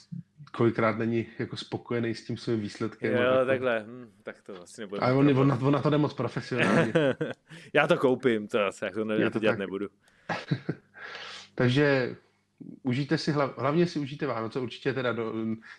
kolikrát 0.52 0.98
není 0.98 1.26
jako 1.38 1.56
spokojený 1.56 2.14
s 2.14 2.26
tím 2.26 2.36
svým 2.36 2.60
výsledkem. 2.60 3.12
Jo, 3.12 3.22
tak 3.36 3.46
takhle, 3.46 3.84
hm, 3.86 4.10
tak 4.22 4.42
to 4.42 4.62
asi 4.62 4.80
nebude. 4.80 5.00
Ale 5.00 5.14
on, 5.14 5.38
on, 5.38 5.48
na, 5.48 5.58
on 5.62 5.72
na 5.72 5.82
to 5.82 5.90
jde 5.90 5.98
moc 5.98 6.14
profesionálně. 6.14 6.92
já 7.72 7.86
to 7.86 7.96
koupím, 7.96 8.48
to 8.48 8.66
asi, 8.66 8.84
jak 8.84 8.94
to, 8.94 9.04
ne, 9.04 9.16
já 9.18 9.30
to 9.30 9.38
dělat 9.38 9.52
tak. 9.52 9.58
nebudu. 9.58 9.88
Takže 11.54 12.16
užijte 12.82 13.18
si, 13.18 13.32
hlav, 13.32 13.58
hlavně 13.58 13.86
si 13.86 13.98
užijte 13.98 14.26
Vánoce, 14.26 14.60
určitě 14.60 14.92
teda, 14.92 15.12
do, 15.12 15.32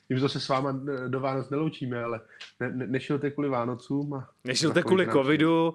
tím, 0.08 0.18
že 0.18 0.30
se 0.30 0.40
s 0.40 0.48
váma 0.48 0.80
do 1.08 1.20
Vánoc 1.20 1.50
neloučíme, 1.50 2.04
ale 2.04 2.22
ne, 2.60 2.70
ne, 2.70 2.88
nešilte 2.88 3.32
kvůli 3.32 3.50
Vánocům. 3.50 4.14
A 4.14 4.30
nešilte 4.44 4.84
kvůli 4.84 5.08
covidu 5.08 5.74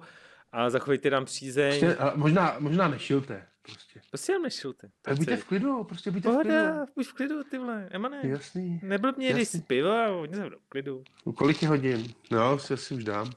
a 0.51 0.69
zachovejte 0.69 1.09
nám 1.09 1.25
přízeň. 1.25 1.79
Prostě, 1.79 1.97
možná, 2.15 2.55
možná 2.59 2.87
nešilte. 2.87 3.45
Prostě. 3.61 4.01
Prostě 4.09 4.33
nám 4.33 4.41
nešilte. 4.41 4.89
Tak 5.01 5.17
buďte 5.17 5.37
v 5.37 5.45
klidu, 5.45 5.83
prostě 5.83 6.11
buďte 6.11 6.29
Pohoda, 6.29 6.71
v 6.71 6.75
klidu. 6.75 6.91
buď 6.95 7.07
v 7.07 7.13
klidu, 7.13 7.43
ty 7.43 7.57
vole, 7.57 7.87
Emane. 7.91 8.21
Jasný. 8.23 8.79
Nebyl 8.83 9.13
mě, 9.17 9.33
když 9.33 9.47
si 9.47 9.61
pivo 9.61 9.91
a 9.91 10.07
hodně 10.07 10.37
jsem 10.37 10.49
v 10.49 10.69
klidu. 10.69 11.03
Kolik 11.35 11.61
je 11.61 11.67
hodin? 11.67 12.03
No, 12.31 12.59
si 12.59 12.93
už 12.93 13.03
dám. 13.03 13.31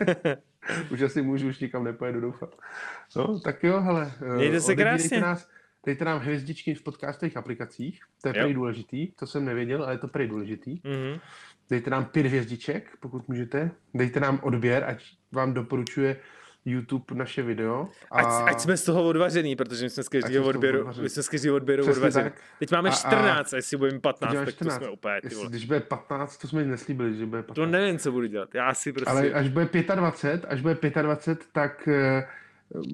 už 0.90 1.02
asi 1.02 1.22
můžu, 1.22 1.48
už 1.48 1.58
nikam 1.58 1.84
nepojedu, 1.84 2.20
doufám. 2.20 2.48
No, 3.16 3.40
tak 3.40 3.64
jo, 3.64 3.80
hele. 3.80 4.12
Mějte 4.36 4.60
se 4.60 4.76
krásně. 4.76 5.20
Nás, 5.20 5.48
dejte 5.86 6.04
nám 6.04 6.20
hvězdičky 6.20 6.74
v 6.74 6.82
podcastových 6.82 7.36
aplikacích, 7.36 8.00
to 8.22 8.28
je 8.28 8.34
prý 8.34 8.54
důležitý, 8.54 9.12
to 9.12 9.26
jsem 9.26 9.44
nevěděl, 9.44 9.82
ale 9.84 9.94
je 9.94 9.98
to 9.98 10.08
prý 10.08 10.28
důležitý. 10.28 10.76
Mm-hmm. 10.76 11.20
Dejte 11.70 11.90
nám 11.90 12.04
pět 12.04 12.26
hvězdiček, 12.26 12.90
pokud 13.00 13.28
můžete. 13.28 13.70
Dejte 13.94 14.20
nám 14.20 14.40
odběr, 14.42 14.84
ať 14.84 15.04
vám 15.32 15.54
doporučuje 15.54 16.16
YouTube 16.64 17.14
naše 17.14 17.42
video. 17.42 17.88
A... 18.10 18.20
Ať, 18.20 18.54
ať 18.54 18.60
jsme 18.60 18.76
z 18.76 18.84
toho 18.84 19.04
odvařený, 19.04 19.56
protože 19.56 19.84
my 19.84 19.90
jsme 19.90 20.02
z 20.02 20.08
každého 20.08 20.46
odběru, 20.46 20.88
my 21.02 21.08
jsme 21.08 21.22
z 21.22 21.28
každého 21.28 21.56
odběru 21.56 21.90
odvařený. 21.90 22.24
Tak. 22.24 22.40
Teď 22.58 22.72
máme 22.72 22.90
14, 22.90 23.52
a, 23.52 23.56
a 23.56 23.56
jestli 23.56 23.76
budeme 23.76 24.00
15, 24.00 24.34
tak 24.34 24.48
14. 24.48 24.74
to 24.74 24.80
jsme 24.80 24.92
opět. 24.92 25.20
Ty 25.28 25.34
vole. 25.34 25.50
Když 25.50 25.64
bude 25.64 25.80
15, 25.80 26.36
to 26.36 26.48
jsme 26.48 26.64
neslíbili, 26.64 27.16
že 27.16 27.26
bude 27.26 27.42
15. 27.42 27.54
To 27.54 27.66
nevím, 27.66 27.98
co 27.98 28.12
budu 28.12 28.26
dělat. 28.26 28.54
Já 28.54 28.74
si 28.74 28.92
prostě... 28.92 29.10
Ale 29.10 29.32
až 29.32 29.48
bude 29.48 29.68
25, 29.94 30.44
až 30.48 30.60
bude 30.60 30.74
25, 31.02 31.48
tak 31.52 31.88
uh, 31.88 31.94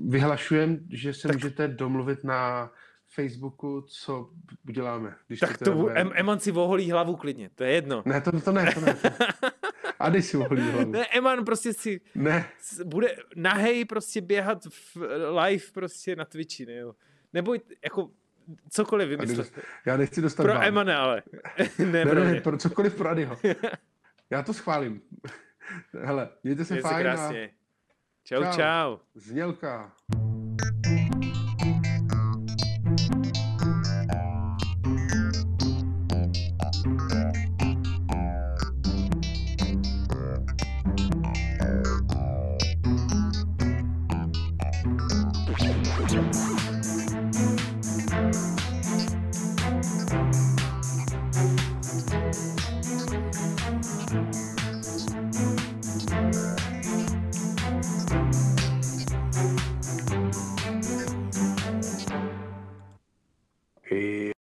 vyhlašujem, 0.08 0.78
že 0.90 1.14
se 1.14 1.28
tak... 1.28 1.36
můžete 1.36 1.68
domluvit 1.68 2.24
na 2.24 2.70
Facebooku, 3.14 3.84
co 3.88 4.30
uděláme. 4.68 5.14
Když 5.26 5.40
tak 5.40 5.58
to, 5.58 5.64
to 5.64 5.72
bude... 5.72 5.94
Eman 5.94 6.40
si 6.40 6.50
voholí 6.50 6.90
hlavu 6.90 7.16
klidně, 7.16 7.50
to 7.54 7.64
je 7.64 7.72
jedno. 7.72 8.02
Ne, 8.06 8.20
to, 8.20 8.40
to 8.40 8.52
ne, 8.52 8.74
to 8.74 8.80
ne. 8.80 8.94
To... 8.94 9.08
A 9.98 10.08
dej 10.10 10.22
si 10.22 10.36
voholí 10.36 10.62
hlavu. 10.62 10.90
Ne, 10.90 11.06
Eman 11.06 11.44
prostě 11.44 11.72
si 11.72 12.00
ne. 12.14 12.48
bude 12.84 13.16
nahej 13.36 13.84
prostě 13.84 14.20
běhat 14.20 14.64
v 14.64 14.96
live 15.42 15.64
prostě 15.74 16.16
na 16.16 16.24
Twitchi, 16.24 16.66
ne 16.66 16.74
jo. 16.74 16.94
Nebo 17.32 17.54
jako 17.84 18.10
cokoliv 18.70 19.08
vymyslet. 19.08 19.52
Já 19.86 19.96
nechci 19.96 20.22
dostat 20.22 20.42
Pro 20.42 20.62
Emane, 20.62 20.96
ale. 20.96 21.22
ne, 21.78 21.86
ne, 21.86 22.06
pro 22.06 22.24
ne, 22.24 22.40
pro 22.40 22.58
cokoliv 22.58 22.94
pro 22.94 23.08
Adyho. 23.08 23.38
Já 24.30 24.42
to 24.42 24.54
schválím. 24.54 25.00
Hele, 26.02 26.28
mějte 26.44 26.64
se 26.64 26.74
Mějte 26.74 26.88
fajn. 26.88 26.98
Se 26.98 27.02
krásně. 27.02 27.50
A... 27.54 27.57
Čau, 28.28 28.44
čau. 28.56 28.98
Znělka. 29.14 29.92